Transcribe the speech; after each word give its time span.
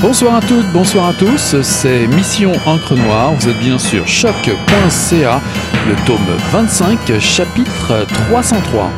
Bonsoir 0.00 0.36
à 0.36 0.40
toutes, 0.40 0.70
bonsoir 0.72 1.08
à 1.08 1.12
tous, 1.12 1.60
c'est 1.60 2.06
Mission 2.06 2.52
Encre 2.66 2.94
Noire, 2.94 3.34
vous 3.34 3.48
êtes 3.48 3.58
bien 3.58 3.78
sûr 3.78 4.06
choc.ca, 4.06 5.40
le 5.88 6.06
tome 6.06 6.36
25, 6.52 7.18
chapitre 7.18 8.06
303. 8.28 8.92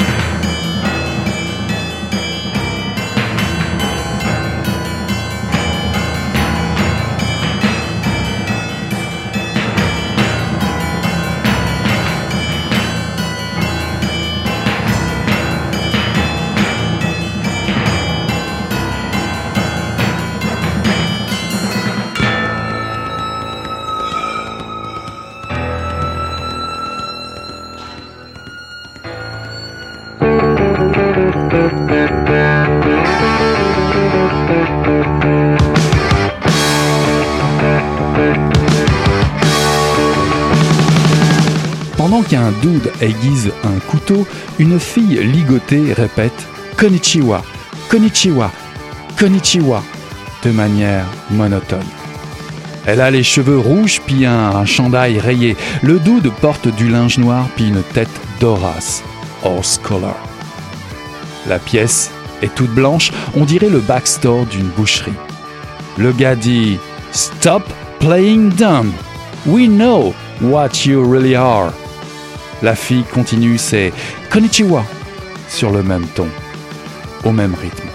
Une 44.61 44.79
fille 44.79 45.19
ligotée 45.25 45.95
répète 45.95 46.47
Konnichiwa, 46.77 47.43
Konnichiwa, 47.89 48.53
Konnichiwa 49.19 49.83
de 50.45 50.51
manière 50.51 51.07
monotone. 51.31 51.81
Elle 52.87 53.01
a 53.01 53.11
les 53.11 53.23
cheveux 53.23 53.59
rouges 53.59 54.03
puis 54.07 54.27
un 54.27 54.67
chandail 54.67 55.19
rayé. 55.19 55.57
Le 55.83 55.99
dude 55.99 56.31
porte 56.43 56.69
du 56.69 56.91
linge 56.91 57.17
noir 57.17 57.49
puis 57.57 57.69
une 57.69 57.83
tête 57.95 58.11
d'Horace, 58.39 59.03
horse 59.43 59.81
color. 59.83 60.19
La 61.49 61.59
pièce 61.59 62.11
est 62.43 62.55
toute 62.55 62.75
blanche, 62.75 63.13
on 63.35 63.47
dirait 63.47 63.71
le 63.71 63.81
backstore 63.81 64.45
d'une 64.45 64.69
boucherie. 64.69 65.13
Le 65.97 66.13
gars 66.13 66.37
dit 66.37 66.79
Stop 67.13 67.63
playing 67.99 68.51
dumb. 68.51 68.93
We 69.47 69.69
know 69.69 70.15
what 70.43 70.85
you 70.85 71.03
really 71.03 71.35
are. 71.35 71.73
La 72.63 72.75
fille 72.75 73.05
continue 73.05 73.59
ses 73.59 73.93
Konnichiwa 74.31 74.85
sur 75.49 75.71
le 75.71 75.83
même 75.83 76.07
ton, 76.15 76.29
au 77.25 77.33
même 77.33 77.55
rythme. 77.55 77.89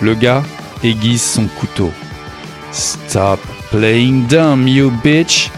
Le 0.00 0.14
gars 0.14 0.42
aiguise 0.82 1.22
son 1.22 1.46
couteau. 1.46 1.90
Stop 2.72 3.40
playing 3.70 4.26
dumb, 4.26 4.68
you 4.68 4.92
bitch. 5.02 5.50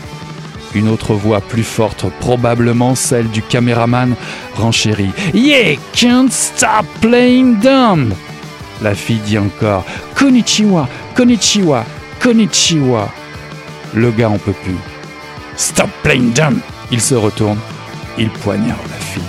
Une 0.74 0.88
autre 0.88 1.14
voix 1.14 1.40
plus 1.40 1.64
forte, 1.64 2.04
probablement 2.20 2.94
celle 2.94 3.28
du 3.30 3.42
caméraman, 3.42 4.14
renchérit. 4.54 5.10
Yeah, 5.32 5.76
can't 5.92 6.30
stop 6.30 6.86
playing 7.00 7.58
dumb. 7.60 8.12
La 8.82 8.94
fille 8.94 9.20
dit 9.24 9.38
encore 9.38 9.84
Konnichiwa, 10.14 10.88
Konnichiwa, 11.14 11.84
Konnichiwa. 12.20 13.08
Le 13.94 14.10
gars 14.10 14.28
en 14.28 14.38
peut 14.38 14.52
plus. 14.64 14.76
Stop 15.56 15.88
playing 16.02 16.32
dumb. 16.34 16.58
Il 16.90 17.00
se 17.00 17.14
retourne, 17.14 17.58
il 18.18 18.30
poignarde 18.30 18.88
la 18.90 18.96
fille. 18.96 19.22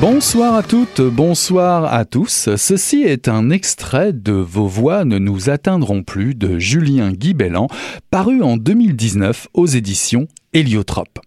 Bonsoir 0.00 0.54
à 0.54 0.62
toutes, 0.62 1.00
bonsoir 1.00 1.92
à 1.92 2.04
tous. 2.04 2.48
Ceci 2.56 3.02
est 3.02 3.26
un 3.28 3.50
extrait 3.50 4.12
de 4.12 4.32
Vos 4.32 4.66
voix 4.66 5.04
ne 5.04 5.18
nous 5.18 5.50
atteindront 5.50 6.02
plus 6.02 6.34
de 6.34 6.58
Julien 6.58 7.10
Guibellan, 7.10 7.68
paru 8.10 8.42
en 8.42 8.56
2019 8.56 9.48
aux 9.54 9.66
éditions 9.66 10.28
Héliotrope. 10.52 11.18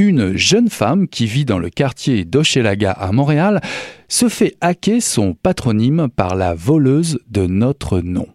Une 0.00 0.36
jeune 0.36 0.68
femme 0.68 1.08
qui 1.08 1.26
vit 1.26 1.44
dans 1.44 1.58
le 1.58 1.70
quartier 1.70 2.24
d'Hochelaga 2.24 2.92
à 2.92 3.10
Montréal 3.10 3.60
se 4.06 4.28
fait 4.28 4.54
hacker 4.60 5.02
son 5.02 5.34
patronyme 5.34 6.06
par 6.14 6.36
la 6.36 6.54
voleuse 6.54 7.18
de 7.28 7.46
notre 7.46 7.98
nom. 7.98 8.28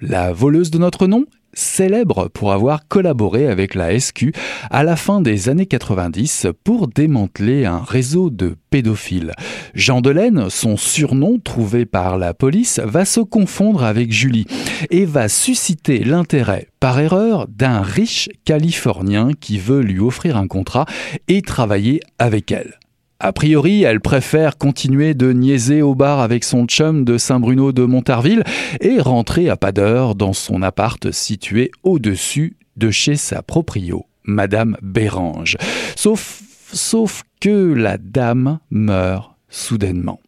La 0.00 0.32
voleuse 0.32 0.70
de 0.70 0.78
notre 0.78 1.06
nom 1.06 1.26
célèbre 1.60 2.28
pour 2.28 2.52
avoir 2.52 2.88
collaboré 2.88 3.46
avec 3.46 3.74
la 3.74 3.98
SQ 3.98 4.32
à 4.70 4.82
la 4.82 4.96
fin 4.96 5.20
des 5.20 5.48
années 5.48 5.66
90 5.66 6.46
pour 6.64 6.88
démanteler 6.88 7.66
un 7.66 7.82
réseau 7.82 8.30
de 8.30 8.56
pédophiles. 8.70 9.32
Jean 9.74 10.00
Delaine, 10.00 10.48
son 10.50 10.76
surnom 10.76 11.38
trouvé 11.38 11.86
par 11.86 12.18
la 12.18 12.34
police, 12.34 12.80
va 12.82 13.04
se 13.04 13.20
confondre 13.20 13.84
avec 13.84 14.12
Julie 14.12 14.46
et 14.90 15.04
va 15.04 15.28
susciter 15.28 16.02
l'intérêt 16.02 16.68
par 16.80 16.98
erreur 16.98 17.46
d'un 17.48 17.82
riche 17.82 18.28
Californien 18.44 19.30
qui 19.38 19.58
veut 19.58 19.82
lui 19.82 20.00
offrir 20.00 20.36
un 20.36 20.46
contrat 20.46 20.86
et 21.28 21.42
travailler 21.42 22.00
avec 22.18 22.50
elle. 22.52 22.78
A 23.22 23.34
priori, 23.34 23.82
elle 23.82 24.00
préfère 24.00 24.56
continuer 24.56 25.12
de 25.12 25.30
niaiser 25.34 25.82
au 25.82 25.94
bar 25.94 26.20
avec 26.20 26.42
son 26.42 26.64
chum 26.64 27.04
de 27.04 27.18
Saint-Bruno 27.18 27.70
de 27.70 27.84
Montarville 27.84 28.44
et 28.80 28.98
rentrer 28.98 29.50
à 29.50 29.56
pas 29.58 29.72
d'heure 29.72 30.14
dans 30.14 30.32
son 30.32 30.62
appart 30.62 31.10
situé 31.10 31.70
au-dessus 31.82 32.56
de 32.78 32.90
chez 32.90 33.16
sa 33.16 33.42
proprio, 33.42 34.06
Madame 34.24 34.78
Bérange. 34.80 35.58
Sauf, 35.96 36.40
sauf 36.72 37.24
que 37.42 37.74
la 37.74 37.98
dame 37.98 38.58
meurt 38.70 39.32
soudainement. 39.50 40.20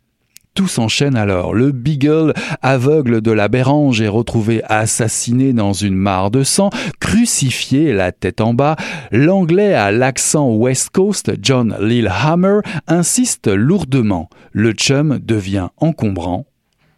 Tout 0.55 0.69
s'enchaîne 0.69 1.17
alors. 1.17 1.55
Le 1.55 1.73
Beagle, 1.73 2.35
aveugle 2.61 3.23
de 3.23 3.31
la 3.31 3.49
Bérange, 3.49 4.03
est 4.03 4.09
retrouvé 4.09 4.63
assassiné 4.65 5.55
dans 5.55 5.73
une 5.73 5.95
mare 5.95 6.31
de 6.31 6.43
sang, 6.43 6.69
crucifié 7.01 7.95
la 7.95 8.13
tête 8.13 8.43
en 8.43 8.53
bas. 8.53 8.77
L'anglais 9.13 9.73
à 9.73 9.93
l'accent 9.93 10.51
West 10.51 10.91
Coast, 10.91 11.33
John 11.41 11.75
Lillehammer, 11.81 12.61
insiste 12.87 13.49
lourdement. 13.49 14.29
Le 14.53 14.73
chum 14.73 15.19
devient 15.25 15.69
encombrant. 15.79 16.45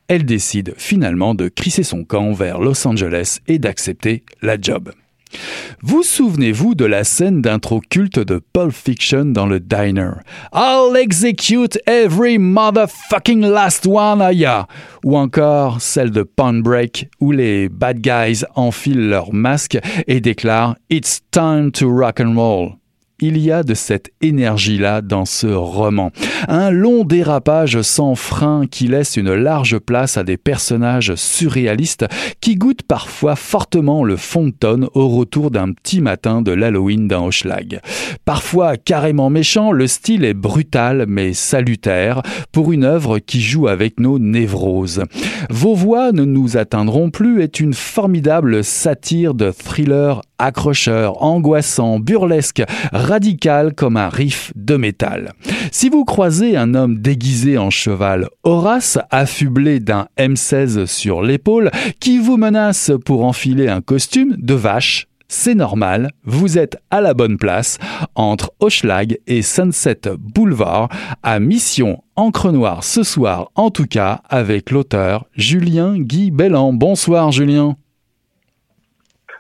Elle 0.09 0.25
décide 0.25 0.75
finalement 0.77 1.35
de 1.35 1.49
crisser 1.49 1.85
son 1.85 2.05
camp 2.05 2.33
vers 2.33 2.59
Los 2.59 2.87
Angeles 2.87 3.39
et 3.47 3.61
d'accepter 3.61 4.25
la 4.43 4.61
job. 4.61 4.91
Vous 5.83 6.03
souvenez-vous 6.03 6.75
de 6.75 6.85
la 6.85 7.05
scène 7.05 7.43
d'intro 7.43 7.81
culte 7.81 8.19
de 8.19 8.41
Pulp 8.53 8.73
Fiction 8.73 9.27
dans 9.27 9.47
le 9.47 9.61
diner? 9.61 10.13
I'll 10.53 10.97
execute 10.97 11.79
every 11.87 12.39
motherfucking 12.39 13.43
last 13.43 13.87
one 13.87 14.23
of 14.23 14.33
ya 14.33 14.67
Ou 15.05 15.17
encore 15.17 15.81
celle 15.81 16.11
de 16.11 16.23
Pawn 16.23 16.63
Break 16.63 17.09
où 17.21 17.33
les 17.33 17.69
bad 17.69 18.01
guys 18.01 18.45
enfilent 18.55 19.09
leur 19.09 19.33
masque 19.33 19.79
et 20.07 20.21
déclarent 20.21 20.77
It's 20.91 21.21
time 21.31 21.71
to 21.73 21.89
rock 21.91 22.21
and 22.21 22.35
roll. 22.35 22.84
Il 23.21 23.39
y 23.39 23.53
a 23.53 23.63
de 23.63 23.75
cette 23.75 24.11
énergie-là 24.23 25.01
dans 25.01 25.25
ce 25.25 25.47
roman. 25.47 26.11
Un 26.49 26.71
long 26.71 27.05
dérapage 27.05 27.81
sans 27.83 28.17
frein 28.17 28.67
qui 28.69 28.89
laisse 28.89 29.17
une 29.17 29.33
large 29.33 29.79
place 29.79 30.17
à 30.17 30.25
des 30.25 30.37
personnages 30.37 31.15
surréalistes 31.15 32.07
qui 32.41 32.57
goûtent 32.57 32.83
parfois 32.83 33.37
fortement 33.37 34.03
le 34.03 34.17
fond 34.17 34.49
de 34.49 34.51
tonne 34.51 34.89
au 34.95 35.09
retour 35.09 35.53
d'un 35.53 35.73
petit 35.73 36.01
matin 36.01 36.43
de 36.43 36.51
l'Halloween 36.51 37.07
d'un 37.07 37.23
Hochelag. 37.23 37.81
Parfois 38.25 38.77
carrément 38.77 39.31
méchant, 39.31 39.71
le 39.71 39.87
style 39.87 40.25
est 40.25 40.35
brutal 40.35 41.05
mais 41.07 41.35
salutaire 41.35 42.21
pour 42.51 42.73
une 42.73 42.83
œuvre 42.83 43.21
qui 43.21 43.41
joue 43.41 43.69
avec 43.69 44.01
nos 44.01 44.19
névroses. 44.19 45.05
Vos 45.51 45.75
voix 45.75 46.11
ne 46.11 46.25
nous 46.25 46.57
atteindront 46.57 47.11
plus 47.11 47.43
est 47.43 47.61
une 47.61 47.75
formidable 47.75 48.65
satire 48.65 49.35
de 49.35 49.53
thriller 49.53 50.21
accrocheur, 50.39 51.23
angoissant, 51.23 51.99
burlesque, 51.99 52.63
radical 53.05 53.75
comme 53.75 53.97
un 53.97 54.09
riff 54.09 54.53
de 54.57 54.77
métal. 54.77 55.33
Si 55.71 55.89
vous 55.89 56.05
croisez 56.05 56.57
un 56.57 56.75
homme 56.75 56.99
déguisé 56.99 57.59
en 57.59 57.71
cheval 57.71 58.29
Horace, 58.43 58.99
affublé 59.11 59.81
d'un 59.81 60.09
M16 60.19 60.87
sur 60.87 61.23
l'épaule, 61.23 61.71
qui 62.01 62.19
vous 62.19 62.37
menace 62.37 62.91
pour 63.05 63.25
enfiler 63.25 63.69
un 63.69 63.81
costume 63.81 64.35
de 64.39 64.55
vache, 64.55 65.07
c'est 65.29 65.55
normal, 65.55 66.11
vous 66.25 66.59
êtes 66.59 66.77
à 66.91 67.01
la 67.01 67.13
bonne 67.13 67.39
place, 67.39 67.79
entre 68.15 68.53
Hochelag 68.61 69.19
et 69.27 69.43
Sunset 69.43 70.03
Boulevard, 70.19 70.89
à 71.23 71.41
Mission 71.41 72.03
Encre 72.17 72.53
Noire 72.53 72.85
ce 72.85 73.03
soir, 73.03 73.51
en 73.55 73.71
tout 73.71 73.87
cas, 73.87 74.21
avec 74.29 74.71
l'auteur 74.71 75.27
Julien 75.35 75.99
Guy 75.99 76.31
Bellan. 76.31 76.73
Bonsoir 76.73 77.33
Julien. 77.33 77.77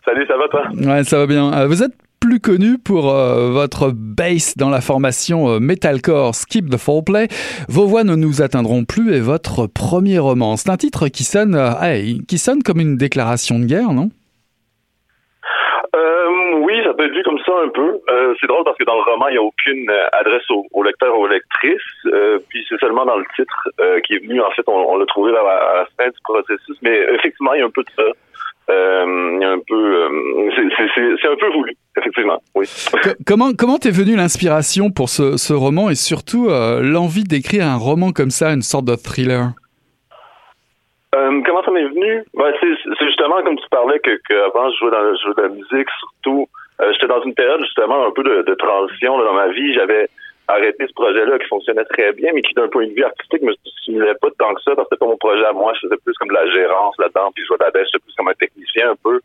Salut, 0.04 0.26
ça 0.26 0.36
va 0.36 0.48
toi? 0.48 0.92
Ouais, 0.92 1.04
ça 1.04 1.18
va 1.18 1.26
bien. 1.26 1.52
Euh, 1.52 1.66
vous 1.66 1.82
êtes 1.82 1.94
plus 2.24 2.40
connu 2.40 2.78
pour 2.78 3.10
euh, 3.10 3.50
votre 3.50 3.90
bass 3.92 4.56
dans 4.56 4.70
la 4.70 4.80
formation 4.80 5.50
euh, 5.50 5.58
metalcore 5.60 6.34
Skip 6.34 6.70
the 6.70 6.78
Foreplay. 6.78 7.28
Vos 7.68 7.84
voix 7.84 8.02
ne 8.02 8.16
nous 8.16 8.40
atteindront 8.40 8.84
plus 8.84 9.12
et 9.12 9.20
votre 9.20 9.66
premier 9.66 10.18
roman. 10.18 10.56
C'est 10.56 10.70
un 10.70 10.78
titre 10.78 11.08
qui 11.08 11.22
sonne, 11.22 11.54
qui 12.26 12.38
sonne 12.38 12.62
comme 12.62 12.80
une 12.80 12.96
déclaration 12.96 13.58
de 13.58 13.66
guerre, 13.66 13.92
non? 13.92 14.08
Oui, 16.62 16.80
ça 16.82 16.94
peut 16.94 17.04
être 17.04 17.12
vu 17.12 17.22
comme 17.24 17.38
ça 17.44 17.52
un 17.62 17.68
peu. 17.68 18.00
c'est 18.40 18.46
drôle 18.46 18.64
parce 18.64 18.78
que 18.78 18.84
dans 18.84 18.96
le 18.96 19.02
roman, 19.02 19.28
il 19.28 19.32
n'y 19.32 19.38
a 19.38 19.42
aucune 19.42 19.90
adresse 20.12 20.48
au, 20.50 20.82
lecteur 20.82 21.14
ou 21.18 21.24
aux 21.24 21.28
lectrices. 21.28 22.08
puis 22.48 22.64
c'est 22.68 22.80
seulement 22.80 23.04
dans 23.04 23.18
le 23.18 23.24
titre 23.36 23.68
qui 24.06 24.14
est 24.14 24.26
venu. 24.26 24.40
En 24.40 24.50
fait, 24.52 24.62
on, 24.66 24.96
l'a 24.96 25.04
trouvé 25.06 25.30
à 25.36 25.42
la, 25.42 25.86
fin 25.98 26.08
du 26.08 26.18
processus. 26.24 26.78
Mais 26.80 26.96
effectivement, 27.12 27.52
il 27.52 27.60
y 27.60 27.62
a 27.62 27.66
un 27.66 27.70
peu 27.70 27.82
de 27.82 27.90
ça. 27.94 28.10
Euh, 28.70 29.40
un 29.42 29.58
peu, 29.58 29.74
euh, 29.74 30.43
c'est 30.54 31.28
un 31.28 31.36
peu 31.36 31.50
voulu, 31.52 31.72
effectivement. 31.98 32.42
Oui. 32.54 32.66
comment 33.26 33.52
comment 33.58 33.78
t'es 33.78 33.90
venu 33.90 34.16
l'inspiration 34.16 34.90
pour 34.90 35.08
ce, 35.08 35.36
ce, 35.36 35.52
roman 35.52 35.90
et 35.90 35.94
surtout 35.94 36.48
euh, 36.48 36.80
l'envie 36.82 37.24
d'écrire 37.24 37.66
un 37.66 37.76
roman 37.76 38.12
comme 38.12 38.30
ça, 38.30 38.52
une 38.52 38.62
sorte 38.62 38.84
de 38.86 38.96
thriller? 38.96 39.52
Comment 41.12 41.62
ça 41.62 41.70
m'est 41.70 41.84
venu? 41.84 42.24
Ben, 42.34 42.52
C'est 42.60 43.06
justement 43.06 43.40
comme 43.42 43.56
tu 43.56 43.68
parlais 43.70 43.98
que, 44.00 44.10
que 44.28 44.34
avant 44.46 44.70
je 44.70 44.78
jouais 44.78 44.90
dans 44.90 45.14
je 45.14 45.22
jouais 45.22 45.34
de 45.36 45.42
la 45.42 45.48
musique, 45.48 45.88
surtout. 46.00 46.48
J'étais 46.92 47.06
dans 47.06 47.22
une 47.22 47.34
période 47.34 47.60
justement 47.60 48.04
un 48.04 48.10
peu 48.10 48.24
de, 48.24 48.42
de 48.42 48.54
transition 48.54 49.16
dans 49.16 49.32
ma 49.32 49.48
vie. 49.48 49.72
J'avais 49.74 50.08
arrêté 50.48 50.86
ce 50.86 50.92
projet-là 50.92 51.38
qui 51.38 51.48
fonctionnait 51.48 51.84
très 51.84 52.12
bien, 52.12 52.32
mais 52.34 52.42
qui 52.42 52.54
d'un 52.54 52.68
point 52.68 52.86
de 52.86 52.92
vue 52.92 53.04
artistique 53.04 53.42
me 53.42 53.54
stimulait 53.80 54.14
pas 54.20 54.28
tant 54.38 54.54
que 54.54 54.62
ça 54.62 54.74
parce 54.74 54.88
que 54.88 54.94
c'était 54.94 55.04
pas 55.04 55.10
mon 55.10 55.16
projet 55.16 55.44
à 55.44 55.52
moi. 55.52 55.72
Je 55.74 55.86
faisais 55.86 56.00
plus 56.04 56.14
comme 56.18 56.28
de 56.28 56.34
la 56.34 56.50
gérance 56.50 56.94
là-dedans, 56.98 57.30
puis 57.34 57.42
je 57.42 57.48
jouais 57.48 57.58
de 57.58 57.64
la 57.64 57.70
baisse, 57.70 57.88
j'étais 57.92 58.04
plus 58.04 58.14
comme 58.14 58.28
un 58.28 58.34
technicien 58.34 58.90
un 58.90 58.96
peu. 59.02 59.20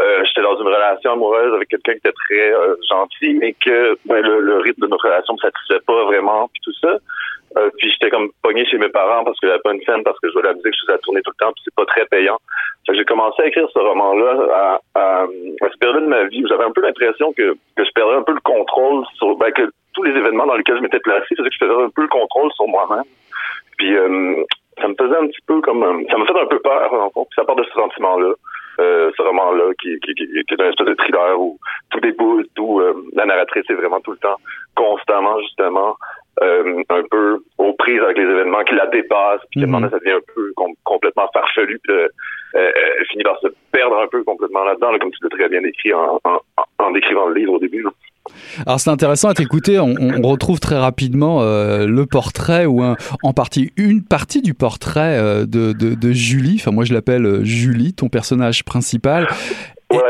Euh, 0.00 0.24
j'étais 0.24 0.42
dans 0.42 0.58
une 0.58 0.66
relation 0.66 1.12
amoureuse 1.12 1.54
avec 1.54 1.68
quelqu'un 1.68 1.92
qui 1.92 1.98
était 1.98 2.12
très 2.12 2.52
euh, 2.52 2.74
gentil, 2.88 3.34
mais 3.34 3.54
que 3.54 3.96
ben, 4.06 4.20
le, 4.20 4.58
rythme 4.58 4.82
de 4.82 4.86
notre 4.88 5.06
relation 5.06 5.34
me 5.34 5.38
satisfaisait 5.38 5.80
pas 5.86 6.04
vraiment, 6.04 6.48
puis 6.52 6.62
tout 6.64 6.78
ça. 6.80 6.98
Euh, 7.56 7.70
puis 7.78 7.88
j'étais 7.90 8.10
comme 8.10 8.30
pogné 8.42 8.66
chez 8.66 8.78
mes 8.78 8.88
parents 8.88 9.22
parce 9.22 9.38
que 9.38 9.46
j'avais 9.46 9.60
pas 9.60 9.72
une 9.72 9.82
scène, 9.82 10.02
parce 10.02 10.18
que 10.18 10.28
je 10.28 10.32
jouais 10.32 10.42
la 10.42 10.54
musique, 10.54 10.74
je 10.74 10.80
faisais 10.80 10.92
la 10.92 10.98
tourner 10.98 11.22
tout 11.22 11.30
le 11.38 11.44
temps, 11.44 11.52
puis 11.52 11.62
c'est 11.64 11.74
pas 11.74 11.86
très 11.86 12.04
payant. 12.06 12.38
j'ai 12.92 13.04
commencé 13.04 13.42
à 13.42 13.46
écrire 13.46 13.68
ce 13.72 13.78
roman-là 13.78 14.48
à, 14.52 14.80
à, 14.94 15.22
à, 15.22 15.68
cette 15.70 15.78
période 15.78 16.02
de 16.02 16.08
ma 16.08 16.24
vie 16.24 16.44
où 16.44 16.48
j'avais 16.48 16.64
un 16.64 16.72
peu 16.72 16.80
l'impression 16.80 17.32
que, 17.32 17.54
que 17.76 17.84
je 17.84 17.90
perdais 17.94 18.14
un 18.14 18.22
peu 18.22 18.32
le 18.32 18.40
contrôle 18.40 19.04
sur 19.16 19.36
ben, 19.36 19.52
que 19.52 19.70
tous 19.94 20.02
les 20.02 20.12
événements 20.12 20.46
dans 20.46 20.56
lesquels 20.56 20.76
je 20.76 20.82
m'étais 20.82 21.00
placé 21.00 21.34
faisait 21.36 21.48
que 21.48 21.54
je 21.54 21.64
faisais 21.64 21.82
un 21.82 21.90
peu 21.90 22.02
le 22.02 22.08
contrôle 22.08 22.52
sur 22.52 22.68
moi-même. 22.68 23.04
Puis 23.78 23.96
euh, 23.96 24.44
ça 24.80 24.88
me 24.88 24.94
faisait 24.94 25.16
un 25.16 25.26
petit 25.26 25.42
peu 25.46 25.60
comme 25.60 25.80
ça 26.10 26.18
me 26.18 26.24
fait 26.26 26.40
un 26.40 26.46
peu 26.46 26.58
peur 26.60 26.92
en 26.92 27.10
fond. 27.10 27.26
Puis 27.30 27.36
ça 27.36 27.44
part 27.44 27.56
de 27.56 27.64
ce 27.64 27.72
sentiment-là. 27.72 28.32
Euh, 28.80 29.12
ce 29.16 29.22
roman-là 29.22 29.70
qui, 29.80 30.00
qui, 30.00 30.14
qui, 30.14 30.26
qui, 30.26 30.54
est 30.54 30.60
un 30.60 30.68
espèce 30.68 30.88
de 30.88 30.94
thriller 30.94 31.40
où 31.40 31.56
tout 31.90 32.00
déboule, 32.00 32.44
tout 32.56 32.80
euh, 32.80 32.92
la 33.12 33.24
narratrice 33.24 33.62
est 33.70 33.74
vraiment 33.74 34.00
tout 34.00 34.10
le 34.10 34.16
temps 34.16 34.34
constamment 34.74 35.38
justement 35.42 35.96
euh, 36.42 36.82
un 36.88 37.02
peu 37.08 37.38
aux 37.58 37.72
prises 37.74 38.00
avec 38.00 38.18
les 38.18 38.24
événements 38.24 38.64
qui 38.64 38.74
la 38.74 38.86
dépassent, 38.88 39.42
puis 39.52 39.64
mm 39.64 39.90
ça 39.90 39.98
devient 40.00 40.16
un 40.16 40.34
peu 40.34 40.52
complètement 40.82 41.28
farfelu, 41.32 41.78
puis 41.84 41.94
euh, 41.94 42.08
euh, 42.56 42.70
finit 43.10 43.22
par 43.22 43.38
se 43.38 43.46
perdre 43.70 43.98
un 44.00 44.08
peu 44.08 44.24
complètement 44.24 44.64
là-dedans, 44.64 44.98
comme 44.98 45.12
tu 45.12 45.18
l'as 45.22 45.28
très 45.30 45.48
bien 45.48 45.62
écrit 45.62 45.92
en, 45.92 46.18
en, 46.24 46.40
en, 46.78 46.90
décrivant 46.90 47.28
le 47.28 47.34
livre 47.34 47.52
au 47.52 47.58
début. 47.60 47.84
Alors 48.66 48.80
c'est 48.80 48.90
intéressant 48.90 49.28
à 49.28 49.34
t'écouter. 49.34 49.78
On, 49.78 49.94
on, 49.98 50.22
retrouve 50.22 50.60
très 50.60 50.78
rapidement 50.78 51.42
euh, 51.42 51.86
le 51.86 52.06
portrait 52.06 52.66
ou 52.66 52.82
un, 52.82 52.96
en 53.22 53.32
partie 53.32 53.72
une 53.76 54.02
partie 54.02 54.42
du 54.42 54.54
portrait 54.54 55.18
euh, 55.18 55.46
de, 55.46 55.72
de, 55.72 55.94
de, 55.94 56.12
Julie. 56.12 56.56
Enfin 56.58 56.70
moi 56.70 56.84
je 56.84 56.94
l'appelle 56.94 57.26
euh, 57.26 57.44
Julie, 57.44 57.92
ton 57.92 58.08
personnage 58.08 58.64
principal. 58.64 59.28
Ouais. 59.92 60.00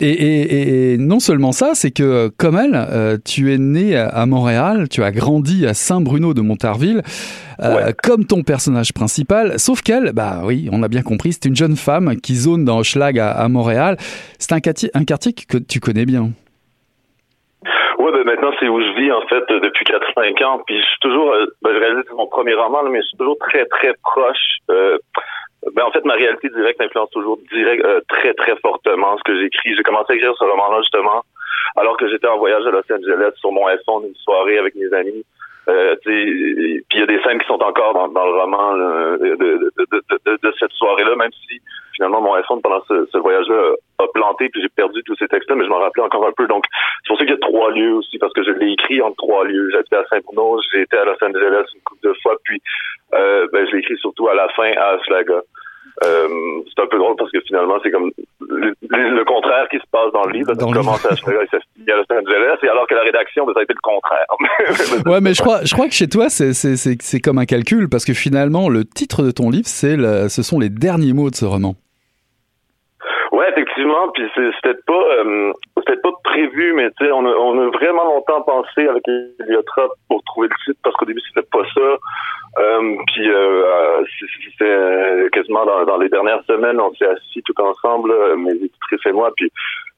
Et, 0.00 0.10
et, 0.10 0.92
et, 0.92 0.98
non 0.98 1.20
seulement 1.20 1.52
ça, 1.52 1.70
c'est 1.74 1.92
que 1.92 2.28
comme 2.36 2.58
elle, 2.58 2.74
euh, 2.74 3.16
tu 3.24 3.54
es 3.54 3.58
né 3.58 3.96
à 3.96 4.26
Montréal, 4.26 4.88
tu 4.88 5.04
as 5.04 5.12
grandi 5.12 5.66
à 5.66 5.72
Saint-Bruno 5.72 6.34
de 6.34 6.40
Montarville, 6.40 7.02
ouais. 7.62 7.94
comme 8.02 8.24
ton 8.24 8.42
personnage 8.42 8.92
principal. 8.92 9.56
Sauf 9.60 9.82
qu'elle, 9.82 10.10
bah 10.12 10.42
oui, 10.44 10.68
on 10.72 10.82
a 10.82 10.88
bien 10.88 11.02
compris, 11.02 11.32
c'est 11.32 11.44
une 11.44 11.54
jeune 11.54 11.76
femme 11.76 12.16
qui 12.16 12.34
zone 12.34 12.64
dans 12.64 12.80
Hochelag 12.80 13.20
à, 13.20 13.30
à 13.30 13.48
Montréal. 13.48 13.96
C'est 14.40 14.50
un, 14.52 14.60
un 14.94 15.04
quartier 15.04 15.32
que 15.32 15.58
tu 15.58 15.78
connais 15.78 16.06
bien. 16.06 16.32
Ouais, 17.98 18.10
ben 18.12 18.24
maintenant 18.24 18.50
c'est 18.58 18.68
où 18.68 18.80
je 18.80 18.92
vis 18.94 19.12
en 19.12 19.22
fait 19.22 19.44
depuis 19.48 19.84
4-5 19.84 20.44
ans. 20.44 20.62
Puis 20.66 20.80
je 20.80 20.86
suis 20.86 21.00
toujours, 21.00 21.32
euh, 21.32 21.46
ben, 21.62 21.74
je 21.74 21.78
réalise 21.78 22.10
mon 22.16 22.26
premier 22.26 22.54
roman, 22.54 22.82
mais 22.84 23.00
je 23.02 23.06
suis 23.06 23.16
toujours 23.16 23.38
très 23.38 23.66
très 23.66 23.94
proche. 24.02 24.58
Euh, 24.70 24.98
ben 25.72 25.84
en 25.84 25.90
fait 25.92 26.04
ma 26.04 26.14
réalité 26.14 26.48
directe 26.48 26.80
influence 26.80 27.10
toujours 27.10 27.38
direct, 27.52 27.84
euh, 27.84 28.00
très 28.08 28.34
très 28.34 28.56
fortement 28.56 29.16
ce 29.18 29.22
que 29.22 29.38
j'écris. 29.40 29.74
J'ai 29.76 29.82
commencé 29.82 30.12
à 30.12 30.16
écrire 30.16 30.34
ce 30.36 30.44
roman-là 30.44 30.80
justement 30.80 31.22
alors 31.76 31.96
que 31.96 32.08
j'étais 32.08 32.28
en 32.28 32.38
voyage 32.38 32.66
à 32.66 32.70
Los 32.70 32.92
Angeles 32.92 33.32
sur 33.36 33.52
mon 33.52 33.66
iPhone 33.66 34.04
une 34.06 34.14
soirée 34.16 34.58
avec 34.58 34.74
mes 34.74 34.92
amis. 34.92 35.24
Euh, 35.68 35.96
puis 36.04 36.84
il 36.92 37.00
y 37.00 37.02
a 37.02 37.06
des 37.06 37.22
scènes 37.22 37.38
qui 37.38 37.46
sont 37.46 37.62
encore 37.62 37.94
dans, 37.94 38.26
le 38.26 38.40
roman 38.40 38.76
de, 38.76 39.34
de, 39.34 39.72
de, 39.78 40.38
de, 40.42 40.54
cette 40.60 40.72
soirée-là, 40.72 41.16
même 41.16 41.32
si 41.48 41.60
finalement 41.94 42.20
mon 42.20 42.34
iPhone 42.34 42.60
pendant 42.60 42.82
ce, 42.86 43.06
ce 43.10 43.18
voyage-là 43.18 43.72
planté, 44.12 44.48
puis 44.48 44.60
j'ai 44.62 44.68
perdu 44.68 45.02
tous 45.04 45.16
ces 45.16 45.28
textes-là, 45.28 45.56
mais 45.56 45.64
je 45.64 45.70
m'en 45.70 45.78
rappelais 45.78 46.04
encore 46.04 46.26
un 46.26 46.32
peu. 46.32 46.46
Donc 46.46 46.64
c'est 47.02 47.08
pour 47.08 47.18
ça 47.18 47.24
qu'il 47.24 47.34
y 47.34 47.36
a 47.36 47.40
trois 47.40 47.70
lieux 47.70 47.94
aussi, 47.94 48.18
parce 48.18 48.32
que 48.32 48.42
je 48.42 48.50
l'ai 48.50 48.72
écrit 48.72 49.00
en 49.00 49.12
trois 49.12 49.44
lieux. 49.44 49.70
J'étais 49.72 49.96
à 49.96 50.04
Saint-Bruno, 50.10 50.60
j'ai 50.72 50.82
été 50.82 50.96
à 50.96 51.04
Los 51.04 51.22
Angeles 51.22 51.64
une 51.74 51.82
couple 51.82 52.08
de 52.08 52.14
fois, 52.22 52.36
puis 52.44 52.60
euh, 53.14 53.46
ben, 53.52 53.66
je 53.66 53.72
l'ai 53.72 53.78
écrit 53.80 53.96
surtout 53.98 54.28
à 54.28 54.34
la 54.34 54.48
fin 54.50 54.70
à 54.76 54.98
Aslaga. 54.98 55.40
Euh, 56.02 56.28
c'est 56.66 56.82
un 56.82 56.86
peu 56.88 56.98
drôle 56.98 57.14
parce 57.16 57.30
que 57.30 57.40
finalement, 57.46 57.78
c'est 57.82 57.90
comme 57.90 58.10
le, 58.40 58.74
le, 58.90 59.24
contraire 59.24 59.68
qui 59.70 59.76
se 59.76 59.86
passe 59.92 60.12
dans 60.12 60.24
le 60.24 60.32
livre. 60.32 60.52
Dans 60.54 60.70
le 60.70 60.78
commence 60.78 61.04
à 61.06 61.10
à 61.10 61.12
Los 61.12 62.04
Angeles, 62.10 62.58
et 62.62 62.68
alors 62.68 62.86
que 62.88 62.94
la 62.94 63.02
rédaction, 63.02 63.46
ça 63.52 63.60
a 63.60 63.62
été 63.62 63.74
le 63.74 63.80
contraire. 63.80 64.26
ouais, 65.06 65.20
mais 65.20 65.34
je 65.34 65.40
crois, 65.40 65.60
je 65.64 65.72
crois 65.72 65.86
que 65.86 65.94
chez 65.94 66.08
toi, 66.08 66.28
c'est, 66.28 66.52
c'est, 66.52 66.76
c'est, 66.76 67.00
c'est 67.00 67.20
comme 67.20 67.38
un 67.38 67.44
calcul, 67.44 67.88
parce 67.88 68.04
que 68.04 68.14
finalement, 68.14 68.68
le 68.68 68.84
titre 68.84 69.22
de 69.22 69.30
ton 69.30 69.50
livre, 69.50 69.66
c'est 69.66 69.96
le, 69.96 70.28
ce 70.28 70.42
sont 70.42 70.58
les 70.58 70.68
derniers 70.68 71.12
mots 71.12 71.30
de 71.30 71.36
ce 71.36 71.44
roman. 71.44 71.76
Effectivement, 73.76 74.08
puis 74.12 74.22
c'était 74.36 74.78
pas 74.86 74.92
euh, 74.94 75.52
c'était 75.78 76.00
pas 76.00 76.12
prévu, 76.22 76.74
mais 76.74 76.90
tu 76.92 77.04
sais, 77.04 77.12
on 77.12 77.26
a, 77.26 77.30
on 77.30 77.58
a 77.58 77.70
vraiment 77.70 78.04
longtemps 78.04 78.42
pensé 78.42 78.86
avec 78.86 79.02
Eliotrop 79.40 79.92
pour 80.08 80.22
trouver 80.24 80.48
le 80.48 80.54
titre 80.64 80.78
parce 80.84 80.94
qu'au 80.96 81.06
début 81.06 81.20
c'était 81.34 81.46
pas 81.50 81.64
ça. 81.74 81.98
Euh, 82.58 82.96
puis 83.08 83.28
euh, 83.28 84.04
c'était 84.52 85.28
quasiment 85.32 85.66
dans, 85.66 85.84
dans, 85.84 85.98
les 85.98 86.08
dernières 86.08 86.44
semaines, 86.44 86.80
on 86.80 86.94
s'est 86.94 87.08
assis 87.08 87.42
tout 87.42 87.60
ensemble, 87.60 88.12
euh, 88.12 88.36
mes 88.36 88.52
éditrices 88.52 89.06
et 89.06 89.12
moi, 89.12 89.32
puis, 89.36 89.50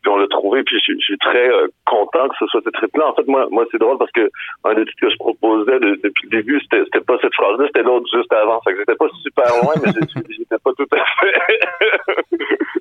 puis 0.02 0.10
on 0.10 0.16
l'a 0.16 0.26
trouvé, 0.28 0.62
puis 0.62 0.78
je, 0.78 0.94
suis 0.98 1.18
très 1.18 1.50
euh, 1.50 1.66
content 1.84 2.28
que 2.28 2.36
ce 2.38 2.46
soit 2.46 2.62
ce 2.64 2.70
trip-là. 2.70 3.08
En 3.08 3.14
fait, 3.14 3.26
moi, 3.26 3.46
moi 3.50 3.66
c'est 3.70 3.78
drôle 3.78 3.98
parce 3.98 4.12
que 4.12 4.30
un 4.64 4.72
des 4.72 4.86
titres 4.86 5.00
que 5.02 5.10
je 5.10 5.16
proposais 5.16 5.80
depuis 5.80 6.28
le 6.30 6.38
début, 6.38 6.60
c'était, 6.62 6.82
c'était 6.84 7.04
pas 7.04 7.18
cette 7.20 7.34
phrase-là, 7.34 7.66
c'était 7.66 7.82
l'autre 7.82 8.06
juste 8.10 8.32
avant. 8.32 8.58
Fait 8.62 8.72
que 8.72 8.78
j'étais 8.78 8.96
pas 8.96 9.08
super 9.22 9.46
loin, 9.62 9.74
mais 9.84 9.92
j'étais 10.30 10.58
pas 10.64 10.72
tout 10.72 10.88
à 10.92 11.04
fait. 11.20 12.36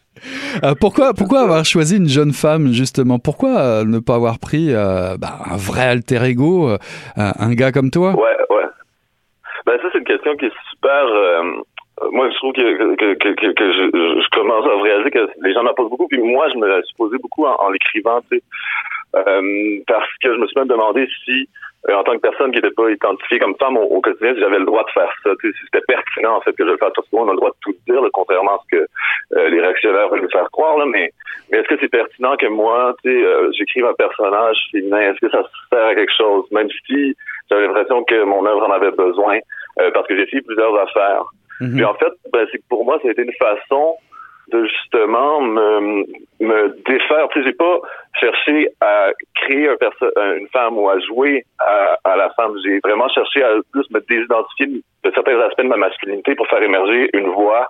Euh, 0.64 0.74
pourquoi, 0.80 1.14
avoir 1.42 1.66
choisi 1.66 1.98
une 1.98 2.08
jeune 2.08 2.34
femme 2.34 2.72
justement? 2.74 3.20
Pourquoi 3.20 3.60
euh, 3.60 3.86
ne 3.86 4.00
pas 4.00 4.16
avoir 4.16 4.40
pris 4.40 4.74
euh, 4.74 5.18
bah, 5.18 5.40
un 5.50 5.58
vrai 5.58 5.84
alter 5.84 6.24
ego, 6.24 6.70
un 7.18 7.54
gars 7.54 7.72
comme 7.72 7.92
toi? 7.92 8.12
Ouais, 8.12 8.38
ouais. 8.50 8.64
Ben 9.66 9.78
ça 9.82 9.90
c'est 9.92 10.00
une 10.00 10.06
question 10.06 10.36
qui 10.38 10.46
est 10.46 10.54
super. 10.72 11.06
Moi 12.12 12.30
je 12.30 12.36
trouve 12.36 12.54
que, 12.54 12.96
que, 12.96 13.14
que, 13.16 13.52
que 13.54 13.74
je, 13.74 14.22
je, 14.22 14.30
commence 14.32 14.66
à 14.66 14.82
réaliser 14.82 15.12
que 15.12 15.30
les 15.42 15.54
gens 15.54 15.64
m'en 15.64 15.74
posent 15.74 15.90
beaucoup, 15.90 16.08
puis 16.08 16.20
moi 16.20 16.48
je 16.54 16.58
me 16.60 16.68
la 16.68 16.82
suis 16.84 16.96
posé 16.96 17.18
beaucoup 17.18 17.46
en, 17.46 17.56
en 17.60 17.70
l'écrivant, 17.70 18.22
tu 18.30 18.38
sais, 18.38 18.44
parce 19.88 20.10
que 20.22 20.34
je 20.34 20.40
me 20.40 20.48
suis 20.48 20.60
même 20.60 20.68
demandé 20.68 21.08
si 21.24 21.48
euh, 21.90 21.94
en 21.94 22.04
tant 22.04 22.14
que 22.14 22.22
personne 22.22 22.52
qui 22.52 22.58
n'était 22.58 22.74
pas 22.74 22.90
identifiée 22.90 23.40
comme 23.40 23.56
femme 23.58 23.78
au, 23.78 24.02
quotidien, 24.02 24.34
j'avais 24.40 24.60
le 24.60 24.66
droit 24.66 24.84
de 24.84 24.92
faire 24.92 25.12
ça. 25.24 25.30
C'était 25.42 25.86
pertinent 25.88 26.38
en 26.38 26.42
fait 26.42 26.54
que 26.54 26.66
je 26.66 26.72
le 26.72 26.78
fasse. 26.78 26.94
Parce 26.96 27.08
qu'on 27.10 27.28
a 27.28 27.32
le 27.32 27.38
droit 27.38 27.52
de 27.52 27.56
tout 27.62 27.76
dire, 27.88 28.02
contrairement 28.14 28.56
à 28.56 28.60
ce 28.64 28.78
que 28.78 28.88
euh, 29.38 29.50
les 29.50 29.62
réactionnaires 29.62 30.10
veulent 30.10 30.24
nous 30.24 30.32
faire 30.32 30.50
croire. 30.52 30.78
Là, 30.78 30.86
mais, 30.86 31.12
mais 31.52 31.60
est-ce 31.60 31.68
que 31.68 31.78
c'est 31.80 31.90
pertinent 31.90 32.36
que 32.38 32.48
moi, 32.48 32.96
tu 33.04 33.12
sais, 33.12 33.24
euh, 33.24 33.52
j'écrive 33.58 33.86
un 33.86 33.94
personnage 33.94 34.58
féminin? 34.72 35.12
Est-ce 35.12 35.20
que 35.20 35.30
ça 35.30 35.44
sert 35.72 35.86
à 35.86 35.96
quelque 35.96 36.14
chose? 36.18 36.46
Même 36.52 36.70
si 36.88 37.16
j'avais 37.50 37.68
l'impression 37.68 38.04
que 38.04 38.24
mon 38.24 38.46
œuvre 38.46 38.68
en 38.68 38.72
avait 38.72 38.92
besoin, 38.92 39.38
parce 39.94 40.08
que 40.08 40.16
j'ai 40.16 40.24
essayé 40.24 40.42
plusieurs 40.42 40.76
affaires. 40.80 41.26
Mm 41.62 41.76
Puis 41.76 41.86
en 41.86 41.94
fait, 41.96 42.14
ben, 42.32 42.46
c'est 42.52 42.62
pour 42.68 42.86
moi, 42.86 43.00
ça 43.02 43.08
a 43.08 43.12
été 43.12 43.24
une 43.24 43.34
façon 43.34 43.96
de 44.52 44.66
justement 44.66 45.42
me, 45.42 46.06
me 46.40 46.78
défaire. 46.88 47.28
Tu 47.30 47.40
sais, 47.40 47.48
j'ai 47.48 47.54
pas 47.54 47.80
cherché 48.20 48.70
à 48.82 49.10
créer 49.36 49.70
un 49.70 49.76
une 50.38 50.48
femme 50.50 50.78
ou 50.78 50.90
à 50.90 51.00
jouer 51.00 51.46
à, 51.60 51.98
à 52.04 52.16
la 52.16 52.30
femme. 52.32 52.54
J'ai 52.64 52.80
vraiment 52.84 53.10
cherché 53.10 53.44
à 53.44 53.50
plus 53.72 53.90
me 53.92 54.00
désidentifier 54.08 54.68
de 54.68 55.12
certains 55.14 55.40
aspects 55.40 55.64
de 55.64 55.68
ma 55.68 55.78
masculinité 55.78 56.36
pour 56.36 56.48
faire 56.48 56.62
émerger 56.62 57.10
une 57.14 57.30
voix 57.30 57.68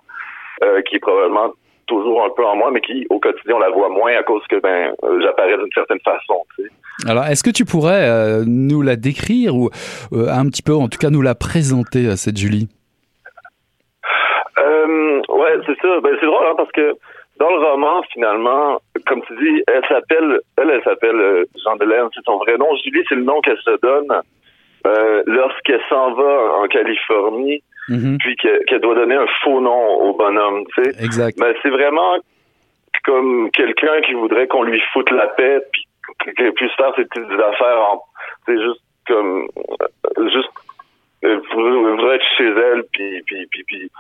euh, 0.64 0.82
qui 0.84 0.96
est 0.96 1.00
probablement 1.00 1.54
toujours 1.88 2.26
un 2.26 2.30
peu 2.36 2.44
en 2.46 2.56
moi, 2.56 2.72
mais 2.72 2.82
qui 2.82 3.06
au 3.10 3.20
quotidien 3.20 3.56
on 3.56 3.60
la 3.60 3.70
voit 3.70 3.90
moins 3.90 4.14
à 4.18 4.24
cause 4.24 4.42
que 4.50 4.60
ben 4.60 4.94
euh, 5.04 5.22
j'apparais 5.22 5.58
d'une 5.58 5.72
certaine 5.74 6.00
façon. 6.00 6.42
Alors, 7.08 7.26
est-ce 7.26 7.44
que 7.44 7.52
tu 7.52 7.66
pourrais 7.66 8.10
euh, 8.10 8.44
nous 8.48 8.82
la 8.82 8.96
décrire 8.96 9.56
ou 9.56 9.70
un 10.14 10.50
petit 10.50 10.64
peu, 10.64 10.74
en 10.74 10.88
tout 10.88 10.98
cas, 10.98 11.10
nous 11.10 11.22
la 11.22 11.36
présenter 11.36 12.16
cette 12.16 12.38
Julie? 12.38 12.70
Ouais, 14.58 15.58
c'est 15.66 15.80
ça. 15.82 16.00
Ben, 16.02 16.16
c'est 16.20 16.26
drôle 16.26 16.46
hein, 16.48 16.54
parce 16.58 16.72
que 16.72 16.94
dans 17.40 17.50
le 17.50 17.58
roman, 17.58 18.02
finalement, 18.14 18.80
comme 19.08 19.22
tu 19.24 19.36
dis, 19.38 19.64
elle 19.68 19.86
s'appelle, 19.88 20.40
elle, 20.58 20.70
elle 20.70 20.84
s'appelle 20.84 21.46
Jean 21.64 21.76
Delaine, 21.76 22.08
c'est 22.14 22.24
son 22.26 22.38
vrai 22.38 22.58
nom. 22.58 22.68
Julie, 22.84 23.04
c'est 23.10 23.16
le 23.16 23.24
nom 23.24 23.42
qu'elle 23.42 23.60
se 23.60 23.78
donne 23.82 24.22
lorsqu'elle 25.26 25.82
s'en 25.90 26.14
va 26.14 26.60
en 26.62 26.68
Californie 26.68 27.62
Mhm. 27.88 28.18
puis 28.18 28.36
qu'elle 28.36 28.80
doit 28.82 28.96
donner 28.96 29.16
un 29.16 29.28
faux 29.44 29.62
nom 29.62 30.02
au 30.02 30.14
bonhomme, 30.14 30.64
tu 30.76 30.84
sais. 30.84 31.04
Exact. 31.04 31.38
Ben, 31.38 31.54
c'est 31.62 31.70
vraiment 31.70 32.18
comme 33.04 33.52
quelqu'un 33.52 34.02
qui 34.02 34.14
voudrait 34.14 34.48
qu'on 34.48 34.64
lui 34.64 34.82
foute 34.92 35.12
la 35.12 35.28
paix, 35.28 35.62
puis 35.72 35.86
qu'elle 36.36 36.54
puisse 36.54 36.74
faire 36.74 36.94
ses 36.96 37.06
petites 37.06 37.40
affaires 37.40 37.80
en... 37.92 38.02
C'est 38.48 38.60
juste 38.60 38.82
comme... 39.08 39.48
Euh, 40.18 40.30
juste... 40.30 40.50
Elle 41.22 41.40
voudrait 41.54 42.16
être 42.16 42.26
chez 42.38 42.48
elle, 42.48 42.84
puis... 42.92 43.22
puis, 43.28 43.46
puis, 43.52 43.64
puis 43.68 43.92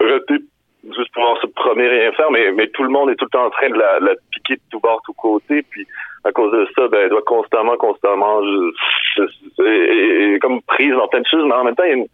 juste 0.00 1.12
pouvoir 1.12 1.40
se 1.40 1.46
promener 1.48 1.84
et 1.84 2.00
rien 2.00 2.12
faire, 2.12 2.30
mais, 2.30 2.52
mais 2.52 2.68
tout 2.68 2.82
le 2.82 2.90
monde 2.90 3.10
est 3.10 3.16
tout 3.16 3.24
le 3.24 3.30
temps 3.30 3.46
en 3.46 3.50
train 3.50 3.68
de 3.68 3.78
la, 3.78 3.98
la 4.00 4.14
piquer 4.30 4.54
de 4.54 4.60
tout 4.70 4.80
bord, 4.80 5.00
tout 5.04 5.12
côté, 5.14 5.62
puis 5.62 5.86
à 6.24 6.32
cause 6.32 6.52
de 6.52 6.68
ça, 6.76 6.88
ben, 6.88 7.00
elle 7.02 7.10
doit 7.10 7.22
constamment, 7.22 7.76
constamment, 7.76 8.42
je, 8.42 8.72
je, 9.16 10.38
comme 10.38 10.62
prise 10.62 10.92
dans 10.92 11.08
plein 11.08 11.20
de 11.20 11.26
choses, 11.26 11.44
mais 11.46 11.54
en 11.54 11.64
même 11.64 11.74
temps, 11.74 11.84
il 11.84 11.90
y 11.90 11.92
a, 11.92 11.96
une, 11.96 12.06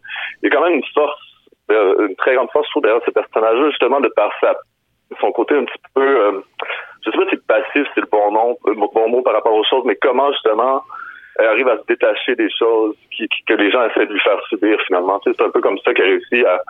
il 0.43 0.45
y 0.45 0.47
a 0.47 0.51
quand 0.51 0.65
même 0.65 0.75
une 0.75 0.85
force, 0.95 1.21
euh, 1.71 2.09
une 2.09 2.17
très 2.17 2.35
grande 2.35 2.51
force, 2.51 2.67
je 2.67 2.71
trouve, 2.73 2.83
derrière 2.83 3.05
ce 3.05 3.11
personnage-là, 3.11 3.71
justement, 3.71 4.01
de 4.01 4.11
par 4.17 4.31
sa, 4.41 4.55
son 5.21 5.33
côté 5.33 5.55
un 5.57 5.65
petit 5.65 5.83
peu, 5.95 6.03
euh, 6.03 6.41
je 7.05 7.11
sais 7.11 7.17
pas 7.17 7.31
si 7.31 7.37
passif, 7.37 7.87
c'est 7.95 8.01
le 8.01 8.09
bon 8.11 8.33
nom, 8.33 8.57
le 8.67 8.75
bon 8.75 9.09
mot 9.09 9.23
par 9.23 9.35
rapport 9.35 9.55
aux 9.55 9.65
choses, 9.65 9.85
mais 9.85 9.97
comment, 10.01 10.31
justement, 10.33 10.83
elle 11.39 11.47
arrive 11.47 11.69
à 11.69 11.79
se 11.79 11.85
détacher 11.87 12.37
des 12.37 12.49
choses 12.51 12.95
qui, 13.11 13.29
que 13.47 13.55
les 13.55 13.71
gens 13.71 13.85
essaient 13.89 14.07
de 14.07 14.13
lui 14.13 14.21
faire 14.21 14.41
subir, 14.49 14.79
finalement. 14.87 15.19
Tu 15.21 15.31
sais, 15.31 15.37
c'est 15.39 15.45
un 15.45 15.51
peu 15.51 15.61
comme 15.61 15.79
ça 15.79 15.93
qu'elle 15.93 16.07
réussit 16.07 16.47
à, 16.47 16.63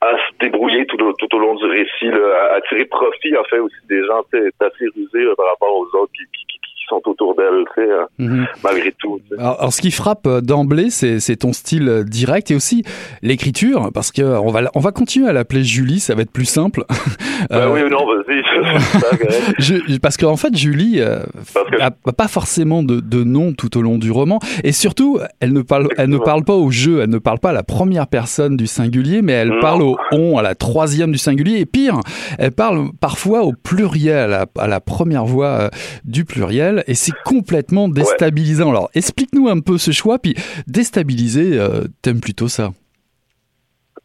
à 0.00 0.10
se 0.10 0.38
débrouiller 0.40 0.86
tout, 0.86 0.96
tout 0.96 1.36
au 1.36 1.38
long 1.38 1.54
du 1.54 1.64
récit, 1.64 2.10
là, 2.10 2.54
à, 2.54 2.60
tirer 2.62 2.84
profit 2.84 3.36
en 3.36 3.44
fait 3.44 3.58
aussi 3.58 3.76
des 3.88 4.04
gens 4.06 4.20
assez 4.20 4.86
rusés 4.94 5.34
par 5.36 5.46
rapport 5.46 5.74
aux 5.74 5.86
autres 5.96 6.12
qui, 6.12 6.24
qui, 6.26 6.58
sont 6.88 7.00
autour 7.06 7.34
d'elle, 7.34 7.64
hein, 7.78 8.06
mhm. 8.18 8.46
malgré 8.62 8.92
tout. 8.92 9.20
Alors, 9.38 9.72
ce 9.72 9.80
qui 9.80 9.90
frappe 9.90 10.26
euh, 10.26 10.40
d'emblée, 10.40 10.90
c'est 10.90 11.36
ton 11.36 11.52
style 11.52 11.88
euh, 11.88 12.04
direct 12.04 12.50
et 12.50 12.54
aussi 12.54 12.84
l'écriture, 13.22 13.90
parce 13.92 14.12
que 14.12 14.22
on 14.22 14.50
va, 14.50 14.70
on 14.74 14.80
va 14.80 14.92
continuer 14.92 15.28
à 15.28 15.32
l'appeler 15.32 15.64
Julie, 15.64 16.00
ça 16.00 16.14
va 16.14 16.22
être 16.22 16.30
plus 16.30 16.44
simple. 16.44 16.84
Ben 17.50 17.56
euh, 17.56 17.72
oui, 17.72 17.80
non, 17.90 18.06
vas-y. 18.06 19.98
parce 20.02 20.16
qu'en 20.16 20.36
fait, 20.36 20.56
Julie 20.56 21.00
n'a 21.78 21.90
pas 21.90 22.28
forcément 22.28 22.82
de, 22.82 23.00
de, 23.00 23.24
nom 23.24 23.52
tout 23.52 23.76
au 23.76 23.82
long 23.82 23.98
du 23.98 24.10
roman, 24.10 24.38
et 24.64 24.72
surtout, 24.72 25.18
elle 25.40 25.52
ne 25.52 25.62
parle, 25.62 25.88
elle 25.96 26.10
ne 26.10 26.18
parle 26.18 26.44
pas 26.44 26.54
au 26.54 26.70
jeu, 26.70 27.00
elle 27.02 27.10
ne 27.10 27.18
parle 27.18 27.38
pas 27.38 27.50
à 27.50 27.54
la 27.54 27.62
première 27.62 28.06
personne 28.06 28.56
du 28.56 28.66
singulier, 28.66 29.22
mais 29.22 29.32
elle 29.32 29.58
parle 29.60 29.82
au 29.82 29.96
on, 30.12 30.38
à 30.38 30.42
la 30.42 30.54
troisième 30.54 31.12
du 31.12 31.18
singulier, 31.18 31.60
et 31.60 31.66
pire, 31.66 32.00
elle 32.38 32.52
parle 32.52 32.90
parfois 33.00 33.42
au 33.42 33.52
pluriel, 33.52 34.16
à 34.16 34.26
la, 34.26 34.46
à 34.58 34.68
la 34.68 34.80
première 34.80 35.24
voix 35.24 35.70
du 36.04 36.24
pluriel 36.24 36.75
et 36.86 36.94
c'est 36.94 37.14
complètement 37.24 37.88
déstabilisant. 37.88 38.70
Alors, 38.70 38.90
explique-nous 38.94 39.48
un 39.48 39.60
peu 39.60 39.78
ce 39.78 39.90
choix, 39.90 40.18
puis 40.18 40.34
déstabiliser, 40.66 41.58
euh, 41.58 41.84
t'aimes 42.02 42.20
plutôt 42.20 42.48
ça? 42.48 42.70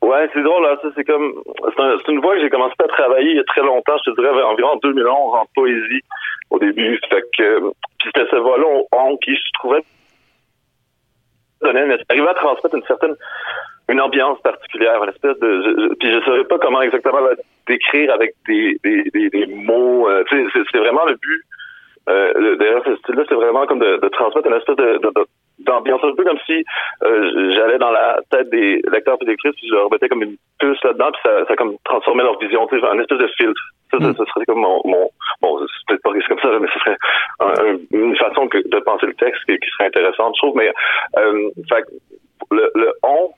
Ouais, 0.01 0.29
c'est 0.33 0.41
drôle. 0.41 0.65
Ça, 0.81 0.89
c'est 0.95 1.03
comme, 1.03 1.33
c'est, 1.77 2.11
une 2.11 2.21
voix 2.21 2.35
que 2.35 2.41
j'ai 2.41 2.49
commencé 2.49 2.73
à 2.83 2.87
travailler 2.87 3.31
il 3.31 3.37
y 3.37 3.39
a 3.39 3.43
très 3.43 3.61
longtemps, 3.61 3.97
je 4.03 4.11
te 4.11 4.19
dirais 4.19 4.41
environ 4.43 4.71
en 4.71 4.77
2011 4.77 5.35
en 5.35 5.45
poésie 5.53 6.01
au 6.49 6.59
début. 6.59 6.99
Fait 7.09 7.23
que, 7.37 7.59
puis 7.99 8.09
c'était 8.13 8.27
ce 8.29 8.35
voix-là 8.37 8.65
on, 8.91 9.17
qui 9.17 9.35
je 9.35 9.51
trouvais 9.53 9.83
arrivait 11.63 12.29
à 12.29 12.33
transmettre 12.33 12.75
une 12.75 12.83
certaine 12.83 13.15
une 13.89 14.01
ambiance 14.01 14.39
particulière, 14.41 15.03
une 15.03 15.09
espèce 15.09 15.37
de 15.39 15.61
je, 15.61 15.93
puis 15.95 16.11
je 16.11 16.21
saurais 16.21 16.45
pas 16.45 16.57
comment 16.59 16.81
exactement 16.81 17.19
la 17.19 17.35
décrire 17.67 18.13
avec 18.13 18.33
des 18.47 18.79
des, 18.83 19.29
des, 19.29 19.45
mots. 19.47 20.09
Euh, 20.09 20.23
c'est 20.29 20.77
vraiment 20.77 21.05
le 21.05 21.15
but 21.15 21.43
euh, 22.09 22.55
D'ailleurs, 22.57 22.83
ce 22.85 22.95
style-là, 22.97 23.23
c'est 23.27 23.35
vraiment 23.35 23.65
comme 23.65 23.79
de, 23.79 23.97
de, 23.97 24.07
transmettre 24.09 24.47
une 24.47 24.55
espèce 24.55 24.75
de, 24.75 24.99
d'ambiance, 25.59 26.01
un 26.03 26.15
peu 26.15 26.23
comme 26.23 26.39
si 26.45 26.63
euh, 27.03 27.51
j'allais 27.55 27.77
dans 27.77 27.91
la 27.91 28.19
tête 28.31 28.49
des 28.49 28.81
lecteurs 28.91 29.17
et 29.21 29.25
des 29.25 29.31
lectrices, 29.31 29.55
puis 29.55 29.67
je 29.67 29.73
leur 29.73 29.91
mettais 29.91 30.09
comme 30.09 30.23
une 30.23 30.37
puce 30.59 30.83
là-dedans, 30.83 31.11
puis 31.11 31.21
ça, 31.23 31.45
ça 31.47 31.55
comme 31.55 31.75
transformait 31.83 32.23
leur 32.23 32.39
vision, 32.39 32.65
tu 32.67 32.79
sais, 32.79 32.87
un 32.87 32.99
espèce 32.99 33.19
de 33.19 33.27
filtre. 33.37 33.61
Ça, 33.91 33.99
ça, 33.99 34.13
ça, 34.13 34.23
serait 34.25 34.45
comme 34.45 34.61
mon, 34.61 34.81
mon 34.85 35.09
bon, 35.41 35.59
c'est 35.59 35.87
peut-être 35.87 36.01
pas 36.01 36.11
comme 36.27 36.39
ça, 36.39 36.59
mais 36.59 36.67
ce 36.73 36.79
serait 36.79 36.97
une 37.91 38.15
façon 38.15 38.47
que, 38.47 38.57
de 38.57 38.79
penser 38.79 39.05
le 39.05 39.13
texte 39.15 39.43
qui, 39.45 39.69
serait 39.71 39.87
intéressante, 39.87 40.33
je 40.35 40.41
trouve. 40.41 40.55
Mais 40.55 40.71
euh, 41.17 41.49
fait, 41.69 41.85
le, 42.51 42.71
le 42.73 42.93
on, 43.03 43.31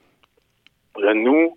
le 1.00 1.12
nous, 1.14 1.56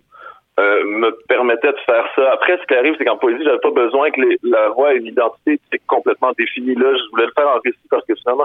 euh, 0.58 0.84
me 0.84 1.10
permettait 1.28 1.72
de 1.72 1.78
faire 1.86 2.04
ça. 2.16 2.32
Après, 2.32 2.58
ce 2.58 2.66
qui 2.66 2.74
arrive, 2.74 2.94
c'est 2.98 3.04
qu'en 3.04 3.16
poésie, 3.16 3.44
j'avais 3.44 3.58
pas 3.58 3.70
besoin 3.70 4.10
que 4.10 4.20
les, 4.20 4.38
la 4.42 4.68
voix 4.70 4.92
et 4.92 4.98
l'identité 4.98 5.60
soient 5.70 5.78
complètement 5.86 6.32
définies. 6.36 6.74
Là, 6.74 6.94
je 6.96 7.10
voulais 7.10 7.26
le 7.26 7.32
faire 7.36 7.48
en 7.48 7.60
récit 7.64 7.88
parce 7.90 8.04
que 8.06 8.14
finalement, 8.16 8.44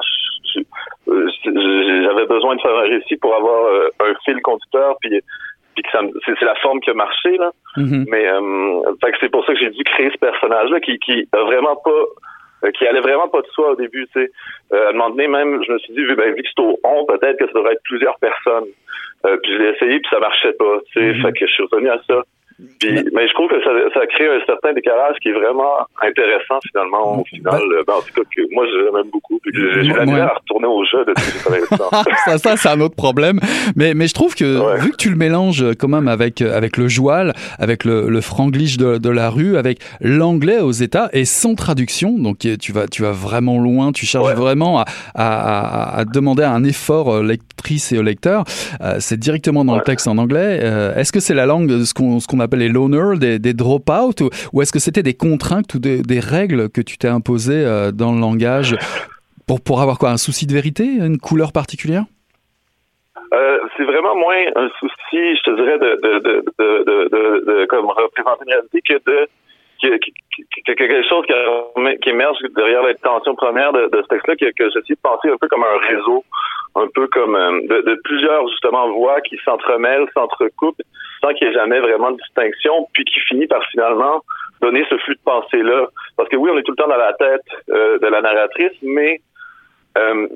euh, 1.08 1.29
j'avais 1.46 2.25
besoin 2.25 2.55
de 2.55 2.62
faire 2.62 2.75
un 2.75 2.88
récit 2.88 3.17
pour 3.17 3.36
avoir 3.36 3.65
euh, 3.65 3.89
un 4.01 4.13
fil 4.25 4.39
conducteur, 4.41 4.96
puis 5.01 5.22
puis 5.75 5.82
que 5.82 6.36
c'est 6.39 6.46
la 6.46 6.53
forme 6.55 6.79
qui 6.82 6.91
a 6.91 6.93
marché 6.93 7.36
là. 7.36 7.50
Mm-hmm. 7.77 8.05
Mais 8.08 8.25
fait 9.03 9.12
que 9.12 9.17
c'est 9.22 9.29
pour 9.29 9.43
ça 9.43 9.53
que 9.53 9.60
j'ai 9.60 9.72
dû 9.72 9.84
créer 9.84 10.12
ce 10.12 10.20
personnage-là 10.20 10.79
qui 10.82 11.00
qui 11.00 11.27
a 11.34 11.41
vraiment 11.41 11.75
pas 11.77 12.05
qui 12.72 12.88
allait 12.88 13.01
vraiment 13.01 13.27
pas 13.27 13.41
de 13.41 13.48
soi 13.48 13.72
au 13.72 13.75
début, 13.75 14.08
tu 14.13 14.22
sais. 14.22 14.32
à 14.72 14.89
un 14.89 14.91
moment 14.93 15.10
donné, 15.10 15.27
même, 15.27 15.62
je 15.65 15.72
me 15.72 15.77
suis 15.79 15.93
dit, 15.93 16.03
vu, 16.03 16.15
ben, 16.15 16.34
vu 16.34 16.41
que 16.43 16.50
c'est 16.55 16.62
au 16.62 16.79
on, 16.84 17.05
peut-être 17.05 17.38
que 17.38 17.48
ça 17.48 17.53
devrait 17.53 17.74
être 17.74 17.84
plusieurs 17.84 18.17
personnes. 18.20 18.70
Euh, 19.25 19.38
puis 19.38 19.53
je 19.53 19.58
l'ai 19.58 19.70
essayé, 19.70 20.00
puis 20.00 20.10
ça 20.10 20.20
marchait 20.20 20.53
pas. 20.53 20.79
Tu 20.91 21.00
sais, 21.00 21.13
mhm. 21.13 21.22
fait 21.22 21.34
que 21.34 21.48
je 21.48 21.51
suis 21.51 21.63
revenu 21.63 21.89
à 21.89 22.01
ça. 22.08 22.24
Mais 22.60 23.27
je 23.27 23.33
trouve 23.33 23.50
que 23.50 23.62
ça, 23.63 23.72
ça 23.93 24.05
crée 24.07 24.27
un 24.27 24.45
certain 24.45 24.74
décalage 24.74 25.15
qui 25.22 25.29
est 25.29 25.33
vraiment 25.33 25.88
intéressant 26.01 26.60
finalement 26.67 27.22
au 27.22 27.25
final. 27.25 27.62
Ben, 27.88 27.93
en 27.93 28.01
tout 28.01 28.13
cas, 28.13 28.22
que 28.36 28.41
moi 28.53 28.65
je 28.65 28.95
l'aime 28.95 29.10
beaucoup. 29.12 29.39
J'ai 29.53 29.93
la 29.93 30.05
misère 30.05 30.31
à 30.31 30.39
retourner 30.39 30.67
au 30.67 30.83
jeu 30.86 31.05
de 31.05 31.13
ça. 32.25 32.38
ça, 32.38 32.57
c'est 32.57 32.69
un 32.69 32.79
autre 32.81 32.95
problème. 32.95 33.39
Mais, 33.75 33.93
mais 33.93 34.07
je 34.07 34.13
trouve 34.13 34.36
que 34.36 34.81
vu 34.81 34.91
que 34.91 34.98
tu 34.98 35.10
le 35.10 35.15
mélanges 35.15 35.65
quand 35.79 35.88
même 35.88 36.07
avec, 36.07 36.41
avec 36.41 36.77
le 36.77 36.88
joual, 36.88 37.33
avec 37.60 37.83
le, 37.83 38.10
le 38.10 38.22
franglish 38.22 38.77
de, 38.77 38.98
de 38.98 39.10
la 39.10 39.29
rue, 39.29 39.57
avec 39.57 39.79
l'anglais 40.01 40.60
aux 40.60 40.72
États 40.72 41.10
et 41.13 41.25
sans 41.25 41.55
traduction, 41.55 42.17
donc 42.17 42.39
tu 42.60 42.72
vas, 42.72 42.88
tu 42.88 43.01
vas 43.01 43.12
vraiment 43.12 43.60
loin, 43.60 43.91
tu 43.91 44.05
cherches 44.05 44.33
vraiment 44.33 44.79
à, 44.79 44.86
à, 45.15 46.00
à, 46.00 46.05
demander 46.05 46.43
un 46.43 46.63
effort 46.63 47.13
euh, 47.13 47.24
lectrice 47.24 47.91
et 47.91 47.98
au 47.98 48.03
lecteur. 48.03 48.43
Euh, 48.81 48.98
c'est 49.00 49.19
directement 49.19 49.65
dans 49.65 49.75
le 49.75 49.81
texte 49.81 50.07
en 50.07 50.17
anglais. 50.17 50.60
Euh, 50.62 50.95
est-ce 50.95 51.12
que 51.12 51.19
c'est 51.19 51.33
la 51.33 51.45
langue, 51.45 51.83
ce 51.83 51.93
qu'on 51.93 52.19
qu'on 52.19 52.39
appelle 52.44 52.60
les 52.60 52.70
loners, 52.70 53.18
des, 53.18 53.40
des 53.40 53.54
drop-out, 53.54 54.22
ou, 54.54 54.62
est-ce 54.62 54.72
que 54.72 54.80
c'était 54.80 55.04
des 55.04 55.14
contraintes 55.14 55.74
ou 55.74 55.80
des, 55.80 56.20
règles 56.20 56.70
que 56.70 56.82
tu 56.82 56.98
t'es 56.98 57.08
imposées 57.08 57.66
euh, 57.66 57.92
dans 57.92 58.14
le 58.14 58.20
langage 58.20 58.76
pour, 59.48 59.62
pour 59.62 59.82
avoir 59.82 59.98
quoi 59.98 60.10
Un 60.10 60.18
souci 60.18 60.48
de 60.48 60.54
vérité 60.54 60.84
Une 60.86 61.18
couleur 61.18 61.52
particulière? 61.52 62.04
Euh, 63.34 63.60
c'est 63.76 63.84
vraiment 63.84 64.16
moins 64.16 64.46
un 64.56 64.70
souci, 64.80 65.36
je 65.36 65.42
te 65.42 65.56
dirais, 65.56 65.80
de, 65.80 67.66
comme 67.66 67.88
représenter 67.88 68.44
une 68.46 68.54
réalité 68.54 68.82
que 68.88 69.00
de 69.10 69.28
quelque 70.66 71.08
chose 71.10 71.26
qui, 71.26 72.10
émerge 72.10 72.38
derrière 72.56 72.84
l'intention 72.84 73.36
première 73.36 73.74
de, 73.74 73.90
ce 73.92 74.08
texte-là, 74.08 74.36
que, 74.36 74.52
que 74.52 74.70
j'essaie 74.70 74.94
de 74.94 75.00
penser 75.02 75.30
un 75.30 75.38
peu 75.38 75.48
comme 75.48 75.64
un 75.64 75.78
réseau, 75.88 76.24
un 76.76 76.88
peu 76.94 77.08
comme 77.08 77.36
euh, 77.36 77.62
de, 77.68 78.00
plusieurs 78.04 78.48
justement 78.50 78.90
voix 78.92 79.22
qui 79.22 79.38
s'entremêlent, 79.44 80.08
s'entrecoupent, 80.14 80.82
sans 81.24 81.34
qu'il 81.34 81.48
n'y 81.48 81.53
ait 81.53 81.58
jamais 81.58 81.80
vraiment 81.80 82.12
de 82.12 82.18
distinction, 82.18 82.88
puis 82.94 83.06
qui 83.06 83.20
finit 83.22 83.48
par 83.48 83.63
finalement 83.72 84.22
donner 84.62 84.86
ce 84.89 84.98
flux 84.98 85.15
de 85.15 85.22
pensée-là. 85.24 85.88
Parce 86.18 86.30
que 86.30 86.36
oui, 86.38 86.50
on 86.53 86.58
est 86.58 86.63
tout 86.63 86.72
le 86.72 86.84
temps 86.84 86.89
dans 86.89 86.98
la 86.98 87.13
tête 87.13 87.46
euh, 87.70 87.98
de 88.00 88.08
la 88.08 88.22
narratrice, 88.22 88.74
mais 88.82 89.22
euh, 89.98 90.27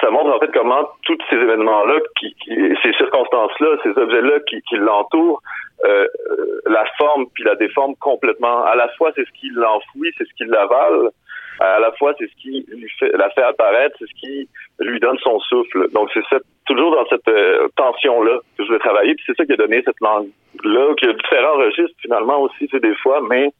ça 0.00 0.10
montre 0.10 0.34
en 0.34 0.38
fait 0.38 0.52
comment 0.52 0.88
tous 1.04 1.18
ces 1.28 1.36
événements-là, 1.36 1.98
ces 2.16 2.92
circonstances-là, 2.94 3.76
ces 3.82 3.90
objets-là 3.90 4.40
qui, 4.48 4.62
qui 4.62 4.76
l'entourent, 4.76 5.42
euh, 5.84 6.06
la 6.66 6.84
forme 6.98 7.26
puis 7.34 7.44
la 7.44 7.56
déforme 7.56 7.96
complètement. 7.96 8.64
À 8.64 8.76
la 8.76 8.88
fois, 8.96 9.10
c'est 9.16 9.24
ce 9.24 9.32
qui 9.40 9.50
l'enfouit, 9.50 10.12
c'est 10.16 10.24
ce 10.24 10.34
qui 10.34 10.44
l'avale. 10.44 11.10
À 11.60 11.78
la 11.78 11.92
fois, 11.92 12.14
c'est 12.18 12.26
ce 12.26 12.34
qui 12.42 12.64
lui 12.68 12.90
fait, 12.98 13.10
la 13.16 13.30
fait 13.30 13.42
apparaître, 13.42 13.96
c'est 13.98 14.06
ce 14.06 14.20
qui 14.20 14.48
lui 14.80 15.00
donne 15.00 15.18
son 15.18 15.38
souffle. 15.40 15.90
Donc, 15.92 16.10
c'est 16.12 16.22
toujours 16.66 16.94
dans 16.94 17.06
cette 17.06 17.28
euh, 17.28 17.68
tension-là 17.76 18.38
que 18.56 18.64
je 18.64 18.72
veux 18.72 18.78
travailler. 18.78 19.14
Puis 19.14 19.24
c'est 19.26 19.36
ça 19.36 19.44
qui 19.44 19.52
a 19.52 19.56
donné 19.56 19.82
cette 19.84 20.00
langue-là, 20.00 20.94
qui 20.96 21.06
a 21.06 21.12
différents 21.12 21.56
registres 21.56 21.96
finalement 22.00 22.40
aussi, 22.42 22.68
c'est 22.70 22.82
des 22.82 22.94
fois, 22.96 23.20
mais 23.28 23.50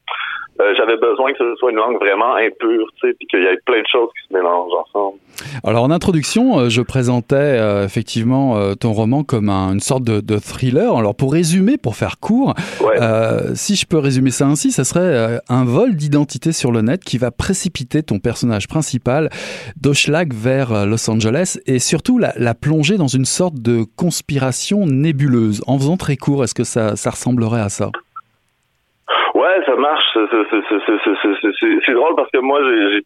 euh, 0.61 0.75
j'avais 0.77 0.97
besoin 0.99 1.33
que 1.33 1.39
ce 1.39 1.57
soit 1.57 1.71
une 1.71 1.79
langue 1.79 1.99
vraiment 1.99 2.35
impure, 2.37 2.87
tu 2.97 3.09
sais, 3.09 3.15
puis 3.15 3.27
qu'il 3.27 3.41
y 3.41 3.45
ait 3.45 3.59
plein 3.65 3.81
de 3.81 3.87
choses 3.91 4.11
qui 4.21 4.29
se 4.29 4.35
mélangent 4.35 4.73
ensemble. 4.87 5.19
Alors 5.65 5.85
en 5.85 5.91
introduction, 5.91 6.59
euh, 6.59 6.69
je 6.69 6.83
présentais 6.83 7.37
euh, 7.37 7.85
effectivement 7.85 8.75
ton 8.77 8.93
roman 8.93 9.25
comme 9.25 9.49
une 9.49 9.81
sorte 9.81 10.05
de, 10.05 10.39
thriller. 10.39 10.97
Alors 10.97 11.15
pour 11.15 11.33
résumer, 11.33 11.79
pour 11.79 11.97
faire 11.97 12.19
court, 12.19 12.55
si 13.55 13.77
je 13.77 13.87
peux 13.87 13.99
résumer 13.99 14.31
ça 14.31 14.47
ainsi, 14.47 14.73
ça 14.73 14.85
serait 14.85 15.41
un 15.49 15.65
vol 15.65 15.95
d'identité 15.97 16.53
sur 16.53 16.73
le 16.73 16.83
net 16.83 17.03
qui 17.03 17.19
va 17.19 17.31
précipiter 17.31 18.03
ton 18.03 18.19
personnage 18.19 18.69
principal 18.69 19.31
d'Oshlag 19.81 20.33
vers 20.35 20.87
Los 20.87 21.09
Angeles 21.11 21.59
et 21.67 21.79
surtout 21.79 22.19
la, 22.19 22.33
la, 22.37 22.55
plonger 22.55 22.97
dans 22.97 23.09
une 23.09 23.25
sorte 23.25 23.55
de 23.55 23.85
conspiration 23.97 24.87
nébuleuse. 24.87 25.63
En 25.67 25.79
faisant 25.79 25.97
très 25.97 26.17
court, 26.17 26.45
est-ce 26.45 26.55
que 26.55 26.65
ça, 26.65 26.97
ça 26.97 27.11
ressemblerait 27.11 27.61
à 27.61 27.69
ça? 27.69 27.91
Ça 29.65 29.77
marche. 29.77 30.05
C'est 31.87 31.95
drôle 31.95 32.15
parce 32.17 32.31
que 32.31 32.39
moi, 32.39 32.61
j'ai 32.63 33.03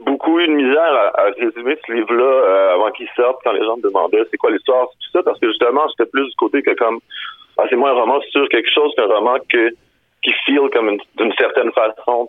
beaucoup 0.00 0.38
eu 0.40 0.46
de 0.46 0.52
misère 0.52 1.12
à, 1.14 1.30
résumer 1.38 1.76
ce 1.86 1.92
livre-là 1.92 2.24
euh, 2.24 2.74
avant 2.74 2.90
qu'il 2.90 3.08
sorte, 3.16 3.38
quand 3.44 3.52
les 3.52 3.64
gens 3.64 3.76
me 3.76 3.82
demandaient 3.82 4.24
c'est 4.30 4.36
quoi 4.36 4.50
l'histoire, 4.50 4.86
tout 4.86 5.10
ça, 5.12 5.22
parce 5.22 5.38
que 5.40 5.48
justement, 5.48 5.86
j'étais 5.88 6.10
plus 6.10 6.28
du 6.28 6.36
côté 6.36 6.62
que 6.62 6.74
comme, 6.74 6.98
ah, 7.58 7.64
c'est 7.68 7.76
moins 7.76 7.90
un 7.90 8.00
roman 8.00 8.20
sur 8.30 8.48
quelque 8.48 8.70
chose 8.70 8.92
qu'un 8.96 9.06
roman 9.06 9.36
qui 9.48 10.32
feel 10.46 10.68
comme 10.72 10.96
d'une 11.16 11.32
certaine 11.38 11.72
façon, 11.72 12.28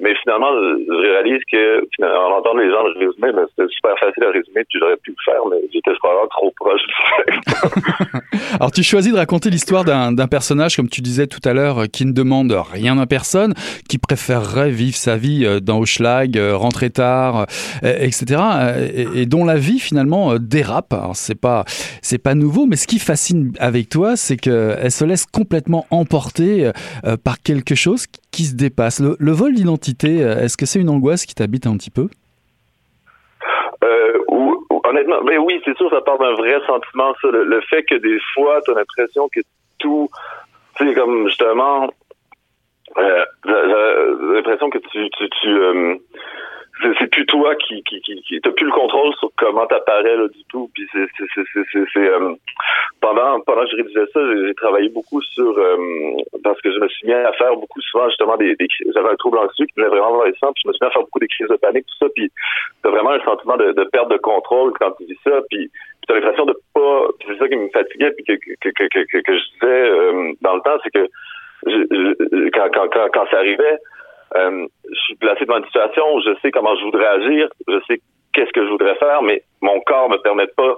mais 0.00 0.14
finalement, 0.22 0.50
je 0.52 1.10
réalise 1.12 1.42
que, 1.50 1.80
en 2.02 2.32
entendant 2.38 2.60
les 2.60 2.70
gens 2.70 2.82
le 2.84 3.06
résumer, 3.06 3.32
ben, 3.32 3.46
c'était 3.50 3.72
super 3.72 3.98
facile 3.98 4.24
à 4.24 4.30
résumer, 4.30 4.64
puis 4.68 4.78
j'aurais 4.78 4.96
pu 4.98 5.10
le 5.10 5.24
faire, 5.24 5.40
mais 5.50 5.56
j'étais 5.72 5.92
probablement 5.98 6.28
trop 6.28 6.52
proche 6.56 6.80
du 6.82 6.94
Alors, 8.60 8.70
tu 8.70 8.82
choisis 8.82 9.12
de 9.12 9.18
raconter 9.18 9.50
l'histoire 9.50 9.84
d'un 9.84 10.28
personnage, 10.28 10.76
comme 10.76 10.88
tu 10.88 11.00
disais 11.00 11.26
tout 11.26 11.40
à 11.44 11.52
l'heure, 11.52 11.84
qui 11.92 12.04
ne 12.04 12.12
demande 12.12 12.52
rien 12.72 12.98
à 12.98 13.06
personne, 13.06 13.54
qui 13.88 13.98
préférerait 13.98 14.70
vivre 14.70 14.96
sa 14.96 15.16
vie 15.16 15.44
euh, 15.44 15.60
dans 15.60 15.78
Hochelag, 15.78 16.38
euh, 16.38 16.56
rentrer 16.56 16.90
tard, 16.90 17.46
euh, 17.84 17.96
etc., 17.98 18.40
et, 19.14 19.26
dont 19.26 19.44
la 19.44 19.56
vie, 19.56 19.78
finalement, 19.78 20.36
dérape. 20.38 20.94
C'est 21.14 21.40
pas, 21.40 21.64
c'est 22.02 22.18
pas 22.18 22.34
nouveau, 22.34 22.66
mais 22.66 22.76
ce 22.76 22.86
qui 22.86 22.98
fascine 22.98 23.52
avec 23.58 23.88
toi, 23.88 24.16
c'est 24.16 24.36
qu'elle 24.36 24.90
se 24.90 25.04
laisse 25.04 25.26
complètement 25.26 25.86
emporter 25.90 26.70
par 27.24 27.40
quelque 27.40 27.74
chose 27.74 28.06
qui 28.34 28.44
se 28.44 28.56
dépasse. 28.56 29.00
Le, 29.00 29.32
vol 29.32 29.54
d'identité, 29.54 30.22
euh, 30.22 30.42
est-ce 30.42 30.56
que 30.56 30.66
c'est 30.66 30.80
une 30.80 30.90
angoisse 30.90 31.24
qui 31.24 31.34
t'habite 31.34 31.66
un 31.66 31.76
petit 31.76 31.90
peu? 31.90 32.08
Euh, 33.84 34.18
honnêtement, 34.84 35.22
mais 35.24 35.38
oui, 35.38 35.60
c'est 35.64 35.76
sûr, 35.76 35.88
ça 35.90 36.00
part 36.00 36.18
d'un 36.18 36.34
vrai 36.34 36.58
sentiment, 36.66 37.14
ça. 37.22 37.28
Le, 37.28 37.60
fait 37.62 37.84
que 37.84 37.94
des 37.94 38.18
fois, 38.34 38.60
tu 38.64 38.72
as 38.72 38.74
l'impression 38.74 39.28
que 39.32 39.40
tout, 39.78 40.10
tu 40.76 40.88
sais, 40.88 40.94
comme 40.94 41.28
justement, 41.28 41.88
euh, 42.98 43.24
l'impression 43.44 44.68
que 44.70 44.78
tu 44.78 45.48
euh, 45.48 45.96
c'est 46.98 47.10
plus 47.10 47.26
toi 47.26 47.54
qui 47.56 47.82
qui 47.84 48.00
qui, 48.00 48.20
qui 48.22 48.40
t'as 48.40 48.50
plus 48.50 48.66
le 48.66 48.72
contrôle 48.72 49.14
sur 49.16 49.30
comment 49.36 49.66
t'apparais 49.66 50.16
là 50.16 50.28
du 50.28 50.44
tout. 50.48 50.70
Puis 50.74 50.86
c'est 50.92 51.06
c'est 51.16 51.42
c'est 51.72 51.84
c'est 51.92 52.08
euh, 52.08 52.34
pendant 53.00 53.40
pendant 53.40 53.62
que 53.64 53.70
je 53.70 53.76
rédigeais 53.76 54.06
ça 54.12 54.20
j'ai 54.46 54.54
travaillé 54.54 54.88
beaucoup 54.88 55.22
sur 55.22 55.58
euh, 55.58 55.76
parce 56.42 56.60
que 56.60 56.72
je 56.72 56.78
me 56.78 56.88
suis 56.88 57.06
mis 57.06 57.12
à 57.12 57.32
faire 57.32 57.56
beaucoup 57.56 57.80
souvent 57.80 58.08
justement 58.08 58.36
des, 58.36 58.54
des 58.56 58.68
j'avais 58.94 59.10
un 59.10 59.16
trouble 59.16 59.38
anxieux 59.38 59.66
qui 59.66 59.74
venait 59.76 59.88
vraiment 59.88 60.18
dans 60.18 60.24
puis 60.24 60.62
je 60.64 60.68
me 60.68 60.72
suis 60.72 60.82
mis 60.82 60.88
à 60.88 60.90
faire 60.90 61.02
beaucoup 61.02 61.20
des 61.20 61.28
crises 61.28 61.48
de 61.48 61.56
panique 61.56 61.86
tout 61.86 62.06
ça. 62.06 62.12
Puis 62.14 62.30
t'as 62.82 62.90
vraiment 62.90 63.10
un 63.10 63.24
sentiment 63.24 63.56
de, 63.56 63.72
de 63.72 63.84
perte 63.84 64.10
de 64.10 64.18
contrôle 64.18 64.72
quand 64.78 64.92
tu 64.92 65.04
dis 65.04 65.18
ça. 65.24 65.40
Puis 65.50 65.70
t'as 66.06 66.14
l'impression 66.14 66.44
de 66.46 66.56
pas 66.74 67.06
c'est 67.26 67.38
ça 67.38 67.48
qui 67.48 67.56
me 67.56 67.68
fatiguait 67.70 68.12
puis 68.12 68.24
que 68.24 68.34
que 68.60 68.68
que 68.70 69.04
que, 69.04 69.18
que, 69.20 69.32
je 69.38 69.44
disais 69.54 69.66
euh, 69.66 70.32
dans 70.42 70.56
le 70.56 70.60
temps 70.62 70.78
c'est 70.82 70.90
que 70.90 71.06
je, 71.66 72.50
quand, 72.50 72.68
quand 72.72 72.88
quand 72.88 73.08
quand 73.12 73.26
ça 73.30 73.38
arrivait 73.38 73.78
euh, 74.36 74.66
je 74.90 75.00
suis 75.00 75.16
placé 75.16 75.44
devant 75.44 75.58
une 75.58 75.64
situation 75.66 76.14
où 76.14 76.20
je 76.20 76.34
sais 76.42 76.50
comment 76.50 76.74
je 76.76 76.84
voudrais 76.84 77.06
agir, 77.06 77.48
je 77.68 77.78
sais 77.86 78.00
qu'est-ce 78.32 78.52
que 78.52 78.64
je 78.64 78.70
voudrais 78.70 78.96
faire, 78.96 79.22
mais 79.22 79.42
mon 79.60 79.80
corps 79.80 80.10
me 80.10 80.16
permet 80.18 80.48
pas 80.48 80.74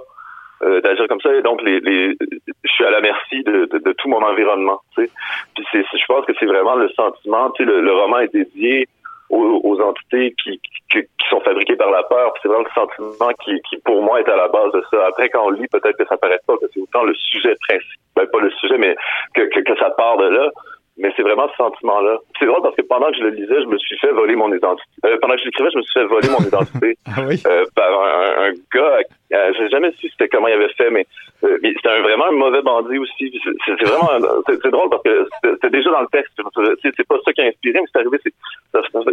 euh, 0.63 0.81
d'agir 0.81 1.07
comme 1.07 1.21
ça 1.21 1.33
et 1.35 1.41
donc 1.41 1.61
les, 1.61 1.79
les, 1.81 2.15
je 2.19 2.71
suis 2.71 2.83
à 2.83 2.89
la 2.89 3.01
merci 3.01 3.43
de, 3.43 3.69
de, 3.71 3.93
tout 3.93 4.09
mon 4.09 4.23
environnement. 4.23 4.81
Tu 4.95 5.05
sais. 5.05 5.11
Puis 5.55 5.65
c'est, 5.71 5.83
je 5.97 6.05
pense 6.07 6.25
que 6.25 6.33
c'est 6.39 6.45
vraiment 6.45 6.75
le 6.75 6.89
sentiment. 6.89 7.51
Tu 7.51 7.63
sais, 7.63 7.69
le, 7.69 7.93
roman 7.93 8.19
est 8.19 8.33
dédié 8.33 8.87
aux, 9.29 9.61
aux 9.63 9.79
entités 9.81 10.33
qui, 10.41 10.59
qui, 10.89 11.01
qui, 11.01 11.29
sont 11.29 11.41
fabriquées 11.41 11.75
par 11.75 11.91
la 11.91 12.03
peur. 12.03 12.33
C'est 12.41 12.47
vraiment 12.47 12.63
le 12.63 12.73
sentiment 12.73 13.31
qui, 13.43 13.61
qui, 13.69 13.77
pour 13.77 14.01
moi, 14.01 14.19
est 14.19 14.29
à 14.29 14.35
la 14.35 14.47
base 14.47 14.71
de 14.71 14.83
ça. 14.89 15.05
Après, 15.07 15.29
quand 15.29 15.45
on 15.45 15.51
lit, 15.51 15.67
peut-être 15.67 15.97
que 15.97 16.07
ça 16.07 16.17
paraît 16.17 16.39
pas 16.47 16.57
que 16.57 16.65
c'est 16.73 16.81
autant 16.81 17.03
le 17.03 17.13
sujet 17.13 17.55
principal, 17.67 17.97
ben, 18.15 18.27
pas 18.27 18.39
le 18.39 18.51
sujet, 18.51 18.77
mais 18.79 18.95
que, 19.35 19.41
que 19.61 19.77
ça 19.77 19.91
part 19.91 20.17
de 20.17 20.27
là 20.27 20.49
mais 20.97 21.11
c'est 21.15 21.21
vraiment 21.21 21.47
ce 21.49 21.55
sentiment-là. 21.57 22.17
C'est 22.39 22.45
drôle 22.45 22.61
parce 22.63 22.75
que 22.75 22.81
pendant 22.81 23.11
que 23.11 23.17
je 23.17 23.23
le 23.23 23.29
lisais, 23.29 23.61
je 23.61 23.67
me 23.67 23.77
suis 23.77 23.97
fait 23.99 24.11
voler 24.11 24.35
mon 24.35 24.51
identité. 24.51 24.89
Euh, 25.05 25.17
pendant 25.21 25.35
que 25.35 25.41
je 25.41 25.45
l'écrivais, 25.45 25.69
je 25.71 25.77
me 25.77 25.83
suis 25.83 25.93
fait 25.93 26.05
voler 26.05 26.29
mon 26.29 26.43
identité 26.45 26.97
ah 27.05 27.21
oui? 27.27 27.41
euh, 27.45 27.65
par 27.75 28.01
un, 28.01 28.49
un 28.49 28.51
gars. 28.73 28.99
Euh, 29.33 29.53
J'ai 29.57 29.69
jamais 29.69 29.91
su 29.99 30.09
c'était 30.09 30.27
comment 30.29 30.47
il 30.47 30.53
avait 30.53 30.73
fait, 30.73 30.89
mais, 30.89 31.05
euh, 31.43 31.57
c'était 31.61 31.89
un, 31.89 32.01
vraiment 32.01 32.27
un 32.27 32.31
mauvais 32.31 32.61
bandit 32.63 32.97
aussi. 32.97 33.39
C'est 33.65 33.83
vraiment 33.83 34.09
c'est 34.47 34.71
drôle 34.71 34.89
parce 34.89 35.03
que 35.03 35.27
c'était 35.43 35.69
déjà 35.69 35.91
dans 35.91 36.01
le 36.01 36.07
texte. 36.07 36.33
C'est 36.81 37.07
pas 37.07 37.17
ça 37.23 37.33
qui 37.33 37.41
a 37.41 37.45
inspiré, 37.45 37.79
mais 37.79 37.87
c'est 37.93 37.99
arrivé. 37.99 38.17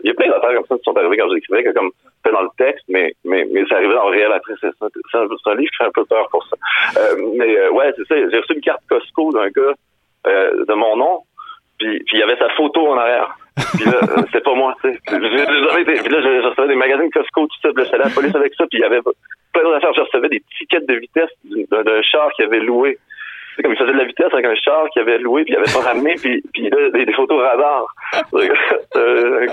Il 0.02 0.08
y 0.08 0.10
a 0.10 0.14
plein 0.14 0.30
d'affaires 0.30 0.54
comme 0.54 0.66
ça 0.66 0.76
qui 0.76 0.84
sont 0.84 0.96
arrivées 0.96 1.18
quand 1.18 1.28
j'écrivais, 1.34 1.64
comme 1.74 1.90
c'était 2.16 2.34
dans 2.34 2.42
le 2.42 2.50
texte, 2.56 2.84
mais 2.88 3.12
mais 3.24 3.46
mais 3.52 3.64
c'est 3.68 3.74
arrivé 3.74 3.92
dans 3.92 4.08
le 4.08 4.16
réel 4.16 4.32
après. 4.32 4.54
C'est 4.60 4.68
un, 4.68 5.18
un, 5.18 5.54
livre 5.54 5.70
qui 5.70 5.76
fait 5.76 5.84
un 5.84 5.92
peu 5.94 6.04
peur 6.06 6.28
pour 6.30 6.46
ça. 6.46 6.56
Euh, 6.98 7.16
mais 7.36 7.68
ouais, 7.68 7.92
c'est 7.96 8.06
ça. 8.06 8.14
J'ai 8.30 8.38
reçu 8.38 8.54
une 8.54 8.62
carte 8.62 8.82
Costco 8.88 9.32
d'un 9.32 9.48
gars 9.48 9.74
de 10.26 10.74
mon 10.74 10.96
nom 10.96 11.20
puis, 12.06 12.16
il 12.16 12.18
y 12.18 12.22
avait 12.22 12.36
sa 12.36 12.48
photo 12.50 12.88
en 12.88 12.98
arrière. 12.98 13.36
Puis 13.76 13.84
là, 13.84 13.98
euh, 14.02 14.22
c'était 14.26 14.40
pas 14.40 14.54
moi, 14.54 14.74
tu 14.82 14.92
sais. 14.92 14.98
Puis 15.06 15.18
là, 15.18 15.28
je 15.30 16.46
recevais 16.48 16.68
des 16.68 16.74
magazines 16.74 17.10
Costco, 17.10 17.46
tout 17.46 17.60
ça. 17.62 17.68
Puis 17.74 17.84
là, 17.84 17.98
la 17.98 18.10
police 18.10 18.34
avec 18.34 18.54
ça. 18.54 18.66
Puis 18.66 18.78
il 18.78 18.82
y 18.82 18.84
avait 18.84 19.00
plein 19.00 19.62
d'autres 19.62 19.76
affaires. 19.76 19.94
Je 19.94 20.00
recevais 20.00 20.28
des 20.28 20.42
tickets 20.58 20.86
de 20.86 20.94
vitesse 20.94 21.30
d'un 21.70 22.02
char 22.02 22.30
qui 22.32 22.42
avait 22.42 22.60
loué 22.60 22.98
c'est 23.56 23.62
comme 23.62 23.72
il 23.72 23.78
faisait 23.78 23.92
de 23.92 23.98
la 23.98 24.04
vitesse 24.04 24.32
avec 24.32 24.44
un 24.44 24.54
char 24.54 24.88
qu'il 24.92 25.02
avait 25.02 25.18
loué 25.18 25.44
puis 25.44 25.54
il 25.54 25.56
avait 25.56 25.72
pas 25.72 25.88
ramené 25.88 26.14
puis 26.16 26.42
puis 26.52 26.70
là 26.70 26.90
des, 26.92 27.06
des 27.06 27.12
photos 27.12 27.40
radar. 27.40 27.86
Euh, 28.96 29.46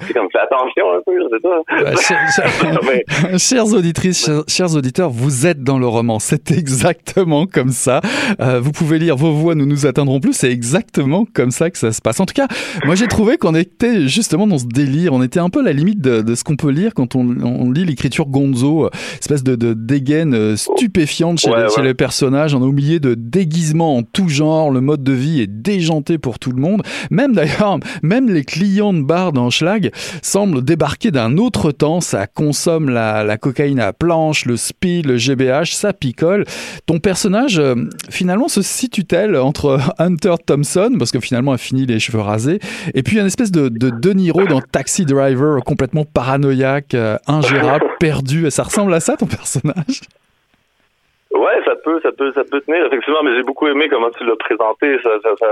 c'est 0.00 0.12
comme 0.12 0.26
fais 0.32 0.40
attention 0.40 0.92
un 0.92 1.00
peu, 1.06 1.12
je 1.16 1.28
sais 1.36 1.40
pas. 1.40 3.38
chers 3.38 3.72
auditrices, 3.72 4.28
chers, 4.48 4.74
auditeurs, 4.74 5.08
vous 5.10 5.46
êtes 5.46 5.62
dans 5.62 5.78
le 5.78 5.86
roman. 5.86 6.18
C'est 6.18 6.50
exactement 6.50 7.46
comme 7.46 7.68
ça. 7.68 8.00
Euh, 8.40 8.58
vous 8.60 8.72
pouvez 8.72 8.98
lire 8.98 9.14
vos 9.14 9.30
voix, 9.30 9.54
nous 9.54 9.66
nous 9.66 9.86
atteindrons 9.86 10.18
plus. 10.18 10.32
C'est 10.32 10.50
exactement 10.50 11.26
comme 11.32 11.52
ça 11.52 11.70
que 11.70 11.78
ça 11.78 11.92
se 11.92 12.00
passe. 12.00 12.18
En 12.18 12.26
tout 12.26 12.34
cas, 12.34 12.48
moi 12.84 12.96
j'ai 12.96 13.06
trouvé 13.06 13.36
qu'on 13.36 13.54
était 13.54 14.08
justement 14.08 14.48
dans 14.48 14.58
ce 14.58 14.66
délire. 14.66 15.12
On 15.12 15.22
était 15.22 15.40
un 15.40 15.48
peu 15.48 15.60
à 15.60 15.62
la 15.62 15.72
limite 15.72 16.00
de, 16.00 16.22
de 16.22 16.34
ce 16.34 16.42
qu'on 16.42 16.56
peut 16.56 16.70
lire 16.70 16.92
quand 16.92 17.14
on, 17.14 17.36
on 17.44 17.70
lit 17.70 17.84
l'écriture 17.84 18.26
Gonzo, 18.26 18.90
espèce 19.20 19.44
de, 19.44 19.54
de 19.54 19.74
dégaine 19.74 20.34
euh, 20.34 20.56
stupéfiante 20.56 21.38
chez, 21.38 21.50
les, 21.50 21.68
chez 21.74 21.82
les 21.82 21.94
personnages. 21.94 22.54
De 22.84 23.14
déguisements 23.14 23.96
en 23.96 24.02
tout 24.02 24.28
genre, 24.28 24.70
le 24.70 24.80
mode 24.80 25.02
de 25.02 25.12
vie 25.12 25.40
est 25.40 25.46
déjanté 25.46 26.18
pour 26.18 26.38
tout 26.38 26.52
le 26.52 26.60
monde. 26.60 26.82
Même 27.10 27.32
d'ailleurs, 27.34 27.78
même 28.02 28.30
les 28.30 28.44
clients 28.44 28.92
de 28.92 29.02
bar 29.02 29.32
dans 29.32 29.50
Schlag 29.50 29.90
semblent 30.22 30.62
débarquer 30.62 31.10
d'un 31.10 31.38
autre 31.38 31.72
temps. 31.72 32.00
Ça 32.00 32.26
consomme 32.26 32.90
la, 32.90 33.36
cocaïne 33.38 33.80
à 33.80 33.92
planche, 33.92 34.46
le 34.46 34.56
speed, 34.56 35.06
le 35.06 35.16
GBH, 35.16 35.72
ça 35.74 35.92
picole. 35.92 36.44
Ton 36.86 36.98
personnage, 36.98 37.58
euh, 37.58 37.74
finalement, 38.10 38.48
se 38.48 38.62
situe-t-elle 38.62 39.36
entre 39.36 39.80
Hunter 39.98 40.34
Thompson, 40.44 40.94
parce 40.98 41.10
que 41.10 41.20
finalement, 41.20 41.52
elle 41.52 41.58
finit 41.58 41.86
les 41.86 41.98
cheveux 41.98 42.20
rasés, 42.20 42.60
et 42.94 43.02
puis 43.02 43.18
une 43.18 43.26
espèce 43.26 43.50
de, 43.50 43.68
de 43.68 43.90
De 43.90 44.12
Niro 44.12 44.46
dans 44.46 44.60
Taxi 44.60 45.04
Driver, 45.04 45.62
complètement 45.64 46.04
paranoïaque, 46.04 46.94
euh, 46.94 47.16
ingérable, 47.26 47.84
perdu. 47.98 48.50
Ça 48.50 48.62
ressemble 48.62 48.92
à 48.94 49.00
ça, 49.00 49.16
ton 49.16 49.26
personnage? 49.26 50.00
Ouais, 51.34 51.60
ça 51.64 51.74
peut, 51.82 52.00
ça 52.00 52.12
peut, 52.12 52.30
ça 52.32 52.44
peut 52.44 52.60
tenir 52.60 52.86
effectivement, 52.86 53.22
mais 53.24 53.34
j'ai 53.34 53.42
beaucoup 53.42 53.66
aimé 53.66 53.88
comment 53.88 54.10
tu 54.10 54.24
l'as 54.24 54.36
présenté. 54.36 54.96
Ça, 55.02 55.10
ça, 55.20 55.30
ça, 55.36 55.48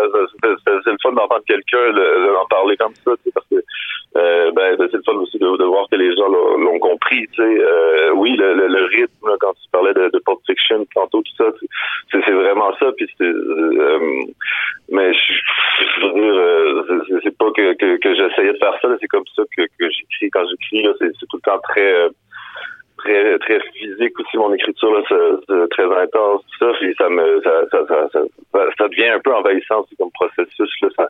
c'est 0.64 0.90
le 0.90 0.97
fun 1.03 1.11
d'entendre 1.11 1.42
quelqu'un 1.45 1.90
en 2.40 2.47
parler 2.47 2.77
comme 2.77 2.95
ça, 3.05 3.11
parce 3.35 3.47
que 3.49 3.57
euh, 4.16 4.53
ben, 4.53 4.77
c'est 4.79 4.92
le 4.92 5.03
fun 5.05 5.14
aussi 5.14 5.38
de, 5.38 5.57
de 5.57 5.64
voir 5.64 5.88
que 5.90 5.97
les 5.97 6.14
gens 6.14 6.29
l'ont 6.29 6.79
compris. 6.79 7.27
Tu 7.33 7.42
sais, 7.42 7.42
euh, 7.42 8.12
oui, 8.12 8.37
le, 8.37 8.55
le, 8.55 8.85
rythme 8.85 9.29
quand 9.40 9.55
tu 9.55 9.68
parlais 9.73 9.95
de, 9.95 10.09
de 10.11 10.18
Pulp 10.25 10.38
Fiction 10.47 10.87
tantôt, 10.95 11.21
tout 11.23 11.37
ça, 11.37 11.51
c'est 12.12 12.31
vraiment 12.31 12.73
ça. 12.79 12.92
Puis 12.97 13.09
euh, 13.21 13.99
mais 14.90 15.12
je 15.14 16.07
dire, 16.14 17.21
c'est 17.25 17.37
pas 17.37 17.51
que, 17.57 17.73
que, 17.75 17.97
que 17.97 18.14
j'essayais 18.14 18.53
de 18.53 18.59
faire 18.59 18.79
ça. 18.81 18.88
C'est 19.01 19.09
comme 19.09 19.25
ça 19.35 19.42
que, 19.57 19.62
que 19.62 19.90
j'écris 19.90 20.31
quand 20.31 20.45
j'écris. 20.49 20.87
C'est 21.01 21.27
tout 21.29 21.38
le 21.38 21.51
temps 21.51 21.59
très 21.68 22.09
très 23.05 23.38
très 23.38 23.61
physique 23.75 24.19
aussi 24.19 24.37
mon 24.37 24.53
écriture 24.53 24.93
là, 24.93 25.03
c'est, 25.09 25.69
très 25.71 25.85
intense 25.85 26.43
tout 26.43 26.65
ça 26.65 26.73
puis 26.79 26.95
ça 26.99 27.09
me 27.09 27.41
ça 27.43 27.51
ça, 27.71 27.79
ça, 27.88 28.09
ça, 28.12 28.59
ça 28.79 28.88
devient 28.88 29.09
un 29.09 29.21
peu 29.21 29.35
envahissant 29.35 29.85
c'est 29.88 29.97
comme 29.97 30.11
processus 30.12 30.71
là 30.83 30.88
ça, 30.97 31.07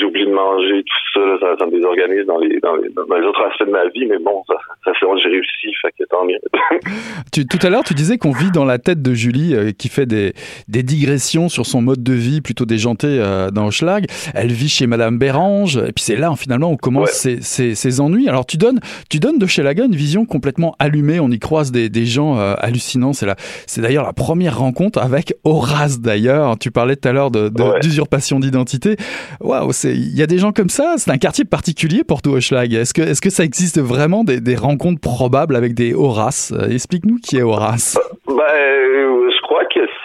j'oublie 0.00 0.26
de 0.26 0.32
manger 0.32 0.82
tout 0.82 1.20
ça, 1.20 1.20
là, 1.20 1.56
ça, 1.58 1.66
me 1.66 1.70
désorganise 1.70 2.26
dans 2.26 2.38
les 2.38 2.58
dans 2.60 2.76
les, 2.76 2.88
dans 2.90 3.16
les 3.16 3.26
autres 3.26 3.42
aspects 3.42 3.66
de 3.66 3.70
ma 3.70 3.86
vie 3.88 4.06
mais 4.06 4.18
bon 4.18 4.42
ça, 4.46 4.54
ça 4.84 4.94
fait 4.94 5.06
j'ai 5.22 5.28
réussi 5.28 5.72
fait 5.82 5.92
que 5.98 6.04
tant 6.08 6.24
mieux. 6.24 6.38
Tu, 7.32 7.46
tout 7.46 7.64
à 7.64 7.70
l'heure 7.70 7.84
tu 7.84 7.94
disais 7.94 8.18
qu'on 8.18 8.32
vit 8.32 8.50
dans 8.50 8.64
la 8.64 8.78
tête 8.78 9.02
de 9.02 9.14
Julie 9.14 9.54
euh, 9.54 9.70
qui 9.70 9.88
fait 9.88 10.06
des 10.06 10.32
des 10.68 10.82
digressions 10.82 11.48
sur 11.48 11.64
son 11.64 11.80
mode 11.80 12.02
de 12.02 12.12
vie 12.12 12.40
plutôt 12.40 12.64
déjanté 12.64 13.06
euh, 13.06 13.50
dans 13.50 13.70
Schlag 13.70 14.06
elle 14.34 14.50
vit 14.50 14.68
chez 14.68 14.86
Madame 14.86 15.18
Bérange 15.18 15.76
et 15.76 15.92
puis 15.92 16.02
c'est 16.02 16.16
là 16.16 16.32
finalement 16.36 16.70
on 16.70 16.76
commence 16.76 17.10
ses, 17.10 17.40
ses, 17.40 17.74
ses 17.74 18.00
ennuis. 18.00 18.28
Alors 18.28 18.46
tu 18.46 18.56
donnes 18.56 18.80
tu 19.08 19.18
donnes 19.18 19.38
de 19.38 19.46
chez 19.46 19.62
Laga 19.62 19.84
une 19.84 19.94
vision 19.94 20.24
complètement 20.40 20.74
allumée. 20.78 21.20
On 21.20 21.30
y 21.30 21.38
croise 21.38 21.70
des, 21.70 21.90
des 21.90 22.06
gens 22.06 22.38
euh, 22.38 22.54
hallucinants. 22.56 23.12
C'est 23.12 23.26
c'est 23.66 23.82
d'ailleurs 23.82 24.04
la 24.04 24.14
première 24.14 24.58
rencontre 24.58 24.98
avec 24.98 25.34
Horace 25.44 26.00
d'ailleurs. 26.00 26.58
Tu 26.58 26.70
parlais 26.70 26.96
tout 26.96 27.06
à 27.06 27.12
l'heure 27.12 27.30
d'usurpation 27.30 28.40
de, 28.40 28.46
d'identité. 28.46 28.96
Waouh, 29.40 29.70
il 29.84 30.16
y 30.16 30.22
a 30.22 30.26
des 30.26 30.38
gens 30.38 30.52
comme 30.52 30.70
ça. 30.70 30.94
C'est 30.96 31.10
un 31.10 31.18
quartier 31.18 31.44
particulier 31.44 32.04
pour 32.04 32.22
toi, 32.22 32.40
Schlag. 32.40 32.72
Est-ce 32.72 32.94
que, 32.94 33.02
est-ce 33.02 33.20
que 33.20 33.28
ça 33.28 33.44
existe 33.44 33.78
vraiment 33.78 34.24
des, 34.24 34.40
des 34.40 34.56
rencontres 34.56 35.02
probables 35.02 35.56
avec 35.56 35.74
des 35.74 35.92
Horace 35.92 36.54
euh, 36.56 36.70
Explique-nous 36.70 37.18
qui 37.18 37.36
est 37.36 37.42
Horace. 37.42 37.98
Crois 38.26 38.46
que 38.46 39.29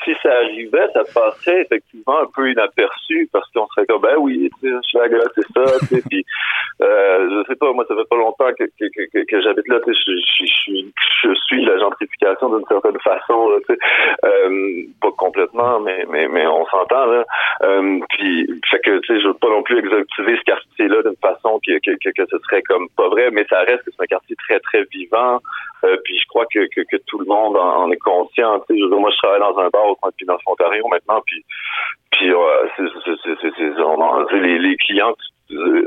si 0.05 0.13
ça 0.21 0.31
arrivait, 0.31 0.87
ça 0.93 1.01
passerait 1.13 1.61
effectivement 1.61 2.21
un 2.21 2.27
peu 2.33 2.49
inaperçu 2.49 3.27
parce 3.33 3.49
qu'on 3.51 3.67
serait 3.67 3.85
comme 3.87 4.01
ben 4.01 4.15
oui, 4.19 4.49
Schlag, 4.89 5.11
c'est 5.35 5.47
ça. 5.53 5.99
puis, 6.09 6.25
euh, 6.81 7.29
je 7.29 7.43
sais 7.47 7.55
pas, 7.55 7.73
moi 7.73 7.85
ça 7.87 7.95
fait 7.95 8.07
pas 8.09 8.15
longtemps 8.15 8.51
que, 8.57 8.65
que, 8.79 8.85
que, 8.89 9.25
que 9.25 9.41
j'habite 9.41 9.67
là, 9.67 9.79
je, 9.87 9.91
je, 9.93 10.45
je, 10.45 10.81
je, 11.23 11.33
suis 11.45 11.65
la 11.65 11.77
gentrification 11.79 12.55
d'une 12.55 12.67
certaine 12.67 12.99
façon, 12.99 13.49
là, 13.49 13.57
euh, 14.25 14.83
pas 15.01 15.11
complètement, 15.17 15.79
mais 15.79 16.05
mais 16.09 16.27
mais 16.27 16.45
on 16.47 16.65
s'entend 16.67 17.05
là. 17.07 17.23
Euh, 17.63 17.99
puis 18.09 18.47
fait 18.69 18.79
que 18.79 18.99
tu 18.99 19.07
sais, 19.13 19.21
je 19.21 19.27
veux 19.27 19.33
pas 19.33 19.49
non 19.49 19.63
plus 19.63 19.79
exotiser 19.79 20.37
ce 20.37 20.43
quartier-là 20.43 21.01
d'une 21.03 21.17
façon 21.21 21.59
que, 21.65 21.79
que, 21.79 21.95
que, 21.97 22.25
ce 22.29 22.37
serait 22.45 22.61
comme 22.63 22.87
pas 22.95 23.09
vrai, 23.09 23.29
mais 23.31 23.45
ça 23.49 23.59
reste 23.61 23.83
que 23.83 23.91
c'est 23.91 24.03
un 24.03 24.07
quartier 24.07 24.35
très 24.47 24.59
très 24.59 24.83
vivant. 24.91 25.39
Euh, 25.85 25.97
puis 26.03 26.17
je 26.17 26.27
crois 26.27 26.45
que, 26.51 26.67
que, 26.73 26.81
que 26.81 26.97
tout 27.05 27.19
le 27.19 27.25
monde 27.25 27.57
en, 27.57 27.91
est 27.91 27.97
conscient. 27.97 28.61
Moi 28.69 29.11
je 29.11 29.17
travaille 29.17 29.39
dans 29.39 29.57
un 29.59 29.69
bar 29.69 29.85
au 29.87 29.95
coin 29.95 30.09
de 30.09 30.15
Pinot 30.15 30.37
Ontario 30.47 30.87
maintenant, 30.87 31.21
puis 31.25 31.43
puis 32.11 32.31
euh, 32.31 32.37
les, 34.41 34.77
clients 34.77 35.13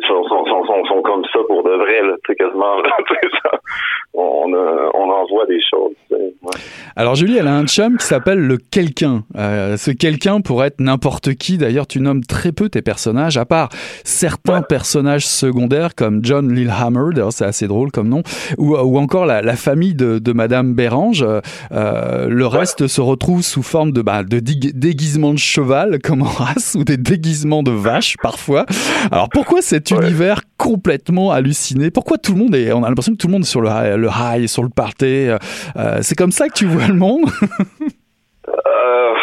sont, 0.06 0.24
sont, 0.24 0.44
sont, 0.46 0.84
sont, 0.84 1.02
comme 1.02 1.24
ça 1.32 1.38
pour 1.46 1.62
de 1.62 1.70
vrai, 1.70 2.02
là, 2.02 2.14
quasiment. 2.36 2.82
on, 4.14 4.52
euh, 4.52 4.90
on 4.94 5.10
envoie 5.10 5.46
des 5.46 5.60
choses. 5.62 5.94
Alors 6.98 7.14
Julie, 7.14 7.36
elle 7.36 7.46
a 7.46 7.54
un 7.54 7.64
chum 7.64 7.96
qui 7.96 8.04
s'appelle 8.04 8.40
le 8.40 8.56
quelqu'un. 8.56 9.22
Euh, 9.36 9.76
ce 9.76 9.92
quelqu'un 9.92 10.40
pourrait 10.40 10.66
être 10.66 10.80
n'importe 10.80 11.34
qui. 11.34 11.56
D'ailleurs, 11.56 11.86
tu 11.86 12.00
nommes 12.00 12.24
très 12.24 12.50
peu 12.50 12.68
tes 12.68 12.82
personnages, 12.82 13.36
à 13.36 13.44
part 13.44 13.68
certains 14.02 14.62
personnages 14.62 15.24
secondaires 15.24 15.94
comme 15.94 16.24
John 16.24 16.52
Lillehammer, 16.52 17.14
d'ailleurs 17.14 17.32
c'est 17.32 17.44
assez 17.44 17.68
drôle 17.68 17.92
comme 17.92 18.08
nom, 18.08 18.24
ou, 18.56 18.74
ou 18.76 18.98
encore 18.98 19.26
la, 19.26 19.42
la 19.42 19.54
famille 19.54 19.94
de, 19.94 20.18
de, 20.18 20.32
Madame 20.32 20.74
Bérange. 20.74 21.24
Euh, 21.70 22.28
le 22.28 22.46
reste 22.48 22.88
se 22.88 23.00
retrouve 23.00 23.42
sous 23.42 23.62
forme 23.62 23.92
de, 23.92 24.02
bah, 24.02 24.24
de 24.24 24.40
déguisement 24.40 25.32
de 25.32 25.38
cheval 25.38 26.00
comme 26.02 26.22
en 26.22 26.24
race, 26.24 26.74
ou 26.76 26.82
des 26.82 26.96
déguisements 26.96 27.62
de 27.62 27.70
vache 27.70 28.16
parfois. 28.20 28.66
Alors 29.12 29.28
pourquoi 29.28 29.62
cet 29.62 29.92
univers 29.92 30.40
complètement 30.56 31.30
halluciné? 31.30 31.92
Pourquoi 31.92 32.18
tout 32.18 32.32
le 32.32 32.40
monde 32.40 32.56
est, 32.56 32.72
on 32.72 32.82
a 32.82 32.88
l'impression 32.88 33.12
que 33.12 33.18
tout 33.18 33.28
le 33.28 33.34
monde 33.34 33.42
est 33.42 33.46
sur 33.46 33.60
le, 33.60 33.96
le 33.96 34.08
high, 34.08 34.48
sur 34.48 34.64
le 34.64 34.68
party? 34.68 35.28
Euh, 35.28 35.38
C'est 36.02 36.16
comme 36.16 36.32
ça 36.32 36.48
que 36.48 36.54
tu 36.54 36.66
vois 36.66 36.87
le 36.92 36.94
euh, 38.48 39.14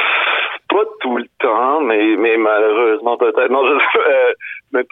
Pas 0.69 0.84
tout 1.01 1.17
le 1.17 1.25
temps, 1.39 1.82
mais, 1.82 2.15
mais 2.17 2.38
malheureusement 2.38 3.17
peut-être. 3.17 3.49
Non, 3.49 3.65
je, 3.65 3.73
euh, 3.73 4.34
mais 4.71 4.86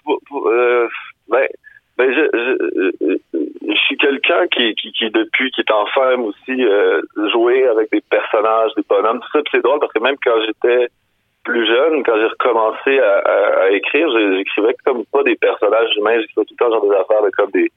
euh, 0.47 0.87
ben, 1.29 1.47
ben 1.97 2.13
je, 2.13 2.27
je, 2.33 3.17
je, 3.67 3.75
suis 3.85 3.97
quelqu'un 3.97 4.47
qui, 4.47 4.73
qui, 4.75 4.91
depuis 5.11 5.51
qui 5.51 5.61
est 5.61 5.71
enfant 5.71 6.19
aussi 6.21 6.63
euh, 6.63 7.01
jouer 7.31 7.67
avec 7.67 7.91
des 7.91 8.01
personnages, 8.01 8.71
des 8.75 8.83
bonhommes, 8.89 9.21
c'est 9.51 9.63
drôle 9.63 9.79
parce 9.79 9.93
que 9.93 9.99
même 9.99 10.15
quand 10.23 10.41
j'étais 10.45 10.87
plus 11.43 11.67
jeune, 11.67 12.03
quand 12.03 12.15
j'ai 12.15 12.27
recommencé 12.27 12.99
à 12.99 13.69
écrire, 13.71 14.07
j'écrivais 14.37 14.75
comme 14.85 15.03
pas 15.11 15.23
des 15.23 15.35
personnages 15.35 15.89
humains, 15.97 16.19
j'écrivais 16.21 16.45
tout 16.45 16.55
le 16.57 16.65
temps 16.65 16.71
genre 16.71 16.89
des 16.89 16.95
affaires 16.95 17.23
de 17.23 17.29
comme 17.31 17.51
des 17.51 17.69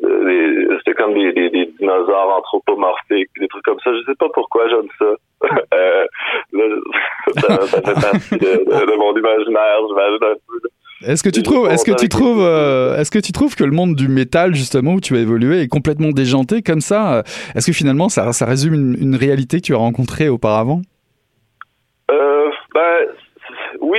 c'était 0.00 0.94
comme 0.94 1.14
des, 1.14 1.32
des, 1.32 1.50
des, 1.50 1.66
dinosaures 1.78 2.36
anthropomorphiques, 2.38 3.30
des 3.38 3.48
trucs 3.48 3.64
comme 3.64 3.78
ça. 3.84 3.90
Je 3.92 4.10
sais 4.10 4.16
pas 4.18 4.28
pourquoi 4.32 4.68
j'aime 4.68 4.88
ça. 4.98 5.04
euh, 5.74 6.04
là, 6.52 6.64
ça, 7.40 7.66
ça, 7.66 7.82
fait 7.82 8.00
partie 8.00 8.38
de, 8.38 8.38
de, 8.38 8.86
de 8.86 8.96
mon 8.98 9.16
imaginaire, 9.16 9.78
j'imagine 9.88 10.24
un 10.24 10.34
peu. 10.46 10.68
Est-ce 11.06 11.22
que 11.22 11.30
tu 11.30 11.42
trouves, 11.42 11.66
est-ce 11.70 11.84
que 11.84 11.98
tu 11.98 12.10
trouves, 12.10 12.42
euh, 12.42 12.98
est-ce 12.98 13.10
que 13.10 13.18
tu 13.18 13.32
trouves 13.32 13.56
que 13.56 13.64
le 13.64 13.70
monde 13.70 13.94
du 13.94 14.08
métal 14.08 14.54
justement 14.54 14.92
où 14.92 15.00
tu 15.00 15.16
as 15.16 15.20
évolué 15.20 15.62
est 15.62 15.68
complètement 15.68 16.10
déjanté 16.10 16.60
comme 16.60 16.82
ça? 16.82 17.22
Est-ce 17.54 17.66
que 17.66 17.72
finalement 17.72 18.10
ça, 18.10 18.34
ça 18.34 18.44
résume 18.44 18.74
une, 18.74 18.96
une 19.00 19.16
réalité 19.16 19.62
que 19.62 19.66
tu 19.66 19.74
as 19.74 19.78
rencontrée 19.78 20.28
auparavant 20.28 20.82
euh, 22.10 22.50
ben, 22.74 23.06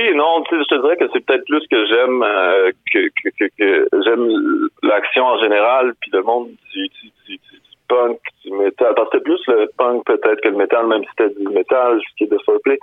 oui, 0.02 0.16
non, 0.16 0.42
je 0.50 0.64
te 0.64 0.80
dirais 0.80 0.96
que 0.96 1.04
c'est 1.12 1.24
peut-être 1.24 1.44
plus 1.44 1.66
que 1.68 1.86
j'aime 1.86 2.22
euh, 2.22 2.70
que, 2.92 3.08
que, 3.08 3.28
que, 3.38 3.44
que 3.58 3.88
j'aime 4.04 4.68
l'action 4.82 5.24
en 5.24 5.38
général, 5.38 5.94
puis 6.00 6.10
le 6.12 6.22
monde 6.22 6.48
du, 6.72 6.88
du, 6.88 7.10
du, 7.26 7.36
du 7.36 7.76
punk, 7.88 8.18
du 8.44 8.52
métal. 8.52 8.94
Parce 8.94 9.10
que 9.10 9.18
plus 9.18 9.40
le 9.48 9.70
punk 9.76 10.04
peut-être 10.04 10.40
que 10.40 10.48
le 10.48 10.56
métal, 10.56 10.86
même 10.86 11.02
si 11.04 11.10
c'était 11.16 11.34
du 11.34 11.48
métal, 11.48 12.00
ce 12.00 12.16
qui 12.16 12.24
est 12.24 12.32
de 12.32 12.38
foreplay. 12.44 12.78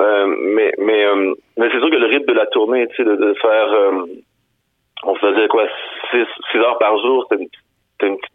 Euh, 0.00 0.26
mais 0.26 0.72
mais 0.78 1.04
euh, 1.04 1.34
mais 1.56 1.68
c'est 1.70 1.78
sûr 1.78 1.90
que 1.90 1.96
le 1.96 2.06
rythme 2.06 2.26
de 2.26 2.32
la 2.32 2.46
tournée, 2.46 2.86
tu 2.88 2.96
sais, 2.96 3.04
de, 3.04 3.34
faire, 3.34 3.72
euh, 3.72 4.06
on 5.04 5.14
faisait 5.16 5.48
quoi, 5.48 5.66
six, 6.10 6.26
six 6.50 6.58
heures 6.58 6.78
par 6.78 6.98
jour, 6.98 7.26
c'était 7.30 7.42
une 8.06 8.16
petite 8.18 8.31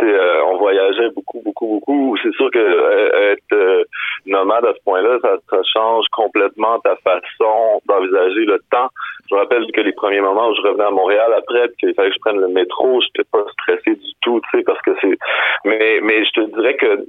Euh, 0.00 0.40
on 0.46 0.56
voyageait 0.58 1.10
beaucoup, 1.10 1.40
beaucoup, 1.44 1.66
beaucoup. 1.66 2.16
C'est 2.22 2.32
sûr 2.34 2.50
que 2.50 2.58
euh, 2.58 3.32
être 3.32 3.52
euh, 3.52 3.84
nomade 4.26 4.64
à 4.64 4.72
ce 4.74 4.82
point-là, 4.84 5.18
ça, 5.22 5.58
change 5.72 6.06
complètement 6.12 6.78
ta 6.80 6.96
façon 6.96 7.80
d'envisager 7.86 8.44
le 8.44 8.58
temps. 8.70 8.88
Je 9.28 9.34
me 9.34 9.40
rappelle 9.40 9.70
que 9.72 9.80
les 9.80 9.92
premiers 9.92 10.20
moments 10.20 10.48
où 10.48 10.54
je 10.54 10.62
revenais 10.62 10.84
à 10.84 10.90
Montréal 10.90 11.32
après, 11.36 11.68
puis 11.68 11.76
qu'il 11.78 11.94
fallait 11.94 12.10
que 12.10 12.16
je 12.16 12.20
prenne 12.20 12.40
le 12.40 12.48
métro, 12.48 13.00
j'étais 13.00 13.28
pas 13.30 13.44
stressé 13.52 13.94
du 13.94 14.12
tout, 14.22 14.40
tu 14.40 14.58
sais, 14.58 14.64
parce 14.64 14.80
que 14.82 14.90
c'est. 15.00 15.18
Mais 15.64 16.00
mais 16.02 16.24
je 16.24 16.30
te 16.32 16.40
dirais 16.54 16.76
que 16.76 17.04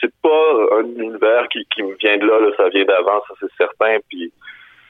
c'est 0.00 0.12
pas 0.22 0.78
un 0.78 0.84
univers 0.84 1.48
qui, 1.48 1.64
qui 1.74 1.82
me 1.82 1.94
vient 1.96 2.16
de 2.16 2.26
là, 2.26 2.40
là 2.40 2.50
ça 2.56 2.68
vient 2.68 2.84
d'avant, 2.84 3.20
ça 3.28 3.34
c'est 3.40 3.52
certain. 3.56 3.98
Puis 4.08 4.32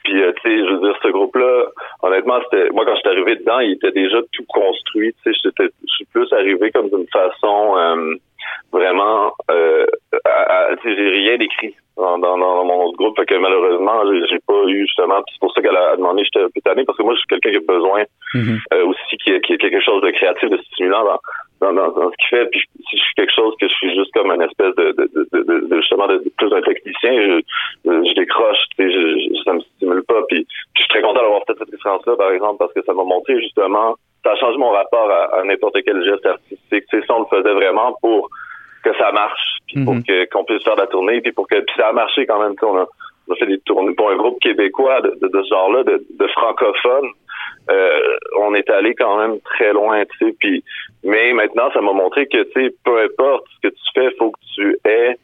puis, 0.09 0.23
euh, 0.23 0.33
tu 0.42 0.51
sais, 0.51 0.59
je 0.64 0.73
veux 0.73 0.81
dire, 0.81 0.99
ce 1.03 1.09
groupe-là, 1.09 1.66
honnêtement, 2.03 2.40
c'était 2.44 2.71
moi 2.71 2.87
quand 2.87 2.94
je 2.94 3.01
suis 3.01 3.11
arrivé 3.11 3.37
dedans, 3.37 3.61
il 3.61 3.73
était 3.73 3.92
déjà 3.92 4.18
tout 4.33 4.44
construit. 4.49 5.12
Tu 5.23 5.35
sais, 5.35 5.53
je 5.53 5.68
suis 5.87 6.05
plus 6.07 6.33
arrivé 6.33 6.71
comme 6.71 6.88
d'une 6.88 7.07
façon 7.12 7.77
euh, 7.77 8.14
vraiment, 8.73 9.33
euh, 9.51 9.87
tu 10.12 10.88
sais, 10.88 10.97
j'ai 10.97 11.11
rien 11.11 11.38
écrit 11.38 11.75
dans, 11.99 12.18
dans, 12.18 12.38
dans, 12.38 12.64
mon 12.64 12.85
autre 12.87 12.97
groupe, 12.97 13.18
fait 13.18 13.27
que 13.27 13.35
malheureusement, 13.35 14.03
j'ai 14.31 14.38
pas 14.47 14.64
eu 14.66 14.87
justement. 14.87 15.21
C'est 15.31 15.40
pour 15.40 15.53
ça 15.53 15.61
qu'elle 15.61 15.77
a 15.77 15.97
demandé, 15.97 16.25
j'étais 16.25 16.44
un 16.44 16.49
peu 16.49 16.61
tanné, 16.64 16.85
parce 16.85 16.97
que 16.97 17.03
moi, 17.03 17.12
je 17.14 17.18
suis 17.18 17.27
quelqu'un 17.27 17.51
qui 17.51 17.57
a 17.57 17.75
besoin 17.75 18.03
mm-hmm. 18.35 18.59
euh, 18.73 18.87
aussi 18.87 19.16
qui 19.18 19.33
a, 19.33 19.40
qui 19.40 19.53
a 19.53 19.57
quelque 19.59 19.81
chose 19.81 20.01
de 20.03 20.11
créatif, 20.11 20.49
de 20.49 20.57
stimulant 20.73 21.05
dans 21.05 21.21
dans, 21.61 21.73
dans, 21.73 21.88
dans, 21.90 22.11
ce 22.11 22.16
qu'il 22.16 22.38
fait. 22.38 22.47
Puis 22.47 22.61
si 22.88 22.97
je 22.97 23.03
suis 23.03 23.14
quelque 23.14 23.35
chose 23.35 23.55
que 23.61 23.68
je 23.68 23.75
suis 23.75 23.94
juste 23.94 24.12
comme 24.14 24.31
une 24.31 24.42
espèce 24.42 24.75
de, 24.77 24.92
de, 24.92 25.11
de, 25.14 25.42
de, 25.42 25.66
de 25.66 25.77
justement 25.81 26.07
de, 26.07 26.23
plus 26.37 26.53
un 26.53 26.62
technicien, 26.62 27.12
je, 27.12 27.40
je 27.85 28.14
décroche, 28.14 28.59
tu 28.77 28.85
sais, 28.85 28.90
je, 28.90 29.35
je, 29.37 29.42
ça 29.44 29.53
me 29.55 29.61
stimule 29.61 30.03
pas. 30.05 30.23
Puis, 30.29 30.47
je 30.75 30.81
suis 30.81 30.88
très 30.88 31.03
content 31.03 31.23
d'avoir 31.23 31.42
fait 31.47 31.55
cette 31.59 31.73
expérience-là, 31.73 32.16
par 32.16 32.31
exemple, 32.33 32.59
parce 32.59 32.73
que 32.73 32.83
ça 32.83 32.92
m'a 32.92 33.05
montré 33.05 33.40
justement, 33.40 33.97
ça 34.25 34.33
a 34.33 34.37
changé 34.37 34.59
mon 34.59 34.71
rapport 34.71 35.11
à, 35.11 35.40
à 35.40 35.44
n'importe 35.44 35.79
quel 35.85 36.03
geste 36.05 36.27
artistique. 36.27 36.85
Sais, 36.90 37.03
si 37.03 37.11
on 37.11 37.21
le 37.21 37.27
faisait 37.27 37.55
vraiment 37.55 37.94
pour 38.01 38.31
que 38.83 38.97
ça 38.97 39.12
marche, 39.12 39.59
puis 39.66 39.85
pour 39.85 39.94
mhm. 39.94 40.05
que 40.05 40.25
qu'on 40.31 40.44
puisse 40.44 40.62
faire 40.62 40.77
la 40.77 40.87
tournée, 40.87 41.21
puis 41.21 41.33
pour 41.33 41.49
que 41.49 41.57
puis 41.61 41.75
ça 41.77 41.88
a 41.88 41.92
marché 41.92 42.27
quand 42.27 42.40
même. 42.40 42.55
On 42.62 42.77
a, 42.79 42.87
on 43.29 43.33
a 43.33 43.37
fait 43.37 43.47
des 43.47 43.59
tournées 43.61 43.94
pour 43.94 44.11
un 44.11 44.16
groupe 44.16 44.40
québécois 44.40 45.01
de, 45.03 45.11
de, 45.21 45.29
de 45.29 45.42
ce 45.42 45.49
genre-là, 45.49 45.83
de, 45.85 46.03
de 46.18 46.27
francophones 46.29 47.11
euh, 47.70 48.16
on 48.38 48.54
est 48.54 48.68
allé 48.70 48.94
quand 48.94 49.18
même 49.18 49.40
très 49.40 49.72
loin, 49.72 50.04
tu 50.04 50.18
sais. 50.18 50.37
Puis, 50.38 50.64
mais 51.04 51.33
maintenant, 51.33 51.70
ça 51.72 51.81
m'a 51.81 51.92
montré 51.92 52.26
que, 52.26 52.42
tu 52.44 52.52
sais, 52.52 52.74
peu 52.85 53.00
importe 53.02 53.46
ce 53.57 53.68
que 53.68 53.74
tu 53.74 53.83
fais, 53.94 54.11
faut 54.16 54.31
que 54.31 54.40
tu 54.54 54.78
aies 54.85 55.16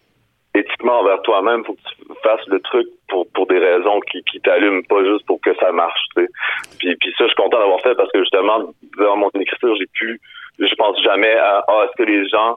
éthiquement 0.55 1.01
envers 1.01 1.21
toi-même, 1.23 1.65
faut 1.65 1.75
que 1.75 1.81
tu 1.81 2.15
fasses 2.23 2.47
le 2.47 2.61
truc 2.61 2.87
pour 3.09 3.27
pour 3.33 3.47
des 3.47 3.59
raisons 3.59 4.01
qui, 4.01 4.23
qui 4.25 4.41
t'allument, 4.41 4.83
pas 4.89 5.05
juste 5.05 5.27
pour 5.27 5.41
que 5.41 5.55
ça 5.57 5.73
marche. 5.73 6.01
Tu 6.17 6.23
sais. 6.23 6.31
Puis, 6.79 6.97
puis 6.97 7.15
ça, 7.19 7.25
je 7.25 7.29
suis 7.29 7.43
content 7.43 7.59
d'avoir 7.59 7.81
fait 7.81 7.95
parce 7.95 8.11
que 8.13 8.21
justement, 8.21 8.73
dans 8.99 9.17
mon 9.17 9.31
écriture, 9.31 9.75
j'ai 9.77 9.89
pu, 9.95 10.21
je 10.59 10.75
pense 10.77 11.03
jamais 11.03 11.35
à 11.35 11.65
ah, 11.67 11.87
est-ce 11.87 12.03
que 12.03 12.09
les 12.09 12.29
gens 12.29 12.57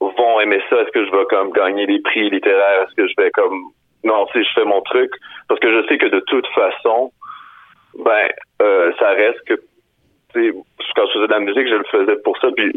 vont 0.00 0.40
aimer 0.40 0.60
ça, 0.70 0.80
est-ce 0.80 0.92
que 0.92 1.04
je 1.04 1.10
vais 1.10 1.24
comme 1.28 1.50
gagner 1.50 1.86
des 1.86 2.00
prix 2.00 2.30
littéraires, 2.30 2.84
est-ce 2.84 2.94
que 2.94 3.08
je 3.08 3.14
vais 3.18 3.30
comme 3.32 3.72
non, 4.04 4.26
sais, 4.32 4.44
je 4.44 4.52
fais 4.54 4.64
mon 4.64 4.80
truc 4.82 5.10
parce 5.48 5.60
que 5.60 5.72
je 5.72 5.86
sais 5.88 5.98
que 5.98 6.06
de 6.06 6.20
toute 6.20 6.46
façon, 6.48 7.12
ben, 7.94 8.28
euh, 8.62 8.92
ça 8.98 9.10
reste 9.10 9.40
que 9.46 9.54
quand 10.34 11.06
je 11.06 11.12
faisais 11.12 11.26
de 11.26 11.32
la 11.32 11.40
musique, 11.40 11.68
je 11.68 11.74
le 11.74 11.84
faisais 11.84 12.16
pour 12.22 12.36
ça, 12.38 12.48
puis 12.56 12.70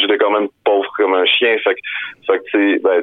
j'étais 0.00 0.18
quand 0.18 0.30
même 0.30 0.48
pauvre 0.64 0.90
comme 0.96 1.14
un 1.14 1.24
chien. 1.24 1.56
Fait 1.58 1.74
que, 1.74 1.80
fait 2.26 2.38
que 2.38 2.44
tu 2.50 2.74
sais, 2.74 2.78
ben, 2.78 3.02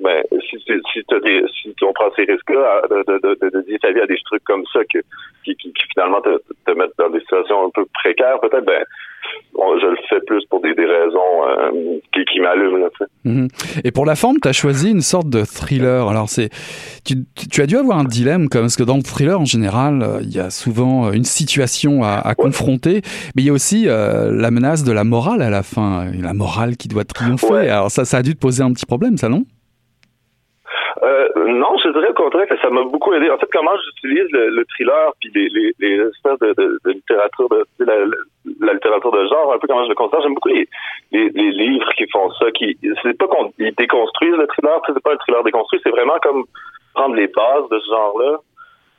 ben, 0.00 0.22
si, 0.48 0.58
si, 0.60 0.80
si, 0.92 1.02
des, 1.22 1.44
si 1.52 1.74
on 1.82 1.92
prend 1.92 2.10
ces 2.14 2.24
risques-là, 2.24 2.82
de, 2.90 3.04
de, 3.06 3.18
de, 3.18 3.50
de 3.50 3.60
dire 3.62 3.78
ta 3.80 3.92
vie 3.92 4.00
à 4.00 4.06
des 4.06 4.18
trucs 4.24 4.44
comme 4.44 4.64
ça 4.72 4.80
que, 4.84 4.98
qui, 5.44 5.54
qui, 5.56 5.72
qui 5.72 5.86
finalement 5.92 6.20
te, 6.20 6.38
te 6.66 6.72
mettent 6.72 6.96
dans 6.98 7.10
des 7.10 7.20
situations 7.20 7.66
un 7.66 7.70
peu 7.70 7.84
précaires, 7.94 8.40
peut-être, 8.40 8.64
ben, 8.64 8.84
je 9.80 9.86
le 9.86 9.96
fais 10.08 10.20
plus 10.26 10.44
pour 10.50 10.60
des, 10.60 10.74
des 10.74 10.84
raisons 10.84 11.18
euh, 11.48 11.98
qui, 12.12 12.24
qui 12.24 12.40
m'allument. 12.40 12.88
Mhm. 13.24 13.48
Et 13.84 13.90
pour 13.90 14.06
la 14.06 14.14
forme, 14.14 14.36
tu 14.40 14.48
as 14.48 14.52
choisi 14.52 14.90
une 14.90 15.00
sorte 15.00 15.28
de 15.28 15.44
thriller. 15.44 16.08
Alors, 16.08 16.28
c'est 16.28 16.50
tu, 17.04 17.14
tu, 17.50 17.62
as 17.62 17.66
dû 17.66 17.76
avoir 17.76 17.98
un 17.98 18.04
dilemme, 18.04 18.48
comme, 18.48 18.62
parce 18.62 18.76
que 18.76 18.82
dans 18.82 18.96
le 18.96 19.02
thriller, 19.02 19.40
en 19.40 19.44
général, 19.44 20.02
euh, 20.02 20.18
il 20.22 20.34
y 20.34 20.40
a 20.40 20.50
souvent 20.50 21.12
une 21.12 21.24
situation 21.24 22.02
à, 22.02 22.14
à 22.14 22.34
confronter, 22.34 23.02
mais 23.34 23.42
il 23.42 23.46
y 23.46 23.50
a 23.50 23.52
aussi 23.52 23.84
euh, 23.86 24.30
la 24.32 24.50
menace 24.50 24.84
de 24.84 24.92
la 24.92 25.04
morale 25.04 25.42
à 25.42 25.50
la 25.50 25.62
fin, 25.62 26.06
la 26.12 26.34
morale 26.34 26.76
qui 26.76 26.88
doit 26.88 27.04
triompher. 27.04 27.68
Alors, 27.68 27.90
ça, 27.90 28.04
ça 28.04 28.18
a 28.18 28.22
dû 28.22 28.34
te 28.34 28.40
poser 28.40 28.62
un 28.62 28.72
petit 28.72 28.86
problème, 28.86 29.16
ça, 29.16 29.28
non? 29.28 29.44
Euh, 31.02 31.28
non, 31.36 31.76
je 31.84 31.90
dirais 31.90 32.08
au 32.08 32.14
contraire 32.14 32.46
ça 32.62 32.70
m'a 32.70 32.82
beaucoup 32.82 33.12
aidé. 33.12 33.30
En 33.30 33.38
fait, 33.38 33.48
comment 33.52 33.76
j'utilise 33.84 34.30
le, 34.32 34.64
thriller 34.64 35.12
puis 35.20 35.30
les, 35.34 35.48
les, 35.48 35.72
les 35.78 36.08
espèces 36.08 36.38
de, 36.40 36.54
de, 36.56 36.78
de 36.84 36.90
littérature 36.90 37.48
de 37.48 37.84
la, 37.84 37.98
la, 38.60 38.72
littérature 38.72 39.12
de 39.12 39.26
genre, 39.26 39.52
un 39.52 39.58
peu 39.58 39.66
comment 39.66 39.84
je 39.84 39.90
le 39.90 39.94
considère. 39.94 40.22
J'aime 40.22 40.34
beaucoup 40.34 40.48
les, 40.48 40.68
les, 41.12 41.28
les, 41.30 41.50
livres 41.50 41.92
qui 41.96 42.08
font 42.10 42.30
ça, 42.32 42.50
qui 42.52 42.78
c'est 43.02 43.18
pas 43.18 43.26
qu'on 43.26 43.52
déconstruisent 43.58 44.36
le 44.36 44.46
thriller, 44.46 44.80
c'est 44.86 45.02
pas 45.02 45.12
un 45.12 45.16
thriller 45.16 45.44
déconstruit, 45.44 45.80
c'est 45.82 45.90
vraiment 45.90 46.18
comme 46.22 46.44
prendre 46.94 47.14
les 47.14 47.26
bases 47.26 47.68
de 47.70 47.78
ce 47.78 47.90
genre-là, 47.90 48.38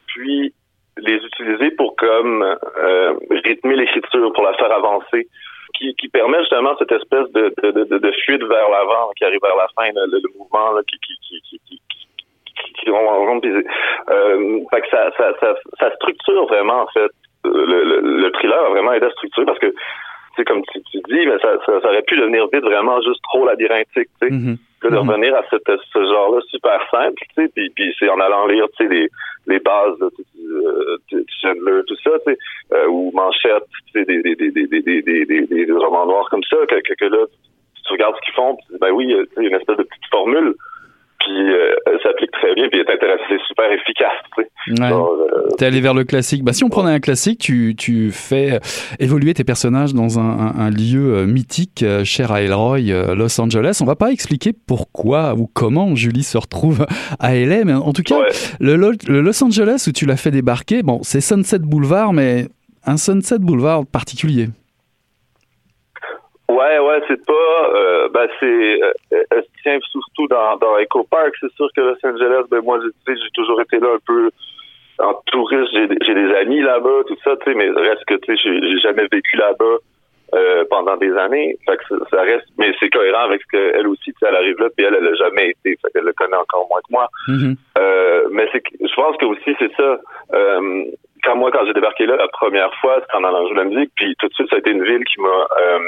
puis 0.08 0.54
les 1.00 1.16
utiliser 1.16 1.72
pour 1.72 1.96
comme 1.96 2.44
euh, 2.44 3.14
rythmer 3.46 3.76
l'écriture, 3.76 4.32
pour 4.34 4.44
la 4.44 4.54
faire 4.54 4.72
avancer. 4.72 5.28
Qui, 5.78 5.94
qui, 5.96 6.08
permet 6.08 6.40
justement 6.40 6.76
cette 6.80 6.94
espèce 6.94 7.30
de, 7.34 7.54
de, 7.62 7.84
de, 7.84 7.98
de 8.00 8.12
fuite 8.24 8.42
vers 8.42 8.70
l'avant 8.70 9.12
qui 9.16 9.26
arrive 9.26 9.42
vers 9.44 9.56
la 9.58 9.68
fin, 9.76 9.92
le, 9.94 10.18
le 10.18 10.40
mouvement 10.40 10.72
là, 10.72 10.82
qui, 10.88 10.98
qui, 10.98 11.60
qui, 11.60 11.60
qui, 12.68 12.74
qui 12.86 12.90
vont 12.90 13.42
euh, 14.10 14.60
fait 14.72 14.82
que 14.82 14.90
ça, 14.90 15.12
ça, 15.18 15.34
ça, 15.40 15.56
ça, 15.80 15.96
structure 15.96 16.46
vraiment 16.48 16.82
en 16.82 16.88
fait 16.88 17.12
le, 17.44 17.84
le, 17.84 18.00
le 18.02 18.32
thriller 18.32 18.66
a 18.66 18.70
vraiment 18.70 18.94
aidé 18.94 19.06
à 19.06 19.12
structurer 19.12 19.46
parce 19.46 19.60
que 19.60 19.74
c'est 20.36 20.46
comme 20.46 20.62
tu, 20.72 20.82
tu 20.92 21.00
dis 21.10 21.26
mais 21.26 21.40
ça, 21.40 21.58
ça, 21.66 21.90
aurait 21.90 22.04
pu 22.04 22.18
devenir 22.18 22.48
vite 22.54 22.64
vraiment 22.64 23.02
juste 23.02 23.22
trop 23.24 23.46
labyrinthique 23.46 24.10
tu 24.22 24.28
sais 24.28 24.58
que 24.80 24.88
de 24.88 24.96
mm-hmm. 24.96 24.98
revenir 25.00 25.36
à 25.36 25.44
cette, 25.50 25.64
ce 25.66 26.00
genre-là 26.00 26.42
super 26.50 26.80
simple 26.92 27.16
tu 27.36 27.44
sais 27.44 27.52
puis, 27.56 27.70
puis 27.76 27.96
c'est 28.00 28.10
en 28.10 28.20
allant 28.20 28.48
lire 28.48 28.66
tu 28.78 28.86
sais 28.86 28.94
les, 28.94 29.10
les 29.48 29.60
bases 29.60 29.98
de, 30.00 31.24
Chandler 31.42 31.82
tout 31.88 31.98
ça 32.04 32.12
tu 32.26 32.34
sais 32.34 32.38
euh, 32.74 32.88
ou 32.88 33.12
Manchette 33.14 33.64
tu 33.92 34.00
sais 34.00 34.06
des 34.06 34.22
des, 34.22 34.36
des, 34.36 34.52
des, 34.52 34.68
des, 34.68 35.02
des, 35.02 35.26
des, 35.26 35.46
des 35.48 35.72
romans 35.72 36.06
noirs 36.06 36.30
comme 36.30 36.44
ça 36.44 36.58
que, 36.68 36.76
que, 36.82 36.94
que 36.94 37.06
là 37.06 37.26
tu 37.86 37.94
regardes 37.94 38.16
ce 38.18 38.22
qu'ils 38.22 38.34
font 38.34 38.58
ben 38.80 38.92
oui 38.92 39.06
il 39.06 39.12
y 39.12 39.48
a 39.48 39.48
une 39.48 39.56
espèce 39.56 39.78
de 39.78 39.84
petite 39.84 40.12
formule 40.12 40.54
puis 41.20 41.32
euh, 41.52 41.98
s'applique 42.04 42.32
très 42.32 42.54
bien, 42.56 42.68
puis 42.70 42.80
est 42.80 42.90
intéressant, 42.90 43.24
c'est 43.30 43.42
super 43.48 43.72
efficace. 43.72 44.12
Tu 44.38 44.44
sais. 44.76 44.82
ouais. 44.82 44.92
euh, 44.92 45.48
T'es 45.58 45.66
allé 45.66 45.82
vers 45.82 45.94
le 45.94 46.04
classique. 46.04 46.44
Bah, 46.44 46.54
si 46.54 46.64
on 46.64 46.70
prenait 46.70 46.92
un 46.92 47.00
classique, 47.00 47.40
tu, 47.40 47.76
tu 47.78 48.12
fais 48.12 48.60
évoluer 49.00 49.34
tes 49.34 49.44
personnages 49.44 49.94
dans 49.94 50.20
un, 50.20 50.24
un, 50.24 50.60
un 50.60 50.70
lieu 50.70 51.16
euh, 51.16 51.26
mythique, 51.26 51.84
euh, 51.84 52.04
cher 52.04 52.32
à 52.32 52.42
Elroy, 52.42 52.80
Los 53.16 53.40
Angeles. 53.42 53.80
On 53.82 53.86
va 53.86 53.96
pas 53.96 54.12
expliquer 54.12 54.54
pourquoi 54.54 55.34
ou 55.36 55.50
comment 55.52 55.96
Julie 55.96 56.24
se 56.24 56.38
retrouve 56.38 56.86
à 57.20 57.36
LA, 57.36 57.66
mais 57.66 57.74
en 57.74 57.94
tout 57.94 58.04
cas, 58.04 58.20
ouais. 58.20 58.28
le, 58.60 58.76
le, 58.76 59.22
Los 59.22 59.44
Angeles 59.44 59.86
où 59.88 59.92
tu 59.92 60.06
l'as 60.06 60.18
fait 60.18 60.32
débarquer, 60.32 60.84
bon, 60.84 61.00
c'est 61.04 61.22
Sunset 61.22 61.60
Boulevard, 61.60 62.14
mais 62.14 62.48
un 62.86 62.98
Sunset 62.98 63.40
Boulevard 63.40 63.86
particulier. 63.86 64.48
Ouais, 66.50 66.80
ouais, 66.80 67.02
c'est 67.08 67.26
pas. 67.26 67.70
Euh, 67.76 68.10
ben, 68.10 68.28
c'est. 68.40 68.82
Euh, 68.82 68.94
elle 69.12 69.44
se 69.44 69.62
tient 69.64 69.80
surtout 69.92 70.28
dans, 70.28 70.56
dans 70.58 70.78
Echo 70.78 71.04
Park. 71.04 71.34
C'est 71.42 71.52
sûr 71.54 71.68
que 71.76 71.82
Los 71.82 71.98
Angeles, 72.04 72.46
ben, 72.50 72.62
moi, 72.62 72.80
j'ai 73.08 73.16
toujours 73.34 73.60
été 73.62 73.80
là 73.80 73.90
un 73.96 74.00
peu 74.06 74.30
en 75.00 75.14
touriste. 75.26 75.74
J'ai 75.74 76.14
des 76.14 76.34
amis 76.36 76.62
là-bas, 76.62 77.04
tout 77.08 77.18
ça, 77.24 77.36
tu 77.38 77.52
sais, 77.52 77.58
mais 77.58 77.70
reste 77.70 78.06
que, 78.06 78.16
tu 78.16 78.38
sais, 78.38 78.42
j'ai 78.44 78.80
jamais 78.80 79.08
vécu 79.12 79.36
là-bas 79.36 79.78
euh, 80.36 80.64
pendant 80.70 80.96
des 80.98 81.12
années. 81.18 81.58
Fait 81.66 81.78
que 81.78 81.84
ça, 81.90 81.96
ça 82.12 82.22
reste. 82.22 82.48
Mais 82.58 82.74
c'est 82.80 82.90
cohérent 82.90 83.26
avec 83.26 83.42
ce 83.42 83.48
qu'elle 83.58 83.88
aussi, 83.88 84.14
tu 84.14 84.20
sais, 84.20 84.28
elle 84.30 84.36
arrive 84.38 84.58
là, 84.60 84.68
puis 84.76 84.86
elle, 84.86 84.96
elle 84.96 85.08
a 85.08 85.16
jamais 85.16 85.50
été. 85.50 85.78
Fait 85.82 85.92
qu'elle 85.94 86.06
le 86.06 86.14
connaît 86.14 86.38
encore 86.38 86.66
moins 86.70 86.80
que 86.80 86.92
moi. 86.92 87.08
Mm 87.28 87.36
-hmm. 87.36 87.56
euh, 87.80 88.28
mais 88.32 88.48
c'est 88.54 88.64
je 88.82 88.96
pense 88.96 89.18
que 89.18 89.26
aussi, 89.26 89.56
c'est 89.60 89.74
ça. 89.76 90.00
Euh, 90.34 90.86
quand 91.24 91.36
moi, 91.36 91.52
quand 91.52 91.66
j'ai 91.66 91.74
débarqué 91.74 92.06
là 92.06 92.16
la 92.16 92.28
première 92.30 92.74
fois, 92.80 92.96
c'était 93.02 93.18
en 93.18 93.24
allant 93.24 93.48
jouer 93.48 93.58
la 93.58 93.70
musique, 93.72 93.92
puis 93.96 94.16
tout 94.20 94.28
de 94.30 94.34
suite, 94.34 94.50
ça 94.50 94.56
a 94.56 94.60
été 94.60 94.72
une 94.72 94.84
ville 94.84 95.04
qui 95.04 95.20
m'a 95.20 95.40
euh, 95.64 95.80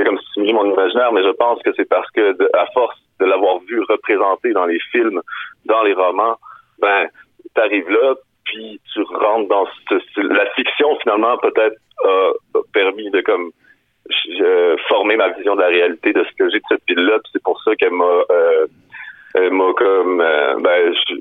a 0.00 0.04
comme 0.04 0.18
stimulé 0.30 0.52
mon 0.52 0.72
imaginaire, 0.72 1.12
mais 1.12 1.22
je 1.22 1.30
pense 1.30 1.62
que 1.62 1.70
c'est 1.76 1.88
parce 1.88 2.10
que 2.10 2.36
à 2.56 2.66
force 2.72 2.98
de 3.20 3.26
l'avoir 3.26 3.58
vu 3.60 3.80
représenté 3.88 4.52
dans 4.52 4.66
les 4.66 4.78
films, 4.90 5.20
dans 5.66 5.82
les 5.82 5.94
romans, 5.94 6.36
ben 6.80 7.08
t'arrives 7.54 7.88
là, 7.88 8.14
puis 8.44 8.80
tu 8.92 9.02
rentres 9.02 9.48
dans 9.48 9.66
ce, 9.88 10.20
la 10.20 10.46
fiction 10.50 10.96
finalement 11.02 11.36
peut-être 11.38 11.76
a, 12.04 12.32
permis 12.72 13.10
de 13.10 13.20
comme 13.20 13.50
euh, 14.40 14.76
former 14.88 15.16
ma 15.16 15.28
vision 15.30 15.54
de 15.54 15.60
la 15.60 15.68
réalité 15.68 16.12
de 16.12 16.24
ce 16.24 16.36
que 16.36 16.50
j'ai 16.50 16.58
de 16.58 16.64
cette 16.68 16.82
ville-là, 16.88 17.18
c'est 17.32 17.42
pour 17.42 17.62
ça 17.62 17.74
qu'elle 17.76 17.92
m'a 17.92 18.22
euh, 18.30 18.66
m'a 19.50 19.72
comme 19.74 20.20
euh, 20.20 20.56
ben 20.60 20.92
je, 20.92 21.14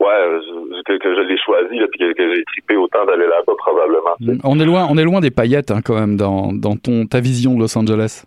ouais, 0.00 0.82
que, 0.86 0.94
que 0.98 1.14
je 1.16 1.20
l'ai 1.28 1.38
choisi 1.38 1.76
là, 1.78 1.86
puis 1.90 2.00
que, 2.00 2.12
que 2.12 2.34
j'ai 2.34 2.44
trippé 2.44 2.76
autant 2.76 3.04
d'aller 3.06 3.26
là-bas 3.26 3.54
probablement. 3.58 4.14
Tu 4.18 4.26
sais. 4.26 4.40
On 4.44 4.58
est 4.58 4.64
loin, 4.64 4.86
on 4.90 4.96
est 4.98 5.04
loin 5.04 5.20
des 5.20 5.30
paillettes 5.30 5.70
hein, 5.70 5.80
quand 5.84 5.94
même 5.94 6.16
dans, 6.16 6.52
dans 6.52 6.76
ton 6.76 7.06
ta 7.06 7.20
vision 7.20 7.54
de 7.54 7.60
Los 7.60 7.76
Angeles. 7.78 8.24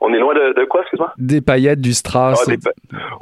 On 0.00 0.12
est 0.12 0.18
loin 0.18 0.34
de, 0.34 0.52
de 0.60 0.64
quoi, 0.64 0.80
excuse-moi? 0.82 1.12
Des 1.18 1.40
paillettes, 1.40 1.80
du 1.80 1.92
strass. 1.92 2.48
Ah, 2.48 2.52
pa 2.64 2.70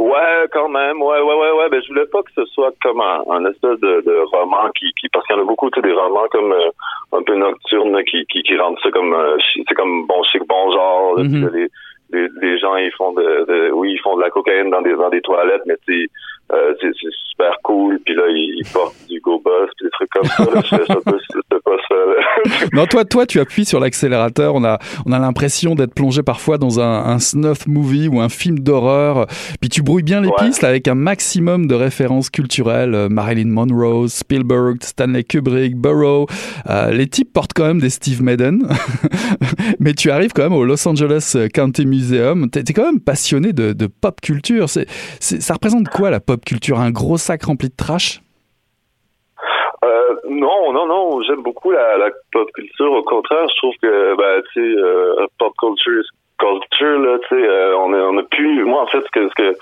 ouais, 0.03 0.49
quand 0.53 0.69
même. 0.69 1.01
Ouais, 1.03 1.21
ouais, 1.21 1.37
ouais, 1.43 1.53
ouais. 1.59 1.69
Ben, 1.71 1.81
je 1.83 1.89
voulais 1.89 2.07
pas 2.07 2.23
que 2.23 2.33
ce 2.35 2.45
soit 2.47 2.73
comme 2.83 3.01
un, 3.01 3.23
un 3.31 3.45
espèce 3.51 3.79
de, 3.81 4.01
de 4.09 4.15
roman 4.35 4.71
qui, 4.77 4.87
qui 4.99 5.09
parce 5.13 5.27
qu'il 5.27 5.37
y 5.37 5.39
en 5.39 5.43
a 5.43 5.47
beaucoup, 5.47 5.69
tu 5.71 5.81
sais, 5.81 5.87
des 5.87 5.93
romans 5.93 6.27
comme 6.31 6.53
euh, 6.53 6.71
un 7.19 7.23
peu 7.23 7.37
nocturnes 7.37 8.03
qui, 8.05 8.25
qui, 8.31 8.43
qui 8.43 8.57
rendent 8.57 8.79
ça 8.83 8.91
comme, 8.91 9.13
euh, 9.13 9.37
c'est 9.55 9.75
comme 9.75 10.07
bon 10.07 10.23
chic, 10.31 10.43
bon 10.49 10.73
genre. 10.73 11.19
Mm 11.19 11.27
-hmm. 11.27 11.53
les, 11.55 11.69
les, 12.13 12.29
les, 12.41 12.59
gens, 12.59 12.77
ils 12.77 12.93
font 12.99 13.13
de, 13.13 13.29
de, 13.51 13.71
oui, 13.73 13.93
ils 13.93 14.03
font 14.05 14.17
de 14.17 14.23
la 14.23 14.31
cocaïne 14.31 14.71
dans 14.71 14.83
des, 14.83 14.95
dans 14.95 15.11
des 15.11 15.23
toilettes, 15.23 15.67
mais 15.67 15.77
tu 15.87 16.11
euh, 16.53 16.75
c'est 16.81 16.93
super 17.31 17.57
cool. 17.63 17.99
Puis 18.05 18.15
là, 18.15 18.25
ils 18.29 18.63
portent 18.73 18.95
du 19.09 19.21
Go 19.21 19.41
Boss, 19.43 19.71
puis 19.77 19.87
des 19.87 19.91
trucs 19.91 20.11
comme 20.11 20.25
ça. 20.25 20.45
Là, 20.45 20.61
je 20.63 20.77
fais 20.77 20.85
pas, 20.85 21.61
pas 21.65 21.77
ça. 21.89 21.95
non, 22.73 22.87
toi, 22.87 23.05
toi, 23.05 23.27
tu 23.27 23.41
appuies 23.41 23.65
sur 23.65 23.81
l'accélérateur. 23.81 24.55
On 24.55 24.65
a, 24.65 24.79
on 25.07 25.13
a 25.13 25.19
l'impression 25.19 25.75
d'être 25.75 25.95
plongé 25.95 26.23
parfois 26.23 26.59
dans 26.59 26.79
un, 26.79 27.07
un 27.07 27.19
snuff 27.19 27.67
movie 27.67 28.09
ou 28.09 28.21
un 28.21 28.29
film 28.29 28.59
d'horreur. 28.59 29.27
Puis 29.61 29.71
tu 29.71 29.83
brouilles 29.83 30.03
bien 30.03 30.21
les 30.21 30.29
ouais. 30.29 30.35
pistes 30.41 30.65
avec 30.65 30.89
un 30.89 30.95
maximum 30.95 31.67
de 31.67 31.75
références 31.75 32.29
culturelles. 32.29 32.95
Euh, 32.95 33.09
Marilyn 33.09 33.49
Monroe, 33.49 34.09
Spielberg, 34.09 34.83
Stanley 34.83 35.25
Kubrick, 35.25 35.77
Burroughs. 35.77 36.27
Euh, 36.69 36.91
les 36.91 37.07
types 37.07 37.33
portent 37.33 37.53
quand 37.55 37.67
même 37.67 37.81
des 37.81 37.91
Steve 37.91 38.23
Madden. 38.23 38.69
Mais 39.81 39.95
tu 39.95 40.11
arrives 40.11 40.33
quand 40.35 40.43
même 40.43 40.53
au 40.53 40.65
Los 40.65 40.87
Angeles 40.87 41.35
County 41.55 41.87
Museum. 41.87 42.51
T'es 42.51 42.61
es 42.61 42.73
quand 42.75 42.85
même 42.85 43.01
passionné 43.01 43.55
de, 43.55 43.73
de 43.73 43.87
pop 43.87 44.21
culture. 44.21 44.69
C'est, 44.69 44.87
ça 45.21 45.55
représente 45.55 45.89
quoi 45.89 46.11
la 46.11 46.21
pop 46.21 46.42
culture 46.45 46.79
Un 46.79 46.91
gros 46.91 47.17
sac 47.17 47.45
rempli 47.45 47.69
de 47.69 47.77
trash 47.77 48.21
euh, 49.85 50.15
non, 50.29 50.73
non, 50.73 50.87
non, 50.87 51.23
j'aime 51.23 51.43
beaucoup 51.43 51.73
la, 51.73 52.09
pop 52.31 52.49
culture. 52.53 52.93
Au 52.93 53.03
contraire, 53.03 53.49
je 53.49 53.57
trouve 53.57 53.75
que, 53.83 54.15
bah, 54.15 54.41
tu 54.53 54.61
sais, 54.61 54.81
euh, 54.81 55.27
pop 55.41 55.53
culture, 55.59 56.05
culture, 56.39 57.01
là, 57.01 57.19
tu 57.29 57.35
sais, 57.35 57.49
euh, 57.49 57.77
on, 57.79 57.93
a, 57.93 57.99
on 57.99 58.19
a 58.19 58.23
pu, 58.23 58.63
moi, 58.63 58.83
en 58.83 58.87
fait, 58.87 59.03
ce 59.03 59.35
que, 59.35 59.55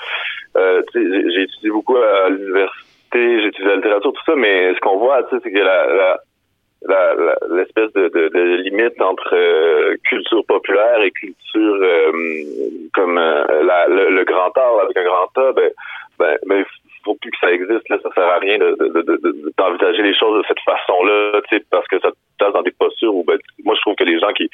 j'ai 0.95 1.43
étudié 1.43 1.71
beaucoup 1.71 1.97
à, 1.97 2.29
l'université, 2.29 3.41
j'ai 3.41 3.47
étudié 3.47 3.69
la 3.69 3.77
littérature, 3.77 4.13
tout 4.13 4.25
ça, 4.27 4.35
mais 4.37 4.75
ce 4.75 4.81
qu'on 4.81 4.99
voit, 4.99 5.23
tu 5.25 5.37
sais, 5.37 5.43
c'est 5.43 5.53
que 5.53 5.59
l'espèce 7.57 7.93
de, 7.93 8.63
limite 8.63 9.01
entre 9.01 9.97
culture 10.05 10.45
populaire 10.47 11.01
et 11.03 11.11
culture 11.11 11.79
euh, 11.83 12.13
comme 12.95 13.19
euh, 13.19 13.63
la, 13.63 13.87
le, 13.89 14.11
le, 14.11 14.25
grand 14.25 14.57
art 14.57 14.81
avec 14.83 14.97
un 14.97 15.05
grand 15.05 15.29
A, 15.37 15.53
ben, 15.53 15.71
ben, 16.19 16.37
ben 16.47 16.65
faut 17.05 17.15
plus 17.15 17.31
que 17.31 17.39
ça 17.41 17.51
existe. 17.51 17.89
Là, 17.89 17.97
ça 18.03 18.11
sert 18.15 18.25
à 18.25 18.39
rien 18.39 18.59
de, 18.59 18.77
d'envisager 19.57 19.99
de, 19.99 20.03
de, 20.03 20.09
les 20.09 20.15
choses 20.15 20.43
de 20.43 20.49
cette 20.49 20.61
façon-là, 20.61 21.41
parce 21.71 21.89
que 21.89 21.99
ça 22.01 22.11
te 22.11 22.17
place 22.39 22.53
dans 22.53 22.63
des 22.63 22.73
postures 22.73 23.15
où 23.15 23.25
ben, 23.25 23.39
moi 23.65 23.75
je 23.75 23.81
trouve 23.81 23.95
que 23.95 24.05
les 24.05 24.19
gens 24.19 24.33
qui, 24.33 24.49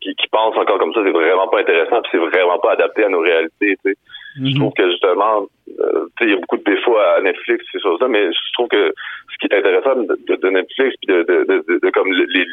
qui, 0.00 0.14
qui 0.14 0.28
pensent 0.28 0.56
encore 0.56 0.78
comme 0.78 0.92
ça, 0.92 1.00
c'est 1.04 1.10
vraiment 1.10 1.48
pas 1.48 1.60
intéressant, 1.60 2.02
puis 2.02 2.10
c'est 2.12 2.18
vraiment 2.18 2.58
pas 2.58 2.72
adapté 2.72 3.04
à 3.04 3.08
nos 3.08 3.20
réalités. 3.20 3.76
tu 3.82 3.90
sais 3.90 3.96
Mm-hmm. 4.38 4.52
Je 4.52 4.58
trouve 4.58 4.72
que 4.74 4.90
justement, 4.90 5.46
euh, 5.80 6.06
il 6.20 6.30
y 6.30 6.32
a 6.32 6.36
beaucoup 6.36 6.58
de 6.58 6.64
défauts 6.64 6.96
à 6.96 7.20
Netflix, 7.20 7.64
ces 7.72 7.80
choses-là, 7.80 8.08
mais 8.08 8.30
je 8.32 8.52
trouve 8.52 8.68
que 8.68 8.92
ce 9.32 9.38
qui 9.38 9.52
est 9.52 9.58
intéressant 9.58 9.96
de, 9.96 10.18
de, 10.28 10.36
de 10.36 10.50
Netflix 10.50 10.94
puis 11.00 11.14
de, 11.14 11.22
de, 11.22 11.78
de, 11.82 11.90
comme 11.90 12.12
les, 12.12 12.46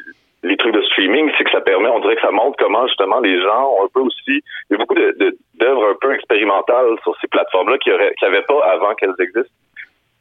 les 0.43 0.57
trucs 0.57 0.73
de 0.73 0.81
streaming, 0.81 1.29
c'est 1.37 1.43
que 1.43 1.51
ça 1.51 1.61
permet, 1.61 1.89
on 1.89 1.99
dirait 1.99 2.15
que 2.15 2.21
ça 2.21 2.31
montre 2.31 2.57
comment 2.57 2.87
justement 2.87 3.19
les 3.19 3.39
gens 3.41 3.69
ont 3.77 3.85
un 3.85 3.89
peu 3.93 3.99
aussi, 3.99 4.21
il 4.27 4.71
y 4.71 4.75
a 4.75 4.77
beaucoup 4.77 4.95
d'œuvres 4.95 5.89
un 5.89 5.95
peu 6.01 6.13
expérimentales 6.13 6.97
sur 7.03 7.15
ces 7.21 7.27
plateformes-là 7.27 7.77
qui 7.77 7.89
n'avaient 7.89 8.15
qui 8.15 8.25
pas 8.47 8.65
avant 8.71 8.95
qu'elles 8.95 9.15
existent. 9.19 9.55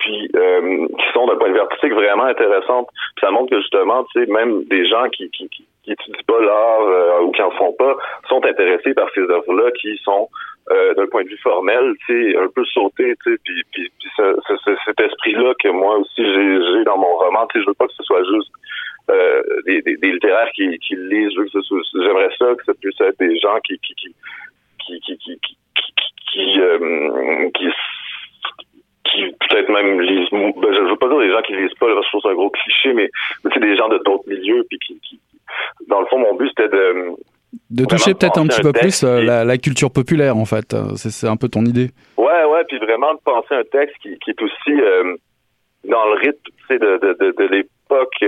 puis 0.01 0.29
euh, 0.37 0.87
qui 0.87 1.13
sont 1.15 1.27
d'un 1.27 1.37
point 1.37 1.49
de 1.49 1.55
vue 1.55 1.61
artistique 1.61 1.93
vraiment 1.93 2.25
intéressantes. 2.25 2.89
Puis 3.17 3.27
ça 3.27 3.31
montre 3.31 3.51
que 3.51 3.61
justement, 3.61 4.05
tu 4.13 4.21
sais, 4.21 4.31
même 4.31 4.65
des 4.65 4.87
gens 4.87 5.09
qui, 5.09 5.31
qui, 5.31 5.49
qui, 5.49 5.67
qui 5.83 5.93
étudient 5.93 6.21
pas 6.27 6.41
l'art 6.41 6.81
euh, 6.81 7.23
ou 7.23 7.33
qui 7.33 7.43
en 7.43 7.51
font 7.53 7.73
pas 7.73 7.97
sont 8.29 8.45
intéressés 8.45 8.93
par 8.93 9.09
ces 9.15 9.23
œuvres-là 9.23 9.71
qui 9.81 9.97
sont 10.05 10.29
euh, 10.71 10.95
d'un 10.95 11.07
point 11.09 11.25
de 11.25 11.29
vue 11.29 11.39
formel, 11.43 11.95
tu 12.07 12.33
sais, 12.33 12.39
un 12.39 12.49
peu 12.49 12.65
sauté, 12.65 13.15
tu 13.23 13.33
sais, 13.33 13.39
puis, 13.45 13.63
puis, 13.71 13.93
puis 13.99 14.09
cet 14.17 14.99
esprit-là 14.99 15.53
que 15.63 15.69
moi 15.69 15.99
aussi 15.99 16.25
j'ai 16.25 16.85
dans 16.85 16.97
mon 16.97 17.17
roman, 17.17 17.47
tu 17.49 17.59
sais, 17.59 17.65
je 17.65 17.69
veux 17.69 17.75
pas 17.75 17.87
que 17.87 17.93
ce 17.93 18.03
soit 18.03 18.23
juste 18.25 18.51
euh, 19.11 19.43
des, 19.67 19.83
des, 19.83 19.99
des, 19.99 20.13
littéraires 20.13 20.51
qui, 20.55 20.79
qui 20.79 20.97
lisent, 20.97 21.33
je 21.35 21.41
veux 21.41 21.45
que 21.45 21.51
ce 21.51 21.61
soit, 21.61 21.81
j'aimerais 21.93 22.31
ça 22.39 22.55
que 22.55 22.65
ça 22.65 22.73
puisse 22.81 22.99
être 22.99 23.19
des 23.19 23.39
gens 23.41 23.59
qui 23.61 23.79
qui 23.79 23.95
qui 23.95 24.15
qui 24.87 25.01
qui 25.01 25.19
qui 25.19 25.39
qui, 25.39 25.93
qui, 26.33 26.61
euh, 26.61 27.51
qui 27.51 27.69
qui 29.05 29.37
peut-être 29.51 29.69
même 29.69 30.01
lisent, 30.01 30.31
ben, 30.31 30.55
je 30.63 30.89
veux 30.89 30.97
pas 30.97 31.09
dire 31.09 31.19
des 31.19 31.31
gens 31.31 31.43
qui 31.43 31.57
lisent 31.57 31.75
pas, 31.75 31.89
je 31.89 32.09
trouve 32.09 32.23
c'est 32.23 32.31
un 32.31 32.35
gros 32.35 32.49
cliché, 32.49 32.95
mais, 32.95 33.11
mais 33.45 33.51
c'est 33.53 33.61
des 33.61 33.77
gens 33.77 33.89
de 33.89 33.99
d'autres 33.99 34.27
milieux, 34.27 34.65
puis 34.71 34.79
qui, 34.79 34.99
qui, 35.01 35.21
dans 35.89 36.01
le 36.01 36.07
fond, 36.07 36.19
mon 36.19 36.35
but 36.37 36.49
c'était 36.49 36.71
de 36.71 37.15
de 37.71 37.84
toucher 37.97 38.15
peut-être 38.15 38.39
un 38.39 38.47
petit 38.47 38.61
peu 38.61 38.73
plus 38.73 39.05
euh, 39.05 39.23
la, 39.23 39.45
la, 39.45 39.59
culture 39.59 39.91
populaire, 39.91 40.37
en 40.37 40.45
fait. 40.45 40.75
Euh, 40.75 40.95
c'est 40.97 41.29
un 41.29 41.37
peu 41.37 41.49
ton 41.49 41.65
idée. 41.65 41.91
Ouais, 42.17 42.45
ouais, 42.45 42.65
puis 42.69 42.79
vraiment 42.79 43.15
de 43.15 43.21
penser 43.25 43.55
un 43.55 43.65
texte 43.65 43.97
qui, 44.03 44.19
qui 44.19 44.31
est 44.31 44.43
aussi 44.43 44.73
euh, 44.73 45.17
dans 45.85 46.07
le 46.07 46.15
rythme 46.15 46.41
de, 46.71 46.77
de, 46.77 47.17
de, 47.21 47.35
de 47.37 47.45
l'époque, 47.45 48.25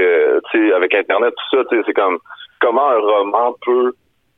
avec 0.77 0.95
Internet, 0.95 1.35
tout 1.35 1.57
ça. 1.57 1.65
C'est 1.87 1.95
comme 1.95 2.19
comment 2.61 2.89
un 2.89 2.99
roman 2.99 3.55
peut 3.65 3.93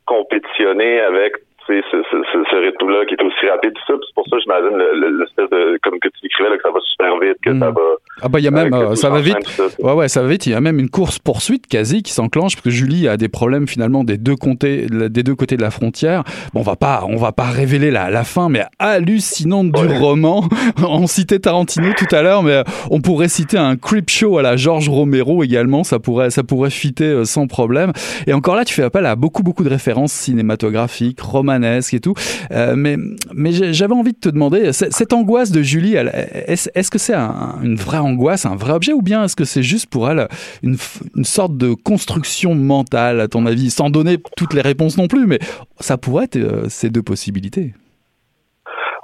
compétitionner 0.06 1.00
avec 1.00 1.34
ce, 1.68 2.02
ce, 2.10 2.44
ce 2.50 2.56
rythme-là 2.56 3.04
qui 3.06 3.14
est 3.14 3.22
aussi 3.22 3.48
rapide, 3.48 3.74
tout 3.74 3.92
ça. 3.92 3.98
C'est 4.00 4.14
pour 4.14 4.26
ça, 4.28 4.36
j'imagine, 4.38 4.76
l'espèce 5.20 5.50
de, 5.50 5.78
comme 5.82 5.98
que 6.00 6.08
tu 6.08 6.20
décrivais, 6.22 6.50
là, 6.50 6.56
que 6.56 6.62
ça 6.62 6.70
va 6.70 6.80
super 6.80 7.18
vite, 7.18 7.36
que 7.44 7.58
ça 7.58 7.70
hmm. 7.70 7.74
va. 7.74 8.17
Ah, 8.28 8.30
bah, 8.30 8.40
il 8.40 8.44
y 8.44 8.48
a 8.48 8.50
même, 8.50 8.74
euh, 8.74 8.94
ça 8.94 9.08
va 9.08 9.20
vite. 9.20 9.36
ouais, 9.78 9.92
ouais, 9.92 10.08
ça 10.08 10.20
va 10.20 10.28
vite. 10.28 10.44
Il 10.44 10.52
y 10.52 10.54
a 10.54 10.60
même 10.60 10.78
une 10.78 10.90
course-poursuite 10.90 11.66
quasi 11.66 12.02
qui 12.02 12.12
s'enclenche 12.12 12.56
parce 12.56 12.64
que 12.64 12.70
Julie 12.70 13.08
a 13.08 13.16
des 13.16 13.28
problèmes 13.28 13.66
finalement 13.66 14.04
des 14.04 14.18
deux 14.18 14.36
côtés, 14.36 14.86
des 14.90 15.22
deux 15.22 15.34
côtés 15.34 15.56
de 15.56 15.62
la 15.62 15.70
frontière. 15.70 16.24
Bon, 16.52 16.60
on 16.60 16.62
va 16.62 16.76
pas, 16.76 17.04
on 17.08 17.16
va 17.16 17.32
pas 17.32 17.46
révéler 17.46 17.90
la, 17.90 18.10
la 18.10 18.24
fin, 18.24 18.50
mais 18.50 18.64
hallucinante 18.78 19.72
du 19.72 19.86
roman. 19.86 20.46
on 20.86 21.06
citait 21.06 21.38
Tarantino 21.38 21.92
tout 21.96 22.14
à 22.14 22.22
l'heure, 22.22 22.42
mais 22.42 22.52
euh, 22.52 22.64
on 22.90 23.00
pourrait 23.00 23.28
citer 23.28 23.56
un 23.56 23.76
creep 23.76 24.10
show 24.10 24.38
à 24.38 24.42
la 24.42 24.56
George 24.56 24.88
Romero 24.88 25.42
également. 25.42 25.84
Ça 25.84 25.98
pourrait, 25.98 26.30
ça 26.30 26.42
pourrait 26.42 26.70
fitter 26.70 27.06
euh, 27.06 27.24
sans 27.24 27.46
problème. 27.46 27.92
Et 28.26 28.32
encore 28.32 28.56
là, 28.56 28.64
tu 28.64 28.74
fais 28.74 28.82
appel 28.82 29.06
à 29.06 29.16
beaucoup, 29.16 29.42
beaucoup 29.42 29.64
de 29.64 29.70
références 29.70 30.12
cinématographiques, 30.12 31.20
romaniques 31.20 31.94
et 31.94 32.00
tout. 32.00 32.14
Euh, 32.50 32.74
mais 32.76 32.96
mais 33.34 33.52
j'avais 33.72 33.94
envie 33.94 34.12
de 34.12 34.18
te 34.18 34.28
demander, 34.28 34.72
cette 34.72 35.12
angoisse 35.12 35.50
de 35.50 35.62
Julie, 35.62 35.96
est-ce 35.96 36.90
que 36.90 36.98
c'est 36.98 37.14
une 37.14 37.76
vraie 37.76 37.98
angoisse, 37.98 38.17
un 38.44 38.56
vrai 38.56 38.72
objet, 38.72 38.92
ou 38.92 39.02
bien 39.02 39.24
est-ce 39.24 39.36
que 39.36 39.44
c'est 39.44 39.62
juste 39.62 39.90
pour 39.90 40.08
elle 40.10 40.28
une, 40.62 40.76
une 41.16 41.24
sorte 41.24 41.56
de 41.56 41.74
construction 41.74 42.54
mentale, 42.54 43.20
à 43.20 43.28
ton 43.28 43.46
avis, 43.46 43.70
sans 43.70 43.90
donner 43.90 44.16
toutes 44.36 44.54
les 44.54 44.62
réponses 44.62 44.98
non 44.98 45.08
plus, 45.08 45.26
mais 45.26 45.38
ça 45.80 45.96
pourrait 45.96 46.24
être 46.24 46.36
euh, 46.36 46.68
ces 46.68 46.90
deux 46.90 47.02
possibilités. 47.02 47.72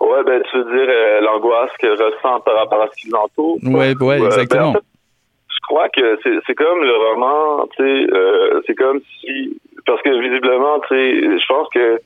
Ouais, 0.00 0.22
ben 0.24 0.42
tu 0.50 0.58
veux 0.58 0.64
dire 0.64 0.88
euh, 0.88 1.20
l'angoisse 1.22 1.70
qu'elle 1.78 1.92
ressent 1.92 2.40
par 2.40 2.56
rapport 2.56 2.82
à 2.82 2.88
ce 2.92 3.02
qui 3.02 3.10
l'entoure. 3.10 3.58
Ouais, 3.62 3.94
ouais, 4.00 4.18
ben, 4.18 4.26
exactement. 4.26 4.74
je 4.74 5.58
crois 5.68 5.88
que 5.88 6.18
c'est 6.46 6.54
comme 6.54 6.82
le 6.82 7.10
roman, 7.10 7.66
tu 7.76 7.82
sais, 7.82 8.06
c'est 8.66 8.74
comme 8.74 9.00
si 9.20 9.56
parce 9.86 10.00
que 10.02 10.20
visiblement, 10.20 10.80
tu 10.88 10.94
sais, 10.94 11.38
je 11.38 11.46
pense 11.46 11.68
que 11.70 12.00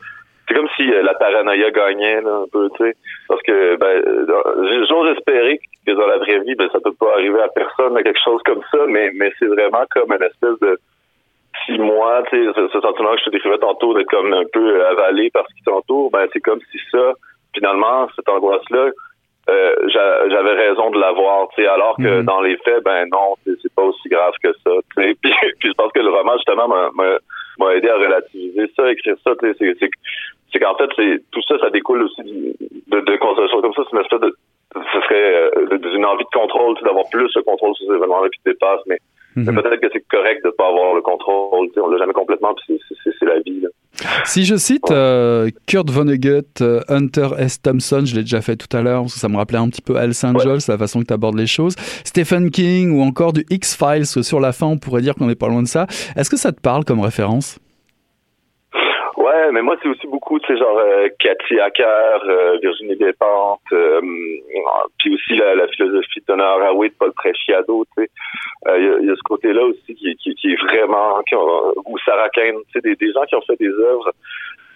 c'est 0.49 0.55
comme 0.55 0.69
si 0.77 0.91
euh, 0.91 1.03
la 1.03 1.15
paranoïa 1.15 1.71
gagnait 1.71 2.23
là, 2.23 2.43
un 2.45 2.47
peu, 2.51 2.69
tu 2.77 2.85
sais. 2.85 2.97
Parce 3.29 3.43
que 3.43 3.77
ben 3.77 3.87
euh, 3.87 4.87
j'ose 4.89 5.17
espérer 5.17 5.61
que 5.87 5.93
dans 5.93 6.07
la 6.07 6.19
vraie 6.19 6.41
vie, 6.41 6.55
ben 6.55 6.69
ça 6.73 6.81
peut 6.81 6.95
pas 6.99 7.13
arriver 7.13 7.41
à 7.41 7.49
personne, 7.49 8.03
quelque 8.03 8.21
chose 8.25 8.41
comme 8.45 8.63
ça, 8.71 8.79
mais 8.89 9.11
mais 9.15 9.31
c'est 9.39 9.47
vraiment 9.47 9.85
comme 9.91 10.13
une 10.13 10.23
espèce 10.23 10.59
de 10.61 10.79
si 11.67 11.79
moi, 11.79 12.23
tu 12.31 12.37
sais, 12.37 12.53
ce, 12.73 12.81
sentiment 12.81 13.13
que 13.13 13.21
je 13.21 13.25
te 13.25 13.31
décrivais 13.31 13.59
tantôt 13.59 13.93
d'être 13.95 14.09
comme 14.09 14.33
un 14.33 14.45
peu 14.53 14.87
avalé 14.87 15.31
par 15.31 15.45
ce 15.49 15.55
qui 15.55 15.63
t'entoure, 15.65 16.11
ben 16.11 16.27
c'est 16.33 16.41
comme 16.41 16.61
si 16.71 16.79
ça, 16.91 17.13
finalement, 17.55 18.09
cette 18.17 18.29
angoisse-là, 18.29 18.91
euh, 19.51 19.75
j'avais 19.89 20.53
raison 20.53 20.91
de 20.91 21.01
l'avoir, 21.01 21.49
tu 21.49 21.63
sais, 21.63 21.69
alors 21.69 21.97
que 21.97 22.21
mhm. 22.21 22.25
dans 22.25 22.41
les 22.43 22.57
faits, 22.59 22.85
ben 22.85 23.07
non, 23.11 23.35
c'est 23.45 23.75
pas 23.75 23.83
aussi 23.83 24.09
grave 24.09 24.35
que 24.43 24.53
ça, 24.53 24.71
tu 24.95 25.03
sais. 25.03 25.15
Puis, 25.23 25.33
puis 25.59 25.69
je 25.71 25.75
pense 25.75 25.91
que 25.93 26.01
le 26.01 26.11
roman, 26.11 26.35
justement, 26.37 26.69
m'a 26.69 27.75
aidé 27.75 27.89
à 27.89 27.97
relativiser 27.97 28.71
ça, 28.77 28.91
écrire 28.91 29.17
ça, 29.25 29.33
tu 29.41 29.55
sais, 29.55 29.91
c'est 30.53 30.61
qu'en 30.61 30.75
fait, 30.77 30.89
c'est 30.97 31.23
tout 31.31 31.43
ça, 31.43 31.59
ça 31.61 31.71
découle 31.71 32.03
aussi 32.03 32.23
de, 32.23 33.01
de 33.01 33.17
comme 33.17 33.37
ça. 33.37 33.43
C'est 33.51 33.93
une 33.93 34.01
espèce 34.01 34.21
de, 34.21 34.35
ce 34.75 35.01
serait 35.01 35.51
euh, 35.57 35.79
d'une 35.79 36.05
envie 36.05 36.25
de 36.25 36.39
contrôle, 36.39 36.77
d'avoir 36.85 37.09
plus 37.11 37.33
de 37.35 37.41
contrôle 37.41 37.75
sur 37.75 37.87
ces 37.87 37.95
événements-là 37.95 38.29
qui 38.31 38.41
te 38.43 38.51
dépassent, 38.51 38.87
mais, 38.87 38.99
mhm. 39.37 39.55
peut-être 39.55 39.81
que 39.81 39.89
c'est 39.93 40.05
correct 40.09 40.43
de 40.43 40.49
ne 40.49 40.53
pas 40.53 40.69
avoir 40.69 40.95
le 40.95 41.03
contrôle. 41.03 41.69
On 41.77 41.89
l'a 41.89 41.99
jamais 41.99 42.13
complètement, 42.13 42.55
puis 42.55 42.81
c'est 43.05 43.27
la 43.27 43.41
vie. 43.41 43.61
Là. 43.61 43.69
Si 44.25 44.45
je 44.45 44.57
cite 44.57 44.91
euh, 44.91 45.51
Kurt 45.67 45.91
Vonnegut, 45.91 46.61
euh, 46.61 46.81
Hunter 46.89 47.29
S. 47.39 47.61
Thompson, 47.61 48.03
je 48.05 48.15
l'ai 48.15 48.23
déjà 48.23 48.41
fait 48.41 48.57
tout 48.57 48.75
à 48.77 48.83
l'heure, 48.83 49.03
parce 49.03 49.15
que 49.15 49.21
ça 49.21 49.29
me 49.29 49.37
rappelait 49.37 49.59
un 49.59 49.69
petit 49.69 49.83
peu 49.83 49.97
Al 49.97 50.15
St. 50.15 50.39
Joel, 50.39 50.59
la 50.69 50.79
façon 50.79 51.01
que 51.01 51.07
tu 51.07 51.13
abordes 51.13 51.39
les 51.39 51.47
choses. 51.47 51.75
Stephen 52.05 52.51
King 52.51 52.97
ou 52.97 53.03
encore 53.03 53.33
du 53.33 53.45
X-Files, 53.51 54.07
sur 54.07 54.41
la 54.41 54.53
fin, 54.53 54.67
on 54.67 54.79
pourrait 54.79 55.03
dire 55.03 55.15
qu'on 55.15 55.27
n'est 55.27 55.35
pas 55.35 55.49
loin 55.49 55.63
de 55.63 55.69
ça. 55.69 55.87
Est-ce 56.17 56.31
que 56.31 56.37
ça 56.37 56.53
te 56.53 56.61
parle 56.61 56.85
comme 56.85 57.01
référence? 57.01 57.59
Ouais, 59.29 59.53
mais 59.53 59.61
moi 59.61 59.77
c'est 59.83 59.89
aussi 59.89 60.07
beaucoup, 60.07 60.39
tu 60.41 60.47
sais, 60.47 60.59
genre 60.59 60.79
euh, 60.79 61.09
Cathy 61.19 61.61
Hacker, 61.61 62.23
euh, 62.25 62.57
Virginie 62.63 62.97
Despentes, 62.97 63.61
euh, 63.73 64.01
puis 64.99 65.15
aussi 65.15 65.37
la, 65.37 65.55
la 65.55 65.69
philosophie 65.69 66.23
de 66.27 66.33
Haraway 66.33 66.89
de 66.89 66.95
Paul 66.99 67.13
Preciado, 67.13 67.85
tu 67.97 68.05
sais. 68.05 68.11
Il 68.79 69.07
y, 69.07 69.11
a 69.11 69.17
ce 69.17 69.23
côté-là 69.25 69.63
aussi 69.65 69.95
qui, 69.95 70.17
qui, 70.17 70.35
qui, 70.35 70.53
est 70.53 70.63
vraiment, 70.63 71.21
qui 71.29 71.35
ou 71.35 71.99
Sarah 72.05 72.31
Kane, 72.31 72.57
tu 72.67 72.73
sais, 72.73 72.81
des, 72.81 72.97
des 72.97 73.13
gens 73.13 73.25
qui 73.25 73.35
ont 73.35 73.43
fait 73.43 73.59
des 73.59 73.69
œuvres 73.69 74.13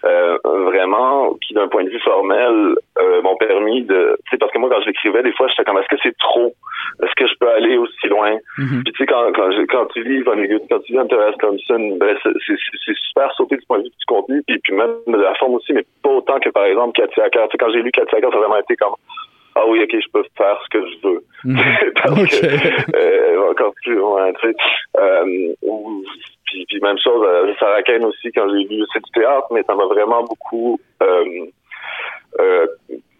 euh, 0.05 0.37
vraiment 0.43 1.33
qui 1.35 1.53
d'un 1.53 1.67
point 1.67 1.83
de 1.83 1.89
vue 1.89 1.99
formel 1.99 2.75
euh, 2.99 3.21
m'ont 3.21 3.37
permis 3.37 3.83
de 3.83 4.17
tu 4.25 4.31
sais 4.31 4.37
parce 4.37 4.51
que 4.51 4.57
moi 4.57 4.69
quand 4.69 4.81
j'écrivais 4.81 5.23
des 5.23 5.31
fois 5.33 5.47
j'étais 5.47 5.63
comme 5.63 5.77
est-ce 5.77 5.87
que 5.87 6.01
c'est 6.03 6.17
trop? 6.17 6.53
Est-ce 7.01 7.15
que 7.15 7.27
je 7.27 7.33
peux 7.39 7.49
aller 7.49 7.77
aussi 7.77 8.07
loin? 8.07 8.35
Mm-hmm. 8.57 8.83
puis 8.83 8.93
tu 8.93 8.97
sais 8.97 9.05
quand 9.05 9.31
quand, 9.33 9.49
quand 9.69 9.85
tu 9.93 10.03
lis 10.03 10.21
Vonnegut 10.23 10.61
quand 10.69 10.79
tu 10.79 10.93
lis 10.93 10.99
S. 10.99 11.35
Thompson 11.39 11.97
ben 11.99 12.17
c'est 12.23 12.93
super 13.07 13.31
sauté 13.35 13.55
du 13.55 13.65
point 13.65 13.79
de 13.79 13.83
vue 13.83 13.89
du 13.89 14.05
contenu 14.05 14.43
puis 14.45 14.59
puis 14.59 14.73
même 14.73 14.89
de 15.07 15.17
la 15.17 15.33
forme 15.35 15.55
aussi 15.55 15.73
mais 15.73 15.85
pas 16.03 16.11
autant 16.11 16.39
que 16.39 16.49
par 16.49 16.65
exemple 16.65 16.93
Cathy 16.99 17.21
Hacker 17.21 17.47
tu 17.47 17.51
sais 17.51 17.57
quand 17.57 17.71
j'ai 17.71 17.81
lu 17.81 17.91
Cathy 17.91 18.15
Hacker 18.15 18.31
ça 18.31 18.37
a 18.37 18.39
vraiment 18.41 18.57
été 18.57 18.75
comme 18.75 18.95
ah 19.55 19.61
oui, 19.67 19.79
ok, 19.83 19.91
je 19.91 20.11
peux 20.11 20.23
faire 20.35 20.59
ce 20.63 20.69
que 20.69 20.85
je 20.89 21.07
veux. 21.07 21.23
Mm-hmm. 21.45 21.93
Parce 22.01 22.39
que, 22.39 22.97
euh, 22.97 23.51
encore 23.51 23.73
plus 23.83 23.95
loin, 23.95 24.31
tu 24.33 24.47
sais. 24.47 24.55
Euh, 24.97 25.53
puis, 26.53 26.65
puis 26.67 26.79
même 26.81 26.97
chose, 27.03 27.25
euh, 27.25 27.53
Sarah 27.59 27.81
Kane 27.81 28.05
aussi, 28.05 28.31
quand 28.31 28.47
j'ai 28.49 28.63
lu, 28.67 28.83
c'est 28.93 29.03
du 29.03 29.11
théâtre, 29.11 29.47
mais 29.51 29.63
ça 29.63 29.73
m'a 29.73 29.85
vraiment 29.85 30.23
beaucoup 30.23 30.79
euh, 31.01 31.45
euh, 32.39 32.67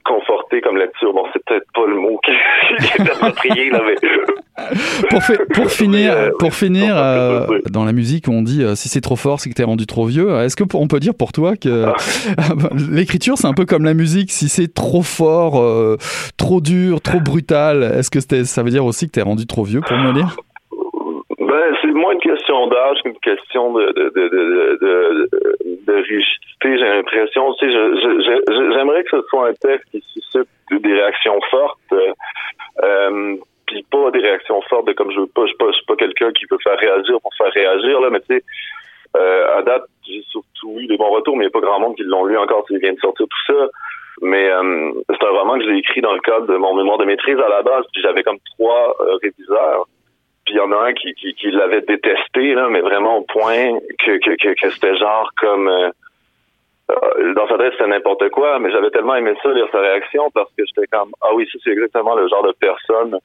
conforté 0.05 0.61
comme 0.61 0.77
lecture. 0.77 1.13
Bon, 1.13 1.25
c'est 1.33 1.43
peut-être 1.45 1.65
pas 1.73 1.87
le 1.87 1.95
mot 1.95 2.19
qui, 2.23 2.31
est 2.31 3.09
approprié, 3.09 3.69
là, 3.69 3.81
mais... 3.85 3.95
pour, 5.09 5.19
pour 5.53 5.71
finir, 5.71 6.31
pour 6.37 6.53
finir 6.53 6.95
euh, 6.95 7.47
dans 7.71 7.85
la 7.85 7.93
musique, 7.93 8.27
on 8.27 8.41
dit 8.41 8.63
euh, 8.63 8.75
si 8.75 8.89
c'est 8.89 9.01
trop 9.01 9.15
fort, 9.15 9.39
c'est 9.39 9.49
que 9.49 9.55
t'es 9.55 9.63
rendu 9.63 9.85
trop 9.85 10.05
vieux. 10.05 10.29
Est-ce 10.41 10.55
que 10.55 10.63
on 10.75 10.87
peut 10.87 10.99
dire 10.99 11.15
pour 11.15 11.31
toi 11.31 11.55
que 11.55 11.85
ah. 11.87 11.93
l'écriture, 12.91 13.37
c'est 13.37 13.47
un 13.47 13.53
peu 13.53 13.65
comme 13.65 13.83
la 13.83 13.93
musique 13.93 14.31
Si 14.31 14.49
c'est 14.49 14.73
trop 14.73 15.01
fort, 15.01 15.59
euh, 15.59 15.97
trop 16.37 16.61
dur, 16.61 17.01
trop 17.01 17.19
brutal, 17.19 17.83
est-ce 17.83 18.11
que 18.11 18.19
ça 18.19 18.63
veut 18.63 18.69
dire 18.69 18.85
aussi 18.85 19.07
que 19.07 19.11
t'es 19.11 19.21
rendu 19.21 19.47
trop 19.47 19.63
vieux 19.63 19.81
pour 19.81 19.97
me 19.97 20.11
lire 20.13 20.35
ben, 21.39 21.75
c'est 21.81 21.87
moins 21.89 22.13
une 22.13 22.19
d'âge 22.93 23.03
qu'une 23.03 23.19
question 23.19 23.73
de, 23.73 23.85
de, 23.91 25.29
de, 25.85 25.93
rigidité, 25.93 26.77
j'ai 26.77 26.89
l'impression. 26.89 27.53
J'aimerais 27.61 29.03
que 29.03 29.09
ce 29.11 29.21
soit 29.29 29.49
un 29.49 29.53
texte 29.53 29.89
qui 29.91 30.03
suscite 30.13 30.49
des 30.71 30.93
réactions 30.93 31.39
fortes. 31.49 31.93
Euh, 32.83 33.35
puis 33.67 33.83
pas 33.89 34.11
des 34.11 34.19
réactions 34.19 34.61
fortes 34.69 34.87
de 34.87 34.93
comme 34.93 35.11
je 35.11 35.19
veux 35.21 35.27
pas, 35.27 35.43
je 35.43 35.47
suis 35.47 35.57
pas, 35.57 35.71
pas 35.87 35.95
quelqu'un 35.95 36.31
qui 36.31 36.45
veut 36.49 36.57
faire 36.63 36.77
réagir 36.77 37.19
pour 37.21 37.33
faire 37.35 37.51
réagir, 37.51 37.99
là, 38.01 38.09
mais 38.09 38.19
tu 38.21 38.35
sais, 38.35 38.43
euh, 39.15 39.57
à 39.57 39.61
date, 39.61 39.83
j'ai 40.07 40.23
surtout 40.29 40.79
eu 40.79 40.87
des 40.87 40.97
bons 40.97 41.11
retours, 41.11 41.37
mais 41.37 41.45
il 41.45 41.47
n'y 41.47 41.55
a 41.55 41.59
pas 41.59 41.65
grand 41.65 41.79
monde 41.79 41.95
qui 41.95 42.03
l'ont 42.03 42.25
lu 42.25 42.37
encore, 42.37 42.65
s'il 42.67 42.79
vient 42.79 42.93
de 42.93 42.99
sortir 42.99 43.25
tout 43.27 43.53
ça. 43.53 43.67
Mais 44.21 44.49
euh, 44.49 44.91
c'est 45.09 45.25
un 45.25 45.31
roman 45.31 45.57
que 45.57 45.65
j'ai 45.65 45.77
écrit 45.77 46.01
dans 46.01 46.13
le 46.13 46.19
cadre 46.19 46.47
de 46.47 46.55
mon 46.55 46.75
mémoire 46.75 46.97
de 46.97 47.05
maîtrise 47.05 47.37
à 47.37 47.49
la 47.49 47.61
base, 47.61 47.85
puis 47.91 48.01
j'avais 48.01 48.23
comme 48.23 48.39
trois 48.57 48.95
euh, 49.01 49.17
réviseurs. 49.21 49.87
Il 50.53 50.57
y 50.57 50.59
en 50.59 50.71
a 50.71 50.87
un 50.87 50.93
qui, 50.93 51.13
qui, 51.15 51.49
l'avait 51.49 51.81
détesté, 51.81 52.53
là, 52.53 52.69
mais 52.69 52.81
vraiment 52.81 53.17
au 53.17 53.21
point 53.23 53.79
que, 54.05 54.19
que, 54.19 54.35
que, 54.35 54.53
que 54.53 54.69
c'était 54.69 54.95
genre 54.95 55.27
comme... 55.37 55.67
Euh, 55.67 55.89
euh, 56.91 57.33
dans 57.33 57.47
sa 57.47 57.57
tête, 57.57 57.71
c'était 57.71 57.87
n'importe 57.87 58.29
quoi, 58.29 58.59
mais 58.59 58.69
j'avais 58.71 58.91
tellement 58.91 59.15
aimé 59.15 59.33
ça, 59.41 59.51
lire 59.51 59.67
sa 59.71 59.79
réaction, 59.79 60.29
parce 60.31 60.51
que 60.55 60.63
j'étais 60.63 60.85
comme, 60.87 61.11
ah 61.21 61.33
oui, 61.33 61.49
ça 61.51 61.57
c'est 61.63 61.71
exactement 61.71 62.13
le 62.13 62.27
genre 62.27 62.43
de 62.43 62.53
personne 62.59 63.17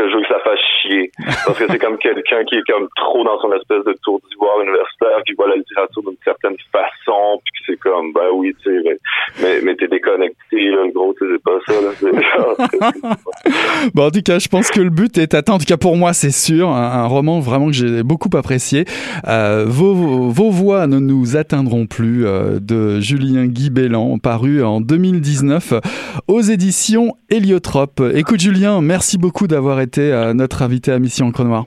que 0.00 0.10
je 0.10 0.16
veux 0.16 0.22
que 0.22 0.28
ça 0.28 0.40
fasse 0.40 0.60
chier. 0.82 1.10
Parce 1.46 1.58
que 1.58 1.64
c'est 1.68 1.78
comme 1.78 1.98
quelqu'un 2.02 2.44
qui 2.44 2.56
est 2.56 2.66
comme 2.66 2.88
trop 2.96 3.24
dans 3.24 3.38
son 3.40 3.52
espèce 3.52 3.84
de 3.84 3.94
tour 4.02 4.20
d'ivoire 4.28 4.60
universitaire, 4.60 5.22
qui 5.26 5.34
voit 5.34 5.48
la 5.48 5.56
littérature 5.56 6.02
d'une 6.02 6.16
certaine 6.24 6.56
façon, 6.72 7.40
puis 7.44 7.62
c'est 7.66 7.76
comme, 7.78 8.12
ben 8.12 8.28
oui, 8.34 8.54
tu 8.62 8.70
sais, 8.70 8.98
mais, 9.42 9.60
mais, 9.62 9.76
t'es 9.76 9.88
déconnecté, 9.88 10.70
là, 10.70 10.86
gros, 10.94 11.14
tu 11.18 11.26
sais, 11.26 11.32
c'est 11.32 11.42
pas 11.42 11.58
ça, 11.66 11.74
là. 11.80 13.16
bon, 13.94 14.06
en 14.06 14.10
tout 14.10 14.22
cas, 14.24 14.38
je 14.38 14.48
pense 14.48 14.70
que 14.70 14.80
le 14.80 14.90
but 14.90 15.18
est 15.18 15.34
atteint. 15.34 15.54
En 15.54 15.58
tout 15.58 15.66
cas, 15.66 15.76
pour 15.76 15.96
moi, 15.96 16.12
c'est 16.12 16.30
sûr. 16.30 16.68
Un, 16.68 17.06
roman 17.06 17.40
vraiment 17.40 17.66
que 17.66 17.72
j'ai 17.72 18.02
beaucoup 18.02 18.28
apprécié. 18.36 18.84
Euh, 19.26 19.64
vos, 19.66 19.94
vos, 19.94 20.50
voix 20.50 20.86
ne 20.86 20.98
nous 20.98 21.36
atteindront 21.36 21.86
plus 21.86 22.26
euh, 22.26 22.58
de 22.60 23.00
Julien 23.00 23.46
Guy 23.46 23.70
Bellan, 23.70 24.18
paru 24.18 24.62
en 24.62 24.80
2019 24.80 25.74
aux 26.28 26.40
éditions 26.40 27.14
Héliotrope. 27.30 28.02
Écoute, 28.14 28.40
Julien, 28.40 28.80
merci 28.80 29.18
beaucoup 29.18 29.46
d'avoir 29.46 29.80
été 29.80 29.89
euh, 29.98 30.32
notre 30.34 30.62
invité 30.62 30.92
à 30.92 30.98
Mission 30.98 31.26
Encre 31.26 31.44
Noire. 31.44 31.66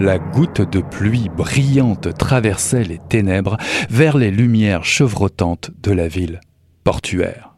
La 0.00 0.18
goutte 0.18 0.60
de 0.60 0.80
pluie 0.80 1.30
brillante 1.34 2.16
traversait 2.18 2.84
les 2.84 2.98
ténèbres 3.08 3.56
vers 3.88 4.18
les 4.18 4.30
lumières 4.30 4.84
chevrotantes 4.84 5.70
de 5.82 5.92
la 5.92 6.08
ville 6.08 6.40
portuaire. 6.84 7.54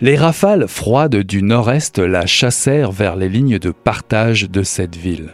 Les 0.00 0.16
rafales 0.16 0.68
froides 0.68 1.16
du 1.16 1.42
nord-est 1.42 1.98
la 1.98 2.24
chassèrent 2.26 2.92
vers 2.92 3.16
les 3.16 3.28
lignes 3.28 3.58
de 3.58 3.70
partage 3.70 4.48
de 4.48 4.62
cette 4.62 4.96
ville. 4.96 5.32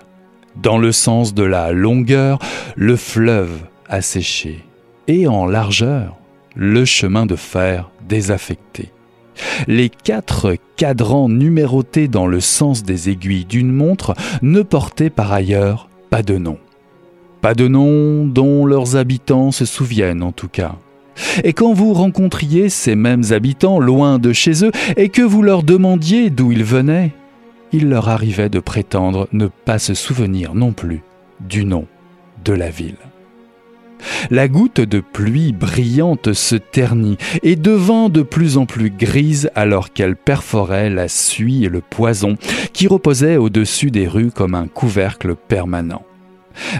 Dans 0.60 0.78
le 0.78 0.90
sens 0.90 1.34
de 1.34 1.44
la 1.44 1.72
longueur, 1.72 2.38
le 2.74 2.96
fleuve 2.96 3.62
asséché, 3.88 4.64
et 5.06 5.28
en 5.28 5.46
largeur, 5.46 6.16
le 6.56 6.84
chemin 6.84 7.26
de 7.26 7.36
fer 7.36 7.90
désaffecté. 8.08 8.90
Les 9.66 9.88
quatre 9.88 10.56
cadrans 10.76 11.28
numérotés 11.28 12.08
dans 12.08 12.26
le 12.26 12.40
sens 12.40 12.82
des 12.82 13.10
aiguilles 13.10 13.44
d'une 13.44 13.72
montre 13.72 14.14
ne 14.42 14.62
portaient 14.62 15.10
par 15.10 15.32
ailleurs 15.32 15.88
pas 16.10 16.22
de 16.22 16.38
nom. 16.38 16.58
Pas 17.40 17.54
de 17.54 17.68
nom 17.68 18.26
dont 18.26 18.66
leurs 18.66 18.96
habitants 18.96 19.50
se 19.50 19.64
souviennent 19.64 20.22
en 20.22 20.32
tout 20.32 20.48
cas. 20.48 20.76
Et 21.44 21.52
quand 21.52 21.72
vous 21.72 21.92
rencontriez 21.92 22.68
ces 22.68 22.94
mêmes 22.94 23.24
habitants 23.30 23.78
loin 23.78 24.18
de 24.18 24.32
chez 24.32 24.64
eux 24.64 24.72
et 24.96 25.08
que 25.08 25.22
vous 25.22 25.42
leur 25.42 25.62
demandiez 25.62 26.30
d'où 26.30 26.52
ils 26.52 26.64
venaient, 26.64 27.12
il 27.72 27.88
leur 27.88 28.08
arrivait 28.08 28.48
de 28.48 28.60
prétendre 28.60 29.28
ne 29.32 29.46
pas 29.46 29.78
se 29.78 29.94
souvenir 29.94 30.54
non 30.54 30.72
plus 30.72 31.02
du 31.40 31.64
nom 31.64 31.86
de 32.44 32.52
la 32.52 32.70
ville. 32.70 32.96
La 34.30 34.48
goutte 34.48 34.80
de 34.80 35.00
pluie 35.00 35.52
brillante 35.52 36.32
se 36.32 36.56
ternit 36.56 37.18
et 37.42 37.56
devint 37.56 38.08
de 38.08 38.22
plus 38.22 38.56
en 38.56 38.66
plus 38.66 38.90
grise 38.90 39.50
alors 39.54 39.92
qu'elle 39.92 40.16
perforait 40.16 40.90
la 40.90 41.08
suie 41.08 41.64
et 41.64 41.68
le 41.68 41.80
poison 41.80 42.36
qui 42.72 42.86
reposaient 42.86 43.36
au-dessus 43.36 43.90
des 43.90 44.08
rues 44.08 44.30
comme 44.30 44.54
un 44.54 44.66
couvercle 44.66 45.34
permanent. 45.34 46.04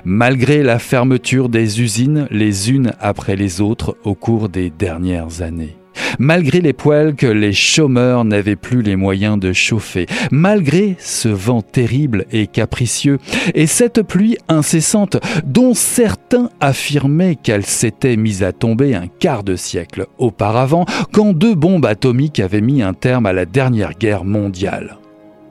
Malgré 0.05 0.63
la 0.63 0.79
fermeture 0.79 1.49
des 1.49 1.81
usines 1.81 2.27
les 2.31 2.71
unes 2.71 2.93
après 3.01 3.37
les 3.37 3.61
autres 3.61 3.97
au 4.05 4.15
cours 4.15 4.49
des 4.49 4.71
dernières 4.71 5.43
années 5.43 5.77
malgré 6.19 6.61
les 6.61 6.73
poêles 6.73 7.15
que 7.15 7.27
les 7.27 7.53
chômeurs 7.53 8.25
n'avaient 8.25 8.57
plus 8.57 8.83
les 8.83 8.97
moyens 8.97 9.39
de 9.39 9.53
chauffer, 9.53 10.07
malgré 10.31 10.97
ce 10.99 11.29
vent 11.29 11.63
terrible 11.63 12.27
et 12.33 12.47
capricieux, 12.47 13.19
et 13.55 13.67
cette 13.67 14.03
pluie 14.03 14.37
incessante 14.49 15.17
dont 15.45 15.75
certains 15.75 16.51
affirmaient 16.61 17.37
qu'elle 17.37 17.65
s'était 17.65 18.17
mise 18.17 18.43
à 18.43 18.53
tomber 18.53 18.95
un 18.95 19.07
quart 19.07 19.45
de 19.45 19.57
siècle 19.57 20.07
auparavant, 20.19 20.87
quand 21.13 21.33
deux 21.33 21.55
bombes 21.55 21.87
atomiques 21.87 22.41
avaient 22.41 22.61
mis 22.61 22.83
un 22.83 22.95
terme 22.95 23.27
à 23.27 23.33
la 23.33 23.45
dernière 23.45 23.95
guerre 23.95 24.25
mondiale. 24.25 24.99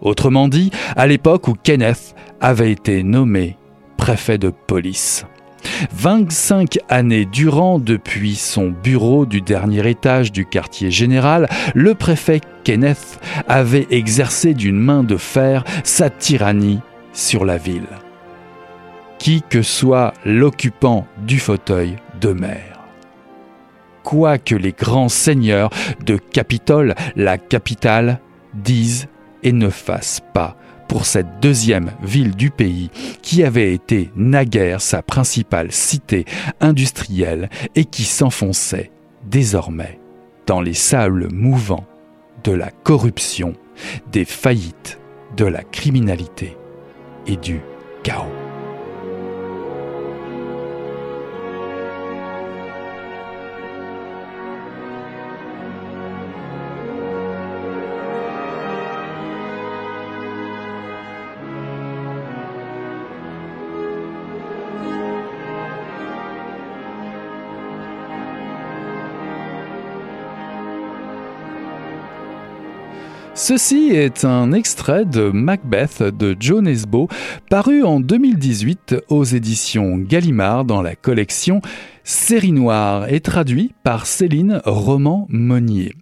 Autrement 0.01 0.47
dit, 0.47 0.71
à 0.95 1.05
l'époque 1.05 1.47
où 1.47 1.53
Kenneth 1.53 2.15
avait 2.39 2.71
été 2.71 3.03
nommé 3.03 3.57
préfet 3.97 4.39
de 4.39 4.49
police. 4.49 5.25
25 5.93 6.80
années 6.89 7.26
durant, 7.26 7.80
depuis 7.80 8.36
son 8.36 8.70
bureau 8.70 9.26
du 9.26 9.41
dernier 9.41 9.89
étage 9.89 10.32
du 10.32 10.45
quartier 10.45 10.91
général, 10.91 11.47
le 11.74 11.95
préfet 11.95 12.41
Kenneth 12.64 13.20
avait 13.47 13.88
exercé 13.91 14.53
d'une 14.53 14.80
main 14.80 15.03
de 15.03 15.18
fer 15.18 15.64
sa 15.84 16.09
tyrannie 16.09 16.82
sur 17.14 17.45
la 17.45 17.57
ville. 17.57 17.88
qui 19.18 19.43
que 19.47 19.62
soit 19.62 20.14
l'occupant 20.26 21.05
du 21.28 21.38
fauteuil 21.38 21.97
de 22.20 22.34
maire. 22.34 22.80
Quoi 24.01 24.39
que 24.39 24.55
les 24.55 24.72
grands 24.72 25.09
seigneurs 25.09 25.70
de 26.03 26.18
Capitole, 26.18 26.95
la 27.16 27.38
capitale, 27.38 28.20
disent 28.55 29.07
et 29.43 29.51
ne 29.51 29.70
fassent 29.70 30.24
pas 30.34 30.57
pour 30.91 31.05
cette 31.05 31.39
deuxième 31.39 31.93
ville 32.03 32.35
du 32.35 32.49
pays 32.49 32.89
qui 33.21 33.45
avait 33.45 33.73
été 33.73 34.11
naguère 34.17 34.81
sa 34.81 35.01
principale 35.01 35.71
cité 35.71 36.25
industrielle 36.59 37.49
et 37.75 37.85
qui 37.85 38.03
s'enfonçait 38.03 38.91
désormais 39.23 40.01
dans 40.47 40.59
les 40.59 40.73
sables 40.73 41.29
mouvants 41.31 41.85
de 42.43 42.51
la 42.51 42.71
corruption, 42.71 43.53
des 44.11 44.25
faillites, 44.25 44.99
de 45.37 45.45
la 45.45 45.63
criminalité 45.63 46.57
et 47.25 47.37
du 47.37 47.61
chaos. 48.03 48.50
Ceci 73.51 73.89
est 73.91 74.23
un 74.23 74.53
extrait 74.53 75.03
de 75.03 75.29
Macbeth 75.29 76.01
de 76.03 76.37
Joe 76.39 76.61
Nesbo, 76.61 77.09
paru 77.49 77.83
en 77.83 77.99
2018 77.99 78.95
aux 79.09 79.25
éditions 79.25 79.97
Gallimard 79.97 80.63
dans 80.63 80.81
la 80.81 80.95
collection 80.95 81.59
Série 82.05 82.53
Noire 82.53 83.11
et 83.11 83.19
traduit 83.19 83.73
par 83.83 84.05
Céline 84.05 84.61
Roman-Monnier. 84.63 85.95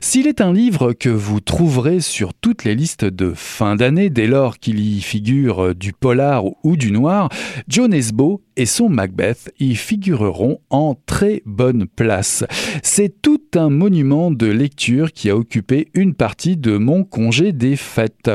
S'il 0.00 0.26
est 0.26 0.40
un 0.40 0.52
livre 0.52 0.92
que 0.92 1.08
vous 1.08 1.40
trouverez 1.40 2.00
sur 2.00 2.34
toutes 2.34 2.64
les 2.64 2.74
listes 2.74 3.04
de 3.04 3.32
fin 3.34 3.76
d'année 3.76 4.10
dès 4.10 4.26
lors 4.26 4.58
qu'il 4.58 4.80
y 4.80 5.00
figure 5.00 5.74
du 5.74 5.92
polar 5.92 6.44
ou 6.62 6.76
du 6.76 6.92
noir, 6.92 7.28
John 7.68 7.92
Esbo 7.92 8.42
et 8.56 8.66
son 8.66 8.88
Macbeth 8.88 9.52
y 9.58 9.74
figureront 9.74 10.58
en 10.70 10.94
très 11.06 11.42
bonne 11.46 11.86
place. 11.86 12.44
C'est 12.82 13.22
tout 13.22 13.42
un 13.54 13.70
monument 13.70 14.30
de 14.30 14.46
lecture 14.46 15.12
qui 15.12 15.30
a 15.30 15.36
occupé 15.36 15.88
une 15.94 16.14
partie 16.14 16.56
de 16.56 16.76
mon 16.76 17.04
congé 17.04 17.52
des 17.52 17.76
fêtes. 17.76 18.30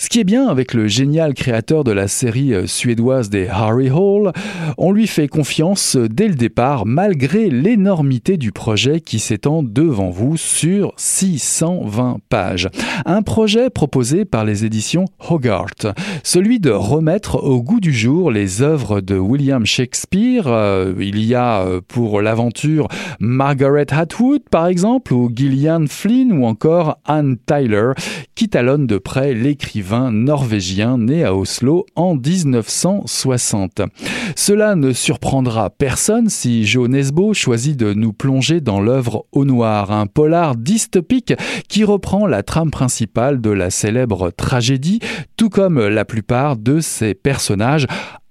Ce 0.00 0.08
qui 0.08 0.18
est 0.18 0.24
bien 0.24 0.48
avec 0.48 0.72
le 0.72 0.88
génial 0.88 1.34
créateur 1.34 1.84
de 1.84 1.92
la 1.92 2.08
série 2.08 2.54
euh, 2.54 2.66
suédoise 2.66 3.28
des 3.28 3.48
Harry 3.48 3.90
Hall, 3.90 4.32
on 4.78 4.92
lui 4.92 5.06
fait 5.06 5.28
confiance 5.28 5.94
dès 5.94 6.26
le 6.26 6.36
départ 6.36 6.86
malgré 6.86 7.50
l'énormité 7.50 8.38
du 8.38 8.50
projet 8.50 9.02
qui 9.02 9.18
s'étend 9.18 9.62
devant 9.62 10.08
vous 10.08 10.38
sur 10.38 10.94
620 10.96 12.20
pages. 12.30 12.70
Un 13.04 13.20
projet 13.20 13.68
proposé 13.68 14.24
par 14.24 14.46
les 14.46 14.64
éditions 14.64 15.04
Hogarth, 15.28 15.86
celui 16.24 16.60
de 16.60 16.70
remettre 16.70 17.36
au 17.36 17.62
goût 17.62 17.80
du 17.80 17.92
jour 17.92 18.30
les 18.30 18.62
œuvres 18.62 19.02
de 19.02 19.18
William 19.18 19.66
Shakespeare. 19.66 20.46
Euh, 20.46 20.94
il 20.98 21.22
y 21.22 21.34
a 21.34 21.60
euh, 21.60 21.82
pour 21.86 22.22
l'aventure 22.22 22.88
Margaret 23.20 23.92
Atwood 23.92 24.44
par 24.50 24.66
exemple, 24.66 25.12
ou 25.12 25.30
Gillian 25.30 25.84
Flynn 25.86 26.32
ou 26.32 26.46
encore 26.46 26.96
Anne 27.04 27.36
Tyler 27.44 27.92
qui 28.34 28.48
talonnent 28.48 28.86
de 28.86 28.96
près 28.96 29.34
l'écrivain 29.34 29.89
norvégien 30.10 30.98
né 30.98 31.24
à 31.24 31.34
Oslo 31.34 31.86
en 31.96 32.14
1960. 32.14 33.82
Cela 34.36 34.76
ne 34.76 34.92
surprendra 34.92 35.70
personne 35.70 36.28
si 36.28 36.64
Joe 36.64 36.88
Nesbo 36.88 37.34
choisit 37.34 37.76
de 37.76 37.92
nous 37.92 38.12
plonger 38.12 38.60
dans 38.60 38.80
l'œuvre 38.80 39.26
Au 39.32 39.44
Noir, 39.44 39.90
un 39.90 40.06
polar 40.06 40.56
dystopique 40.56 41.34
qui 41.68 41.84
reprend 41.84 42.26
la 42.26 42.42
trame 42.42 42.70
principale 42.70 43.40
de 43.40 43.50
la 43.50 43.70
célèbre 43.70 44.30
tragédie, 44.30 45.00
tout 45.36 45.50
comme 45.50 45.80
la 45.80 46.04
plupart 46.04 46.56
de 46.56 46.80
ses 46.80 47.14
personnages, 47.14 47.86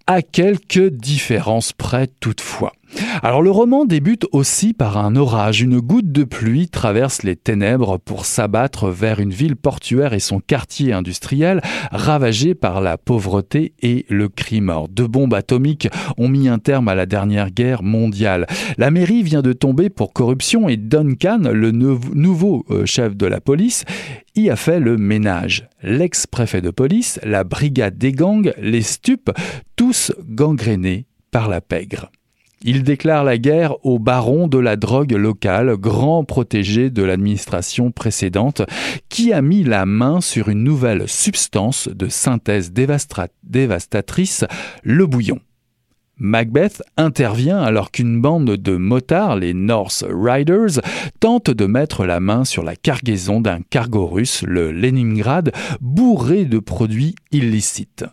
à 0.07 0.21
quelques 0.21 0.89
différences 0.89 1.73
près 1.73 2.07
toutefois. 2.19 2.73
Alors 3.21 3.41
le 3.41 3.51
roman 3.51 3.85
débute 3.85 4.25
aussi 4.31 4.73
par 4.73 4.97
un 4.97 5.15
orage. 5.15 5.61
Une 5.61 5.79
goutte 5.79 6.11
de 6.11 6.23
pluie 6.23 6.69
traverse 6.69 7.23
les 7.23 7.35
ténèbres 7.35 7.97
pour 7.97 8.25
s'abattre 8.25 8.89
vers 8.89 9.19
une 9.19 9.31
ville 9.31 9.55
portuaire 9.55 10.13
et 10.13 10.19
son 10.19 10.39
quartier 10.39 10.93
industriel 10.93 11.61
ravagé 11.91 12.55
par 12.55 12.81
la 12.81 12.97
pauvreté 12.97 13.73
et 13.81 14.05
le 14.09 14.29
crime. 14.29 14.73
deux 14.89 15.07
bombes 15.07 15.33
atomiques 15.33 15.89
ont 16.17 16.29
mis 16.29 16.47
un 16.47 16.59
terme 16.59 16.87
à 16.87 16.95
la 16.95 17.05
dernière 17.05 17.51
guerre 17.51 17.83
mondiale. 17.83 18.47
La 18.77 18.91
mairie 18.91 19.23
vient 19.23 19.41
de 19.41 19.53
tomber 19.53 19.89
pour 19.89 20.13
corruption 20.13 20.69
et 20.69 20.77
Duncan, 20.77 21.41
le 21.51 21.71
nouveau 21.71 22.65
euh, 22.69 22.85
chef 22.85 23.15
de 23.15 23.25
la 23.25 23.41
police, 23.41 23.85
y 24.35 24.49
a 24.49 24.55
fait 24.55 24.79
le 24.79 24.97
ménage. 24.97 25.67
L'ex-préfet 25.83 26.61
de 26.61 26.69
police, 26.69 27.19
la 27.23 27.43
brigade 27.43 27.97
des 27.97 28.11
gangs, 28.11 28.53
les 28.61 28.81
stupes, 28.81 29.31
tous 29.75 30.13
gangrénés 30.27 31.05
par 31.31 31.49
la 31.49 31.61
pègre. 31.61 32.11
Il 32.61 32.83
déclare 32.83 33.23
la 33.23 33.37
guerre 33.37 33.85
au 33.85 33.99
baron 33.99 34.47
de 34.47 34.57
la 34.57 34.75
drogue 34.75 35.13
locale, 35.13 35.77
grand 35.77 36.25
protégé 36.25 36.89
de 36.89 37.03
l'administration 37.03 37.91
précédente, 37.91 38.63
qui 39.07 39.31
a 39.31 39.41
mis 39.41 39.63
la 39.63 39.85
main 39.85 40.19
sur 40.19 40.49
une 40.49 40.63
nouvelle 40.63 41.07
substance 41.07 41.87
de 41.87 42.09
synthèse 42.09 42.73
dévastatrice, 42.73 44.43
le 44.83 45.05
bouillon. 45.05 45.39
Macbeth 46.17 46.83
intervient 46.97 47.61
alors 47.61 47.91
qu'une 47.91 48.19
bande 48.19 48.57
de 48.57 48.75
motards, 48.75 49.37
les 49.37 49.53
North 49.53 50.03
Riders, 50.09 50.81
tente 51.21 51.49
de 51.49 51.65
mettre 51.65 52.05
la 52.05 52.19
main 52.19 52.43
sur 52.43 52.63
la 52.63 52.75
cargaison 52.75 53.39
d'un 53.39 53.61
cargo 53.61 54.05
russe, 54.05 54.43
le 54.45 54.73
Leningrad, 54.73 55.53
bourré 55.79 56.43
de 56.43 56.59
produits 56.59 57.15
illicites. 57.31 58.03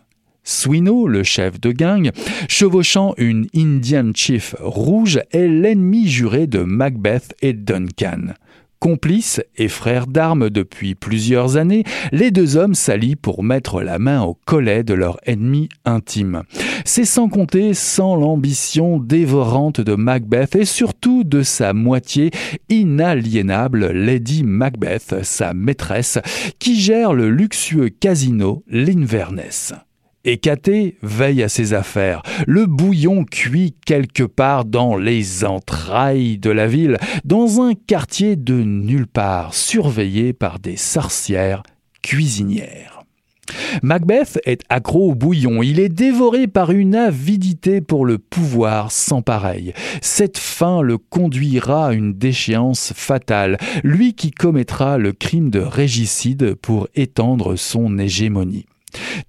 Swino, 0.49 1.09
le 1.09 1.23
chef 1.23 1.59
de 1.59 1.73
gang, 1.73 2.09
chevauchant 2.47 3.13
une 3.17 3.47
Indian 3.53 4.11
Chief 4.15 4.55
rouge, 4.61 5.19
est 5.31 5.47
l'ennemi 5.49 6.07
juré 6.07 6.47
de 6.47 6.59
Macbeth 6.59 7.35
et 7.41 7.51
Duncan. 7.51 8.33
Complices 8.79 9.41
et 9.57 9.67
frères 9.67 10.07
d'armes 10.07 10.49
depuis 10.49 10.95
plusieurs 10.95 11.57
années, 11.57 11.83
les 12.13 12.31
deux 12.31 12.55
hommes 12.55 12.75
s'allient 12.75 13.17
pour 13.17 13.43
mettre 13.43 13.81
la 13.81 13.99
main 13.99 14.21
au 14.21 14.35
collet 14.45 14.85
de 14.85 14.93
leur 14.93 15.19
ennemi 15.25 15.67
intime. 15.83 16.43
C'est 16.85 17.03
sans 17.03 17.27
compter 17.27 17.73
sans 17.73 18.15
l'ambition 18.15 18.99
dévorante 18.99 19.81
de 19.81 19.95
Macbeth 19.95 20.55
et 20.55 20.63
surtout 20.63 21.25
de 21.25 21.41
sa 21.41 21.73
moitié 21.73 22.31
inaliénable 22.69 23.91
Lady 23.91 24.43
Macbeth, 24.43 25.23
sa 25.23 25.53
maîtresse, 25.53 26.19
qui 26.57 26.79
gère 26.79 27.11
le 27.11 27.29
luxueux 27.29 27.89
casino 27.89 28.63
l'Inverness. 28.69 29.73
Hécaté 30.27 30.97
veille 31.01 31.41
à 31.41 31.47
ses 31.47 31.73
affaires. 31.73 32.21
Le 32.47 32.65
bouillon 32.65 33.23
cuit 33.23 33.73
quelque 33.85 34.23
part 34.23 34.65
dans 34.65 34.97
les 34.97 35.45
entrailles 35.45 36.37
de 36.37 36.49
la 36.49 36.67
ville, 36.67 36.97
dans 37.23 37.61
un 37.61 37.73
quartier 37.75 38.35
de 38.35 38.55
nulle 38.55 39.07
part, 39.07 39.53
surveillé 39.53 40.33
par 40.33 40.59
des 40.59 40.75
sorcières 40.75 41.63
cuisinières. 42.01 43.05
Macbeth 43.81 44.41
est 44.45 44.63
accro 44.67 45.11
au 45.11 45.15
bouillon, 45.15 45.63
il 45.63 45.79
est 45.79 45.87
dévoré 45.87 46.47
par 46.47 46.71
une 46.71 46.95
avidité 46.95 47.79
pour 47.79 48.05
le 48.05 48.17
pouvoir 48.17 48.91
sans 48.91 49.21
pareil. 49.21 49.71
Cette 50.01 50.37
faim 50.37 50.81
le 50.81 50.97
conduira 50.97 51.87
à 51.87 51.93
une 51.93 52.11
déchéance 52.11 52.91
fatale, 52.93 53.57
lui 53.81 54.13
qui 54.13 54.31
commettra 54.31 54.97
le 54.97 55.13
crime 55.13 55.49
de 55.51 55.61
régicide 55.61 56.55
pour 56.55 56.89
étendre 56.95 57.55
son 57.55 57.97
hégémonie. 57.97 58.65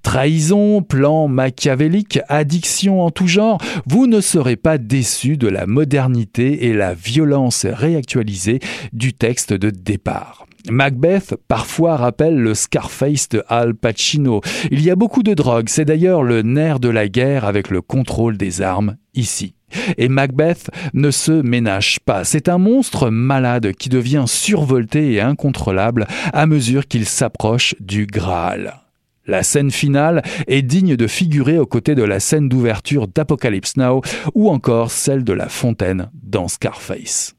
Trahison, 0.02 0.82
plan 0.82 1.28
machiavélique, 1.28 2.20
addiction 2.28 3.02
en 3.02 3.10
tout 3.10 3.26
genre, 3.26 3.60
vous 3.86 4.06
ne 4.06 4.20
serez 4.20 4.56
pas 4.56 4.78
déçu 4.78 5.36
de 5.36 5.48
la 5.48 5.66
modernité 5.66 6.66
et 6.66 6.74
la 6.74 6.94
violence 6.94 7.66
réactualisée 7.66 8.60
du 8.92 9.12
texte 9.12 9.52
de 9.52 9.70
départ. 9.70 10.46
Macbeth 10.70 11.34
parfois 11.48 11.96
rappelle 11.96 12.36
le 12.36 12.54
Scarface 12.54 13.28
de 13.28 13.42
Al 13.48 13.74
Pacino. 13.74 14.40
Il 14.70 14.82
y 14.82 14.90
a 14.90 14.96
beaucoup 14.96 15.22
de 15.22 15.34
drogue, 15.34 15.68
c'est 15.68 15.84
d'ailleurs 15.84 16.22
le 16.22 16.42
nerf 16.42 16.80
de 16.80 16.88
la 16.88 17.08
guerre 17.08 17.44
avec 17.44 17.70
le 17.70 17.80
contrôle 17.80 18.36
des 18.36 18.60
armes 18.60 18.96
ici. 19.14 19.54
Et 19.98 20.08
Macbeth 20.08 20.70
ne 20.94 21.10
se 21.10 21.32
ménage 21.32 22.00
pas. 22.00 22.24
C'est 22.24 22.48
un 22.48 22.58
monstre 22.58 23.10
malade 23.10 23.72
qui 23.72 23.88
devient 23.88 24.24
survolté 24.26 25.12
et 25.12 25.20
incontrôlable 25.20 26.06
à 26.32 26.46
mesure 26.46 26.86
qu'il 26.86 27.04
s'approche 27.04 27.74
du 27.80 28.06
Graal. 28.06 28.87
La 29.28 29.42
scène 29.42 29.70
finale 29.70 30.22
est 30.46 30.62
digne 30.62 30.96
de 30.96 31.06
figurer 31.06 31.58
aux 31.58 31.66
côtés 31.66 31.94
de 31.94 32.02
la 32.02 32.18
scène 32.18 32.48
d'ouverture 32.48 33.06
d'Apocalypse 33.06 33.76
Now 33.76 34.00
ou 34.34 34.48
encore 34.48 34.90
celle 34.90 35.22
de 35.22 35.34
la 35.34 35.50
fontaine 35.50 36.10
dans 36.14 36.48
Scarface. 36.48 37.34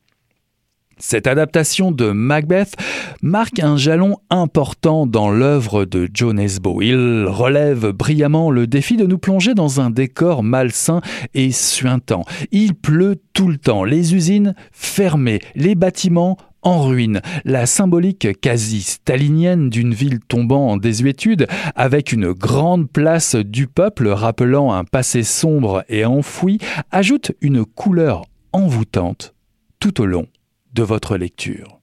Cette 1.01 1.27
adaptation 1.27 1.91
de 1.91 2.11
Macbeth 2.11 2.75
marque 3.21 3.59
un 3.59 3.77
jalon 3.77 4.17
important 4.29 5.07
dans 5.07 5.31
l'œuvre 5.31 5.85
de 5.85 6.09
Joe 6.13 6.33
Nesbo. 6.33 6.81
Il 6.81 7.25
relève 7.25 7.91
brillamment 7.91 8.51
le 8.51 8.67
défi 8.67 8.97
de 8.97 9.05
nous 9.05 9.17
plonger 9.17 9.53
dans 9.53 9.79
un 9.79 9.91
décor 9.91 10.43
malsain 10.43 10.99
et 11.33 11.51
suintant. 11.51 12.25
Il 12.51 12.75
pleut 12.75 13.15
tout 13.33 13.47
le 13.47 13.57
temps, 13.57 13.85
les 13.85 14.13
usines 14.13 14.53
fermées, 14.73 15.39
les 15.55 15.73
bâtiments 15.73 16.37
en 16.61 16.83
ruine, 16.83 17.21
la 17.45 17.65
symbolique 17.65 18.39
quasi 18.41 18.81
stalinienne 18.81 19.69
d'une 19.69 19.93
ville 19.93 20.19
tombant 20.19 20.69
en 20.69 20.77
désuétude, 20.77 21.47
avec 21.75 22.11
une 22.11 22.33
grande 22.33 22.89
place 22.89 23.35
du 23.35 23.67
peuple 23.67 24.09
rappelant 24.09 24.73
un 24.73 24.83
passé 24.83 25.23
sombre 25.23 25.83
et 25.89 26.05
enfoui, 26.05 26.57
ajoute 26.91 27.31
une 27.41 27.65
couleur 27.65 28.23
envoûtante 28.51 29.33
tout 29.79 30.01
au 30.01 30.05
long 30.05 30.27
de 30.73 30.83
votre 30.83 31.17
lecture. 31.17 31.79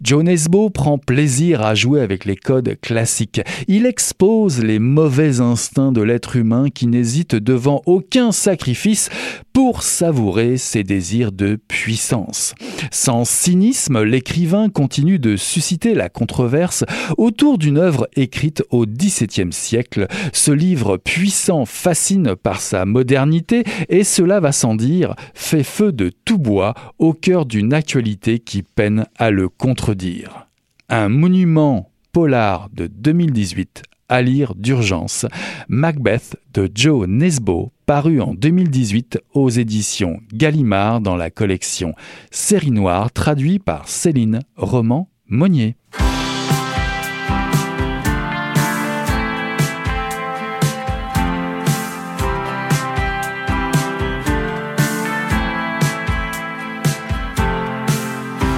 Joe 0.00 0.24
Nesbo 0.24 0.70
prend 0.70 0.96
plaisir 0.98 1.62
à 1.62 1.74
jouer 1.74 2.00
avec 2.00 2.24
les 2.24 2.36
codes 2.36 2.78
classiques. 2.80 3.42
Il 3.66 3.84
expose 3.84 4.62
les 4.62 4.78
mauvais 4.78 5.40
instincts 5.40 5.92
de 5.92 6.00
l'être 6.00 6.36
humain 6.36 6.68
qui 6.70 6.86
n'hésite 6.86 7.34
devant 7.34 7.82
aucun 7.84 8.32
sacrifice 8.32 9.10
pour 9.58 9.82
savourer 9.82 10.56
ses 10.56 10.84
désirs 10.84 11.32
de 11.32 11.56
puissance. 11.56 12.54
Sans 12.92 13.24
cynisme, 13.24 14.04
l'écrivain 14.04 14.68
continue 14.68 15.18
de 15.18 15.34
susciter 15.34 15.94
la 15.94 16.08
controverse 16.08 16.84
autour 17.16 17.58
d'une 17.58 17.76
œuvre 17.76 18.08
écrite 18.14 18.62
au 18.70 18.86
XVIIe 18.86 19.52
siècle. 19.52 20.06
Ce 20.32 20.52
livre 20.52 20.96
puissant 20.96 21.64
fascine 21.64 22.36
par 22.36 22.60
sa 22.60 22.84
modernité 22.84 23.64
et 23.88 24.04
cela 24.04 24.38
va 24.38 24.52
sans 24.52 24.76
dire, 24.76 25.16
fait 25.34 25.64
feu 25.64 25.90
de 25.90 26.12
tout 26.24 26.38
bois 26.38 26.74
au 27.00 27.12
cœur 27.12 27.44
d'une 27.44 27.74
actualité 27.74 28.38
qui 28.38 28.62
peine 28.62 29.06
à 29.16 29.32
le 29.32 29.48
contredire. 29.48 30.46
Un 30.88 31.08
monument 31.08 31.90
polar 32.12 32.68
de 32.72 32.86
2018 32.86 33.82
à 34.08 34.22
lire 34.22 34.54
d'urgence, 34.54 35.26
Macbeth 35.68 36.36
de 36.54 36.70
Joe 36.72 37.08
Nesbo, 37.08 37.72
paru 37.88 38.20
en 38.20 38.34
2018 38.34 39.18
aux 39.32 39.48
éditions 39.48 40.20
Gallimard 40.34 41.00
dans 41.00 41.16
la 41.16 41.30
collection 41.30 41.94
Série 42.30 42.70
Noire, 42.70 43.10
traduit 43.10 43.58
par 43.58 43.88
Céline 43.88 44.40
Roman 44.56 45.08
Monnier. 45.26 45.74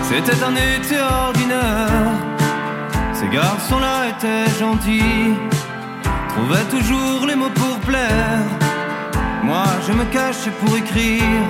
C'était 0.08 0.42
un 0.42 0.56
été 0.56 0.98
ordinaire. 0.98 2.10
Ces 3.14 3.28
garçons-là 3.28 4.08
étaient 4.08 4.50
gentils, 4.58 5.36
trouvaient 6.30 6.68
toujours 6.68 7.28
les 7.28 7.36
mots 7.36 7.54
pour 7.54 7.78
plaire. 7.86 8.69
Moi, 9.50 9.66
je 9.84 9.92
me 9.92 10.04
cachais 10.04 10.52
pour 10.60 10.76
écrire. 10.76 11.42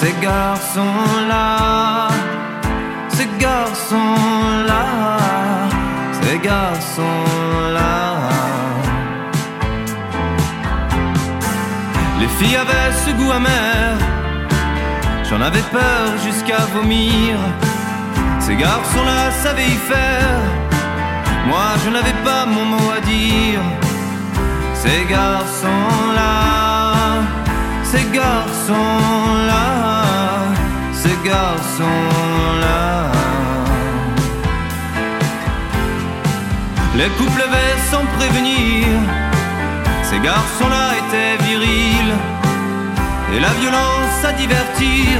Ces 0.00 0.14
garçons-là, 0.22 2.06
ces 3.08 3.28
garçons-là, 3.46 4.84
ces 6.20 6.38
garçons-là. 6.38 7.96
Les 12.20 12.28
filles 12.38 12.58
avaient 12.64 12.92
ce 13.04 13.10
goût 13.18 13.32
amer 13.32 13.96
J'en 15.28 15.40
avais 15.40 15.66
peur 15.78 16.06
jusqu'à 16.24 16.60
vomir. 16.76 17.34
Ces 18.38 18.54
garçons-là 18.54 19.32
savaient 19.42 19.72
y 19.78 19.80
faire. 19.92 20.42
Moi, 21.48 21.68
je 21.84 21.90
n'avais 21.90 22.18
pas 22.24 22.46
mon 22.46 22.66
mot 22.66 22.90
à 22.96 23.00
dire. 23.00 23.62
Ces 24.74 25.04
garçons-là, 25.10 26.57
ces 27.90 28.04
garçons-là, 28.20 29.64
ces 30.92 31.16
garçons-là. 31.28 32.88
Les 36.96 37.08
couples 37.16 37.40
levaient 37.44 37.78
sans 37.90 38.04
prévenir. 38.18 38.86
Ces 40.02 40.20
garçons-là 40.20 40.86
étaient 41.00 41.36
virils 41.48 42.14
et 43.34 43.40
la 43.40 43.52
violence 43.60 44.18
à 44.24 44.32
divertir 44.32 45.18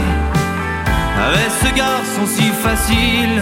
avec 1.26 1.50
ce 1.62 1.70
garçon 1.74 2.24
si 2.26 2.46
facile. 2.64 3.36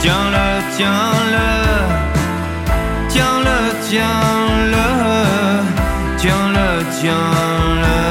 Tiens-le, 0.00 0.48
tiens-le, 0.76 1.48
tiens-le, 3.08 3.58
tiens-le, 3.88 4.47
tiens-le, 6.18 6.84
tiens-le. 7.00 8.08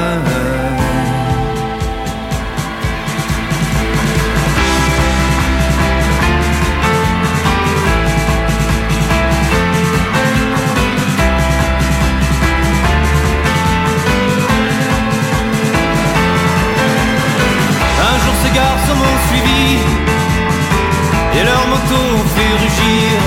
et 21.38 21.44
leur 21.44 21.66
moto 21.68 22.00
fait 22.34 22.54
rugir. 22.62 23.18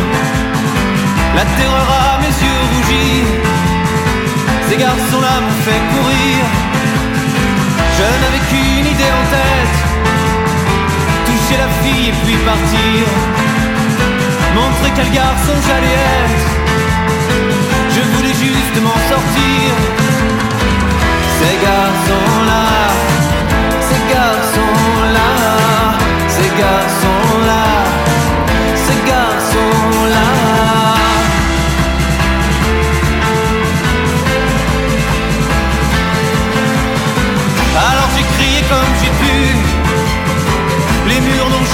La 1.36 1.46
terreur 1.58 1.88
à 2.04 2.20
mes 2.22 2.34
yeux 2.44 2.62
rougis, 2.72 3.24
ces 4.72 4.78
garçons-là 4.78 5.42
m'ont 5.42 5.62
fait 5.68 5.84
courir. 5.94 6.38
Je 7.98 8.08
n'avais 8.22 8.44
qu'une 8.50 8.88
idée 8.94 9.12
en 9.20 9.26
tête, 9.36 9.76
toucher 11.28 11.58
la 11.64 11.70
fille 11.82 12.08
et 12.12 12.16
puis 12.24 12.38
partir. 12.50 13.00
Montrer 14.56 14.92
quel 14.96 15.12
garçon 15.12 15.56
j'allais 15.68 15.98
être, 16.22 16.50
je 17.96 18.02
voulais 18.14 18.36
juste 18.46 18.76
m'en 18.86 19.00
sortir. 19.12 19.68
Ces 21.38 21.56
garçons-là, 21.68 22.31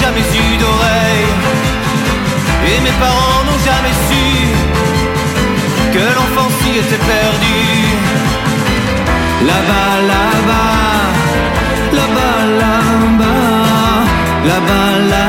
jamais 0.08 0.20
eu 0.20 0.56
d'oreilles 0.56 1.34
Et 2.68 2.80
mes 2.80 2.96
parents 2.98 3.44
n'ont 3.46 3.62
jamais 3.70 3.96
su 4.08 4.24
Que 5.92 6.04
l'enfant 6.16 6.48
s'y 6.58 6.70
était 6.78 7.02
perdu. 7.12 7.58
Là-bas, 9.48 9.92
là-bas 10.12 10.78
Là-bas, 11.98 12.38
là-bas 12.62 13.28
Là-bas, 14.46 14.90
là-bas 15.10 15.27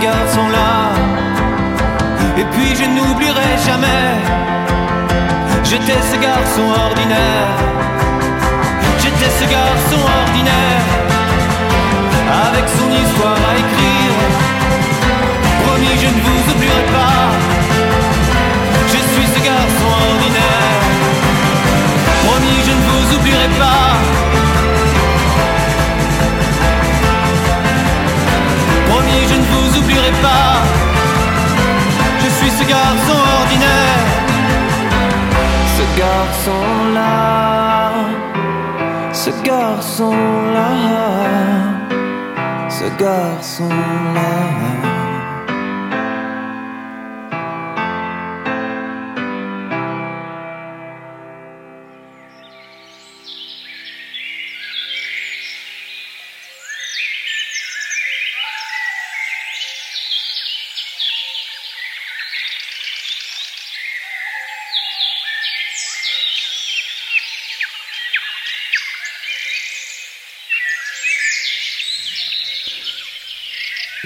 de 0.00 0.06
ce 0.06 0.06
garçon-là. 0.06 0.92
Et 2.38 2.44
puis 2.52 2.74
je 2.74 2.84
n'oublierai 2.84 3.52
jamais, 3.66 4.06
j'étais 5.64 6.00
ce 6.12 6.16
garçon 6.16 6.66
ordinaire. 6.86 7.48
J'étais 9.02 9.30
ce 9.40 9.44
garçon 9.44 10.00
ordinaire, 10.22 10.86
avec 12.46 12.64
son 12.68 12.88
histoire 13.02 13.40
à 13.50 13.54
écrire. 13.62 14.16
Promis, 15.64 15.96
je 16.02 16.06
ne 16.06 16.20
vous 16.26 16.52
oublierai 16.52 16.86
pas, 16.96 17.22
je 18.92 19.00
suis 19.12 19.28
ce 19.34 19.40
garçon 19.44 19.88
ordinaire. 20.12 20.82
Promis, 22.24 22.60
je 22.66 22.72
ne 22.72 22.82
vous 22.88 23.16
oublierai 23.16 23.48
pas. 23.58 23.89
Je 32.22 32.28
suis 32.28 32.50
ce 32.50 32.64
garçon 32.68 33.18
ordinaire, 33.40 34.06
ce 35.76 35.84
garçon-là. 35.98 37.10
ce 39.12 39.30
garçon-là, 39.42 40.70
ce 42.68 42.84
garçon-là. 43.02 44.99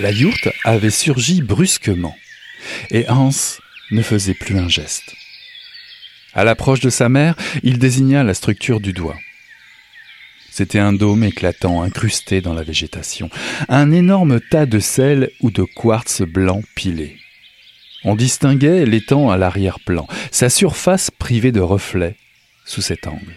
La 0.05 0.11
yourte 0.11 0.51
avait 0.65 0.91
surgi 0.91 1.41
brusquement, 1.41 2.15
et 2.91 3.09
Hans 3.09 3.31
ne 3.91 4.03
faisait 4.03 4.35
plus 4.35 4.59
un 4.59 4.69
geste. 4.69 5.15
À 6.35 6.45
l'approche 6.45 6.81
de 6.81 6.91
sa 6.91 7.09
mère, 7.09 7.35
il 7.63 7.79
désigna 7.79 8.23
la 8.23 8.35
structure 8.35 8.81
du 8.81 8.93
doigt. 8.93 9.17
C'était 10.51 10.79
un 10.79 10.93
dôme 10.93 11.25
éclatant 11.25 11.81
incrusté 11.81 12.43
dans 12.43 12.53
la 12.53 12.65
végétation, 12.65 13.31
un 13.71 13.93
énorme 13.93 14.41
tas 14.41 14.67
de 14.67 14.79
sel 14.79 15.31
ou 15.41 15.51
de 15.51 15.63
quartz 15.63 16.21
blanc 16.21 16.61
pilé. 16.75 17.17
On 18.05 18.15
distinguait 18.15 18.85
l'étang 18.85 19.31
à 19.31 19.39
l'arrière-plan, 19.39 20.07
sa 20.31 20.51
surface 20.51 21.11
privée 21.11 21.51
de 21.51 21.61
reflets 21.61 22.17
sous 22.67 22.83
cet 22.83 23.07
angle. 23.07 23.37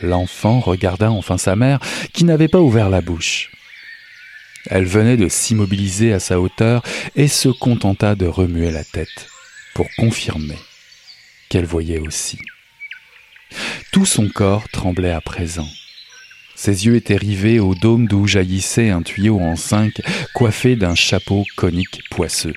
L'enfant 0.00 0.60
regarda 0.60 1.10
enfin 1.10 1.36
sa 1.36 1.56
mère, 1.56 1.80
qui 2.14 2.24
n'avait 2.24 2.48
pas 2.48 2.60
ouvert 2.60 2.88
la 2.88 3.02
bouche. 3.02 3.50
Elle 4.70 4.86
venait 4.86 5.16
de 5.16 5.28
s'immobiliser 5.28 6.12
à 6.12 6.20
sa 6.20 6.40
hauteur 6.40 6.82
et 7.16 7.28
se 7.28 7.48
contenta 7.48 8.14
de 8.14 8.26
remuer 8.26 8.70
la 8.70 8.84
tête 8.84 9.28
pour 9.74 9.86
confirmer 9.96 10.58
qu'elle 11.48 11.66
voyait 11.66 11.98
aussi. 11.98 12.38
Tout 13.92 14.06
son 14.06 14.28
corps 14.28 14.68
tremblait 14.70 15.12
à 15.12 15.20
présent. 15.20 15.68
Ses 16.54 16.86
yeux 16.86 16.96
étaient 16.96 17.16
rivés 17.16 17.60
au 17.60 17.74
dôme 17.74 18.06
d'où 18.06 18.26
jaillissait 18.26 18.90
un 18.90 19.02
tuyau 19.02 19.38
en 19.40 19.56
cinq 19.56 20.00
coiffé 20.32 20.76
d'un 20.76 20.94
chapeau 20.94 21.44
conique 21.56 22.02
poisseux. 22.10 22.54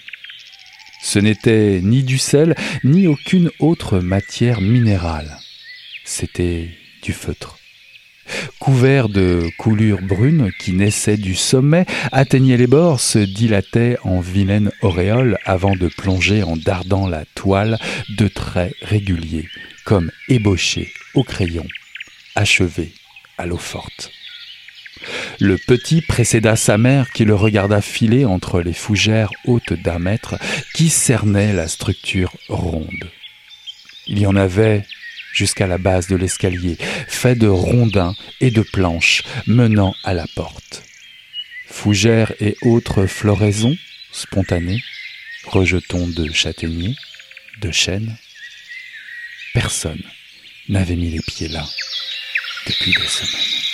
Ce 1.02 1.20
n'était 1.20 1.80
ni 1.84 2.04
du 2.04 2.18
sel, 2.18 2.56
ni 2.84 3.08
aucune 3.08 3.52
autre 3.60 4.00
matière 4.00 4.62
minérale. 4.62 5.38
C'était 6.06 6.70
du 7.02 7.14
feutre 7.14 7.58
couvert 8.60 9.10
de 9.10 9.50
coulures 9.58 10.02
brunes 10.02 10.52
qui 10.60 10.74
naissaient 10.74 11.18
du 11.18 11.36
sommet, 11.36 11.86
atteignaient 12.12 12.58
les 12.58 12.68
bords, 12.68 13.00
se 13.00 13.20
dilataient 13.20 13.98
en 14.04 14.20
vilaine 14.20 14.72
auréole 14.82 15.38
avant 15.46 15.76
de 15.76 15.88
plonger 15.88 16.44
en 16.44 16.58
dardant 16.58 17.08
la 17.08 17.26
toile 17.36 17.78
de 18.10 18.28
traits 18.28 18.76
réguliers, 18.82 19.48
comme 19.86 20.12
ébauchés 20.30 20.92
au 21.14 21.24
crayon, 21.24 21.66
achevés 22.36 22.94
à 23.38 23.46
l'eau 23.46 23.58
forte. 23.58 24.12
Le 25.40 25.58
petit 25.58 26.02
précéda 26.02 26.56
sa 26.56 26.78
mère 26.78 27.12
qui 27.12 27.26
le 27.26 27.36
regarda 27.36 27.82
filer 27.82 28.26
entre 28.26 28.62
les 28.62 28.74
fougères 28.74 29.32
hautes 29.46 29.74
d'un 29.74 30.00
mètre 30.00 30.36
qui 30.74 30.90
cernaient 30.90 31.54
la 31.54 31.68
structure 31.68 32.34
ronde. 32.50 33.12
Il 34.08 34.20
y 34.20 34.26
en 34.26 34.36
avait 34.36 34.86
jusqu'à 35.38 35.68
la 35.68 35.78
base 35.78 36.08
de 36.08 36.16
l'escalier, 36.16 36.78
fait 37.08 37.36
de 37.36 37.48
rondins 37.48 38.16
et 38.42 38.50
de 38.50 38.64
planches 38.64 39.22
menant 39.46 39.94
à 40.04 40.16
la 40.16 40.26
porte. 40.36 40.84
Fougères 41.68 42.34
et 42.40 42.58
autres 42.64 43.06
floraisons 43.06 43.78
spontanées, 44.12 44.82
rejetons 45.46 46.08
de 46.08 46.32
châtaigniers, 46.32 46.96
de 47.62 47.72
chênes. 47.72 48.18
Personne 49.54 50.02
n'avait 50.70 50.96
mis 50.96 51.12
les 51.12 51.22
pieds 51.22 51.50
là 51.50 51.66
depuis 52.66 52.94
des 52.94 53.08
semaines. 53.08 53.67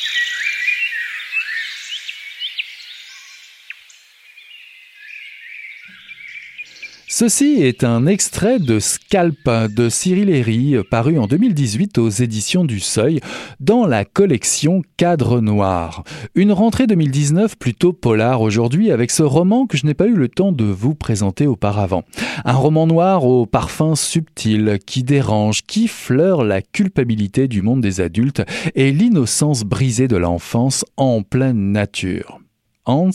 Ceci 7.16 7.62
est 7.62 7.84
un 7.84 8.08
extrait 8.08 8.58
de 8.58 8.80
Scalp 8.80 9.48
de 9.48 9.88
Cyril 9.88 10.32
Herry, 10.32 10.78
paru 10.90 11.20
en 11.20 11.28
2018 11.28 12.00
aux 12.00 12.10
éditions 12.10 12.66
du 12.66 12.80
Seuil, 12.80 13.20
dans 13.60 13.86
la 13.86 14.04
collection 14.04 14.82
Cadre 14.98 15.40
Noir. 15.40 16.04
Une 16.34 16.52
rentrée 16.52 16.88
2019 16.88 17.56
plutôt 17.60 17.94
polar 17.94 18.42
aujourd'hui 18.42 18.90
avec 18.90 19.12
ce 19.12 19.22
roman 19.22 19.68
que 19.68 19.78
je 19.78 19.86
n'ai 19.86 19.94
pas 19.94 20.08
eu 20.08 20.16
le 20.16 20.28
temps 20.28 20.52
de 20.52 20.64
vous 20.64 20.96
présenter 20.96 21.46
auparavant. 21.46 22.04
Un 22.46 22.56
roman 22.56 22.88
noir 22.88 23.26
au 23.26 23.46
parfum 23.46 23.96
subtil, 23.96 24.80
qui 24.84 25.04
dérange, 25.04 25.62
qui 25.68 25.88
fleure 25.88 26.44
la 26.44 26.64
culpabilité 26.64 27.48
du 27.48 27.62
monde 27.62 27.82
des 27.82 28.02
adultes 28.02 28.42
et 28.74 28.92
l'innocence 28.92 29.62
brisée 29.66 30.08
de 30.08 30.18
l'enfance 30.18 30.84
en 30.98 31.22
pleine 31.22 31.74
nature. 31.74 32.40
Hans 32.88 33.12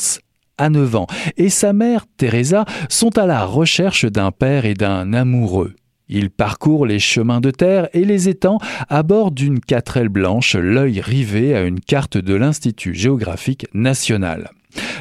à 0.58 0.70
9 0.70 0.96
ans, 0.96 1.06
et 1.36 1.48
sa 1.48 1.72
mère, 1.72 2.06
Teresa, 2.16 2.64
sont 2.88 3.16
à 3.18 3.26
la 3.26 3.44
recherche 3.44 4.04
d'un 4.04 4.30
père 4.30 4.64
et 4.64 4.74
d'un 4.74 5.12
amoureux. 5.12 5.74
Ils 6.08 6.30
parcourent 6.30 6.86
les 6.86 6.98
chemins 6.98 7.40
de 7.40 7.50
terre 7.50 7.88
et 7.92 8.04
les 8.04 8.28
étangs 8.28 8.58
à 8.88 9.02
bord 9.02 9.30
d'une 9.30 9.60
quatrelle 9.60 10.08
blanche, 10.08 10.54
l'œil 10.56 11.00
rivé 11.00 11.54
à 11.54 11.62
une 11.62 11.80
carte 11.80 12.16
de 12.16 12.34
l'Institut 12.34 12.94
géographique 12.94 13.66
national. 13.74 14.50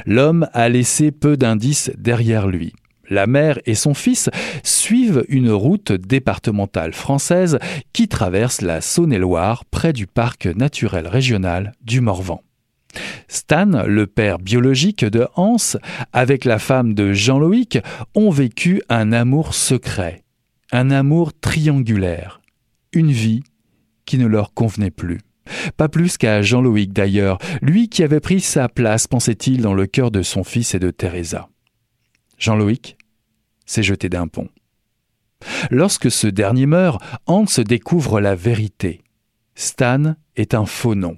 L'homme 0.06 0.48
a 0.54 0.70
laissé 0.70 1.12
peu 1.12 1.38
d'indices 1.38 1.92
derrière 1.98 2.48
lui. 2.48 2.74
La 3.10 3.26
mère 3.26 3.58
et 3.66 3.76
son 3.76 3.94
fils 3.94 4.30
suivent 4.64 5.24
une 5.30 5.52
route 5.52 5.94
départementale 5.94 6.92
française 6.92 7.58
qui 7.94 8.10
traverse 8.10 8.62
la 8.62 8.82
Saône-et-Loire 8.82 9.64
près 9.66 9.94
du 9.94 10.08
parc 10.08 10.46
naturel 10.46 11.08
régional 11.08 11.72
du 11.82 12.02
Morvan. 12.02 12.42
Stan, 13.28 13.84
le 13.86 14.08
père 14.08 14.40
biologique 14.40 15.06
de 15.06 15.28
Hans, 15.36 15.78
avec 16.14 16.46
la 16.46 16.60
femme 16.60 16.94
de 16.94 17.14
Jean-Loïc, 17.14 17.80
ont 18.16 18.30
vécu 18.30 18.82
un 18.90 19.12
amour 19.12 19.54
secret, 19.54 20.24
un 20.72 20.92
amour 20.92 21.34
triangulaire, 21.40 22.42
une 22.94 23.12
vie 23.12 23.44
qui 24.06 24.18
ne 24.18 24.28
leur 24.28 24.54
convenait 24.54 24.92
plus. 24.92 25.20
Pas 25.78 25.90
plus 25.90 26.18
qu'à 26.18 26.42
Jean-Loïc 26.42 26.94
d'ailleurs, 26.94 27.38
lui 27.62 27.90
qui 27.90 28.04
avait 28.04 28.20
pris 28.20 28.42
sa 28.42 28.68
place, 28.70 29.08
pensait-il, 29.08 29.62
dans 29.62 29.74
le 29.74 29.86
cœur 29.86 30.12
de 30.12 30.22
son 30.22 30.44
fils 30.44 30.74
et 30.76 30.80
de 30.80 30.92
Teresa. 30.92 31.50
Jean-Loïc 32.38 32.98
s'est 33.66 33.84
jeté 33.84 34.10
d'un 34.10 34.28
pont. 34.28 34.50
Lorsque 35.70 36.10
ce 36.12 36.28
dernier 36.28 36.66
meurt, 36.66 37.02
Hans 37.28 37.46
découvre 37.66 38.20
la 38.20 38.36
vérité. 38.36 39.02
Stan 39.56 40.16
est 40.36 40.54
un 40.54 40.66
faux 40.66 40.96
nom. 40.96 41.18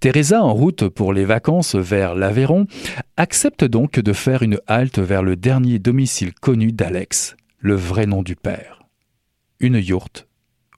Teresa, 0.00 0.42
en 0.42 0.52
route 0.52 0.88
pour 0.88 1.12
les 1.12 1.24
vacances 1.24 1.74
vers 1.74 2.14
l'Aveyron, 2.14 2.66
accepte 3.16 3.64
donc 3.64 3.98
de 4.00 4.12
faire 4.12 4.42
une 4.42 4.60
halte 4.66 4.98
vers 4.98 5.22
le 5.22 5.36
dernier 5.36 5.78
domicile 5.78 6.34
connu 6.34 6.72
d'Alex, 6.72 7.36
le 7.58 7.74
vrai 7.74 8.06
nom 8.06 8.22
du 8.22 8.36
père. 8.36 8.82
Une 9.60 9.76
yourte, 9.76 10.28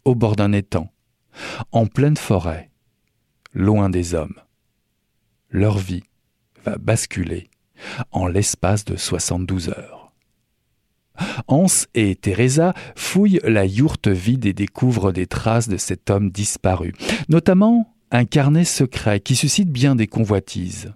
au 0.05 0.14
bord 0.14 0.36
d'un 0.36 0.53
étang, 0.53 0.92
en 1.72 1.86
pleine 1.86 2.16
forêt, 2.16 2.70
loin 3.53 3.90
des 3.90 4.14
hommes. 4.14 4.34
Leur 5.51 5.78
vie 5.78 6.03
va 6.64 6.76
basculer 6.78 7.49
en 8.11 8.26
l'espace 8.26 8.84
de 8.84 8.97
72 8.97 9.70
heures. 9.70 10.12
Hans 11.47 11.66
et 11.95 12.16
Teresa 12.16 12.74
fouillent 12.97 13.40
la 13.45 13.64
yourte 13.64 14.09
vide 14.09 14.47
et 14.47 14.53
découvrent 14.53 15.12
des 15.12 15.26
traces 15.26 15.68
de 15.68 15.76
cet 15.76 16.11
homme 16.11 16.30
disparu, 16.30 16.92
notamment 17.28 17.93
un 18.14 18.26
carnet 18.26 18.64
secret 18.64 19.18
qui 19.18 19.34
suscite 19.34 19.70
bien 19.70 19.96
des 19.96 20.06
convoitises. 20.06 20.92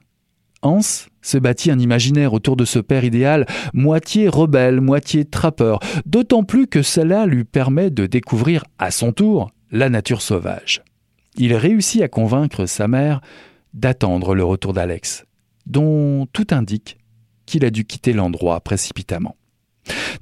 Hans 0.63 0.81
se 1.21 1.37
bâtit 1.37 1.73
un 1.73 1.79
imaginaire 1.81 2.33
autour 2.33 2.57
de 2.57 2.65
ce 2.65 2.79
père 2.79 3.03
idéal, 3.03 3.45
moitié 3.75 4.29
rebelle, 4.29 4.81
moitié 4.81 5.25
trappeur, 5.25 5.81
d'autant 6.07 6.45
plus 6.45 6.69
que 6.69 6.81
cela 6.81 7.27
lui 7.27 7.43
permet 7.43 7.91
de 7.91 8.07
découvrir 8.07 8.65
à 8.79 8.93
son 8.93 9.13
tour 9.13 9.51
la 9.73 9.89
nature 9.89 10.23
sauvage. 10.23 10.83
Il 11.37 11.55
réussit 11.55 12.03
à 12.03 12.09
convaincre 12.09 12.67
sa 12.67 12.87
mère 12.87 13.21
d'attendre 13.75 14.37
le 14.37 14.45
retour 14.45 14.73
d'Alex, 14.73 15.25
dont 15.67 16.27
tout 16.33 16.47
indique 16.53 16.99
qu'il 17.47 17.65
a 17.65 17.71
dû 17.71 17.85
quitter 17.85 18.13
l'endroit 18.13 18.61
précipitamment. 18.61 19.35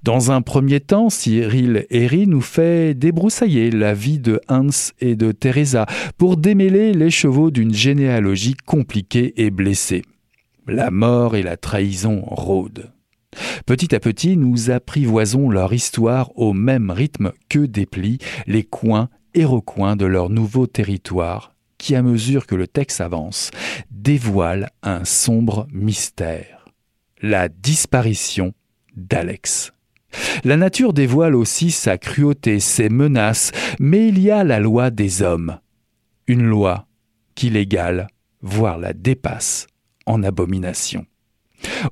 Dans 0.02 0.30
un 0.30 0.42
premier 0.42 0.80
temps, 0.80 1.10
Cyril 1.10 1.86
Herry 1.90 2.26
nous 2.26 2.40
fait 2.40 2.94
débroussailler 2.94 3.70
la 3.70 3.94
vie 3.94 4.18
de 4.18 4.40
Hans 4.48 4.68
et 5.00 5.16
de 5.16 5.32
Teresa 5.32 5.86
pour 6.16 6.36
démêler 6.36 6.92
les 6.92 7.10
chevaux 7.10 7.50
d'une 7.50 7.74
généalogie 7.74 8.56
compliquée 8.66 9.34
et 9.36 9.50
blessée. 9.50 10.02
La 10.66 10.90
mort 10.90 11.36
et 11.36 11.42
la 11.42 11.56
trahison 11.56 12.22
rôdent. 12.26 12.92
Petit 13.66 13.94
à 13.94 14.00
petit, 14.00 14.36
nous 14.36 14.70
apprivoisons 14.70 15.50
leur 15.50 15.72
histoire 15.72 16.30
au 16.38 16.52
même 16.52 16.90
rythme 16.90 17.32
que 17.48 17.60
déplient 17.60 18.18
les 18.46 18.62
coins 18.62 19.08
et 19.34 19.44
recoins 19.44 19.96
de 19.96 20.06
leur 20.06 20.30
nouveau 20.30 20.66
territoire, 20.66 21.54
qui, 21.78 21.94
à 21.94 22.02
mesure 22.02 22.46
que 22.46 22.54
le 22.54 22.66
texte 22.66 23.00
avance, 23.00 23.50
dévoile 23.90 24.70
un 24.82 25.04
sombre 25.04 25.66
mystère. 25.72 26.64
La 27.20 27.48
disparition 27.48 28.54
d'Alex. 28.96 29.72
La 30.44 30.56
nature 30.56 30.92
dévoile 30.92 31.34
aussi 31.34 31.70
sa 31.70 31.98
cruauté, 31.98 32.60
ses 32.60 32.88
menaces, 32.88 33.52
mais 33.78 34.08
il 34.08 34.18
y 34.18 34.30
a 34.30 34.44
la 34.44 34.60
loi 34.60 34.90
des 34.90 35.22
hommes. 35.22 35.58
Une 36.26 36.44
loi 36.44 36.86
qui 37.34 37.50
l'égale, 37.50 38.08
voire 38.42 38.78
la 38.78 38.92
dépasse 38.92 39.66
en 40.06 40.22
abomination. 40.22 41.06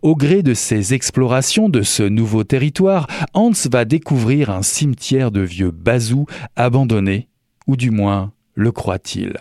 Au 0.02 0.14
gré 0.14 0.42
de 0.42 0.54
ses 0.54 0.94
explorations 0.94 1.68
de 1.68 1.82
ce 1.82 2.02
nouveau 2.02 2.44
territoire, 2.44 3.06
Hans 3.32 3.52
va 3.70 3.84
découvrir 3.84 4.50
un 4.50 4.62
cimetière 4.62 5.30
de 5.30 5.40
vieux 5.40 5.70
bazous 5.70 6.26
abandonnés, 6.56 7.28
ou 7.66 7.76
du 7.76 7.90
moins 7.90 8.32
le 8.54 8.72
croit-il. 8.72 9.34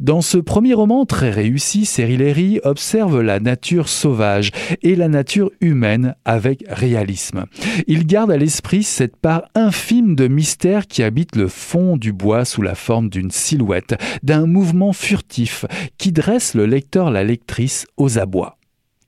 Dans 0.00 0.20
ce 0.20 0.38
premier 0.38 0.74
roman 0.74 1.06
très 1.06 1.30
réussi, 1.30 1.84
Cyril 1.84 2.60
observe 2.64 3.20
la 3.20 3.40
nature 3.40 3.88
sauvage 3.88 4.50
et 4.82 4.96
la 4.96 5.08
nature 5.08 5.50
humaine 5.60 6.14
avec 6.24 6.64
réalisme. 6.68 7.44
Il 7.86 8.06
garde 8.06 8.30
à 8.30 8.36
l'esprit 8.36 8.82
cette 8.82 9.16
part 9.16 9.42
infime 9.54 10.14
de 10.14 10.28
mystère 10.28 10.86
qui 10.86 11.02
habite 11.02 11.36
le 11.36 11.48
fond 11.48 11.96
du 11.96 12.12
bois 12.12 12.44
sous 12.44 12.62
la 12.62 12.74
forme 12.74 13.08
d'une 13.08 13.30
silhouette, 13.30 13.94
d'un 14.22 14.46
mouvement 14.46 14.92
furtif 14.92 15.64
qui 15.98 16.12
dresse 16.12 16.54
le 16.54 16.66
lecteur, 16.66 17.10
la 17.10 17.24
lectrice 17.24 17.86
aux 17.96 18.18
abois. 18.18 18.58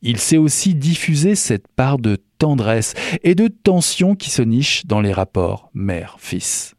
Il 0.02 0.18
sait 0.18 0.36
aussi 0.36 0.74
diffuser 0.74 1.34
cette 1.34 1.68
part 1.68 1.98
de 1.98 2.18
tendresse 2.38 2.94
et 3.24 3.34
de 3.34 3.48
tension 3.48 4.14
qui 4.14 4.30
se 4.30 4.42
niche 4.42 4.86
dans 4.86 5.00
les 5.00 5.12
rapports 5.12 5.70
mère-fils. 5.74 6.76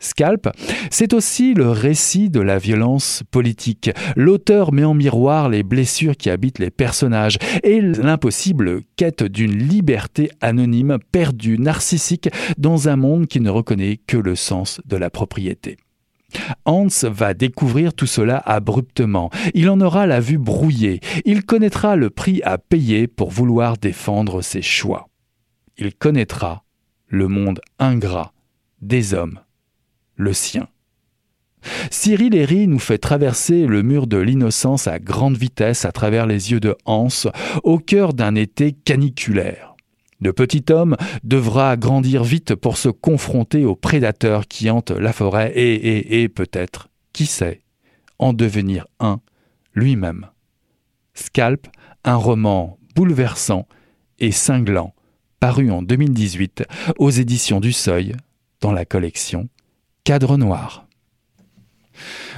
Scalp, 0.00 0.48
c'est 0.90 1.12
aussi 1.12 1.54
le 1.54 1.70
récit 1.70 2.30
de 2.30 2.40
la 2.40 2.58
violence 2.58 3.22
politique. 3.30 3.90
L'auteur 4.16 4.72
met 4.72 4.84
en 4.84 4.94
miroir 4.94 5.48
les 5.48 5.62
blessures 5.62 6.16
qui 6.16 6.30
habitent 6.30 6.60
les 6.60 6.70
personnages 6.70 7.38
et 7.64 7.80
l'impossible 7.80 8.82
quête 8.96 9.24
d'une 9.24 9.56
liberté 9.56 10.30
anonyme 10.40 10.98
perdue, 11.10 11.58
narcissique, 11.58 12.30
dans 12.58 12.88
un 12.88 12.96
monde 12.96 13.26
qui 13.26 13.40
ne 13.40 13.50
reconnaît 13.50 13.98
que 14.06 14.16
le 14.16 14.36
sens 14.36 14.80
de 14.84 14.96
la 14.96 15.10
propriété. 15.10 15.76
Hans 16.64 16.88
va 17.04 17.34
découvrir 17.34 17.94
tout 17.94 18.06
cela 18.06 18.36
abruptement. 18.38 19.30
Il 19.54 19.70
en 19.70 19.80
aura 19.80 20.06
la 20.06 20.20
vue 20.20 20.38
brouillée. 20.38 21.00
Il 21.24 21.44
connaîtra 21.44 21.96
le 21.96 22.10
prix 22.10 22.42
à 22.44 22.58
payer 22.58 23.06
pour 23.06 23.30
vouloir 23.30 23.78
défendre 23.78 24.42
ses 24.42 24.62
choix. 24.62 25.08
Il 25.78 25.94
connaîtra 25.94 26.64
le 27.06 27.28
monde 27.28 27.60
ingrat 27.78 28.32
des 28.82 29.14
hommes 29.14 29.40
le 30.18 30.34
sien. 30.34 30.68
Cyril 31.90 32.34
Herry 32.34 32.68
nous 32.68 32.78
fait 32.78 32.98
traverser 32.98 33.66
le 33.66 33.82
mur 33.82 34.06
de 34.06 34.18
l'innocence 34.18 34.86
à 34.86 34.98
grande 34.98 35.36
vitesse 35.36 35.84
à 35.84 35.92
travers 35.92 36.26
les 36.26 36.52
yeux 36.52 36.60
de 36.60 36.76
Hans 36.84 37.08
au 37.64 37.78
cœur 37.78 38.12
d'un 38.12 38.34
été 38.34 38.72
caniculaire. 38.72 39.74
Le 40.20 40.32
petit 40.32 40.64
homme 40.70 40.96
devra 41.22 41.76
grandir 41.76 42.24
vite 42.24 42.54
pour 42.54 42.76
se 42.76 42.88
confronter 42.88 43.64
aux 43.64 43.76
prédateurs 43.76 44.46
qui 44.48 44.68
hantent 44.68 44.90
la 44.90 45.12
forêt 45.12 45.52
et, 45.54 45.74
et, 45.74 46.22
et 46.22 46.28
peut-être, 46.28 46.88
qui 47.12 47.26
sait, 47.26 47.62
en 48.18 48.32
devenir 48.32 48.86
un 48.98 49.20
lui-même. 49.74 50.26
Scalp, 51.14 51.68
un 52.04 52.16
roman 52.16 52.78
bouleversant 52.96 53.66
et 54.18 54.32
cinglant, 54.32 54.92
paru 55.38 55.70
en 55.70 55.82
2018 55.82 56.64
aux 56.98 57.10
éditions 57.10 57.60
du 57.60 57.72
Seuil, 57.72 58.14
dans 58.60 58.72
la 58.72 58.84
collection 58.84 59.48
cadre 60.08 60.38
noir. 60.38 60.86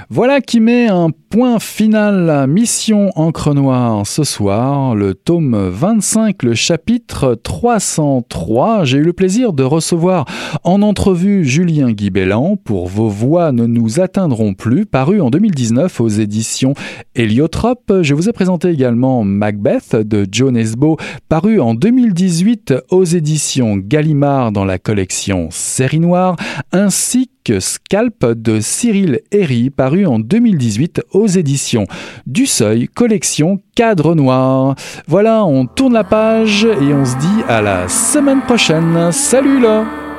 Voilà 0.09 0.41
qui 0.41 0.59
met 0.59 0.87
un 0.87 1.09
point 1.29 1.57
final 1.59 2.29
à 2.29 2.45
Mission 2.45 3.11
Encre 3.15 3.53
Noire 3.53 4.05
ce 4.05 4.25
soir, 4.25 4.93
le 4.93 5.13
tome 5.13 5.55
25, 5.69 6.43
le 6.43 6.53
chapitre 6.53 7.39
303. 7.41 8.83
J'ai 8.83 8.97
eu 8.97 9.03
le 9.03 9.13
plaisir 9.13 9.53
de 9.53 9.63
recevoir 9.63 10.25
en 10.65 10.81
entrevue 10.81 11.45
Julien 11.45 11.93
Guibellan 11.93 12.57
pour 12.57 12.89
Vos 12.89 13.07
voix 13.07 13.53
ne 13.53 13.65
nous 13.65 14.01
atteindront 14.01 14.53
plus, 14.53 14.85
paru 14.85 15.21
en 15.21 15.29
2019 15.29 16.01
aux 16.01 16.09
éditions 16.09 16.73
Héliotrope. 17.15 18.01
Je 18.01 18.13
vous 18.13 18.27
ai 18.27 18.33
présenté 18.33 18.67
également 18.67 19.23
Macbeth 19.23 19.95
de 19.95 20.27
Joe 20.29 20.51
Nesbo, 20.51 20.97
paru 21.29 21.61
en 21.61 21.73
2018 21.73 22.73
aux 22.89 23.05
éditions 23.05 23.77
Gallimard 23.77 24.51
dans 24.51 24.65
la 24.65 24.77
collection 24.77 25.47
Série 25.51 26.01
Noire, 26.01 26.35
ainsi 26.73 27.27
que 27.27 27.31
Scalp 27.59 28.25
de 28.25 28.59
Cyril 28.59 29.21
Herry, 29.31 29.69
paru 29.69 30.05
en 30.05 30.19
2018 30.19 31.01
aux 31.11 31.27
éditions 31.27 31.85
du 32.25 32.45
Seuil, 32.45 32.87
collection 32.87 33.61
Cadre 33.75 34.15
Noir. 34.15 34.75
Voilà, 35.07 35.45
on 35.45 35.65
tourne 35.65 35.93
la 35.93 36.03
page 36.03 36.65
et 36.65 36.93
on 36.93 37.05
se 37.05 37.17
dit 37.17 37.43
à 37.47 37.61
la 37.61 37.87
semaine 37.87 38.41
prochaine. 38.41 39.11
Salut 39.11 39.59
là 39.59 40.10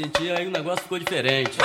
sentir, 0.00 0.30
aí 0.30 0.46
o 0.46 0.50
negócio 0.50 0.82
ficou 0.82 0.98
diferente. 0.98 1.58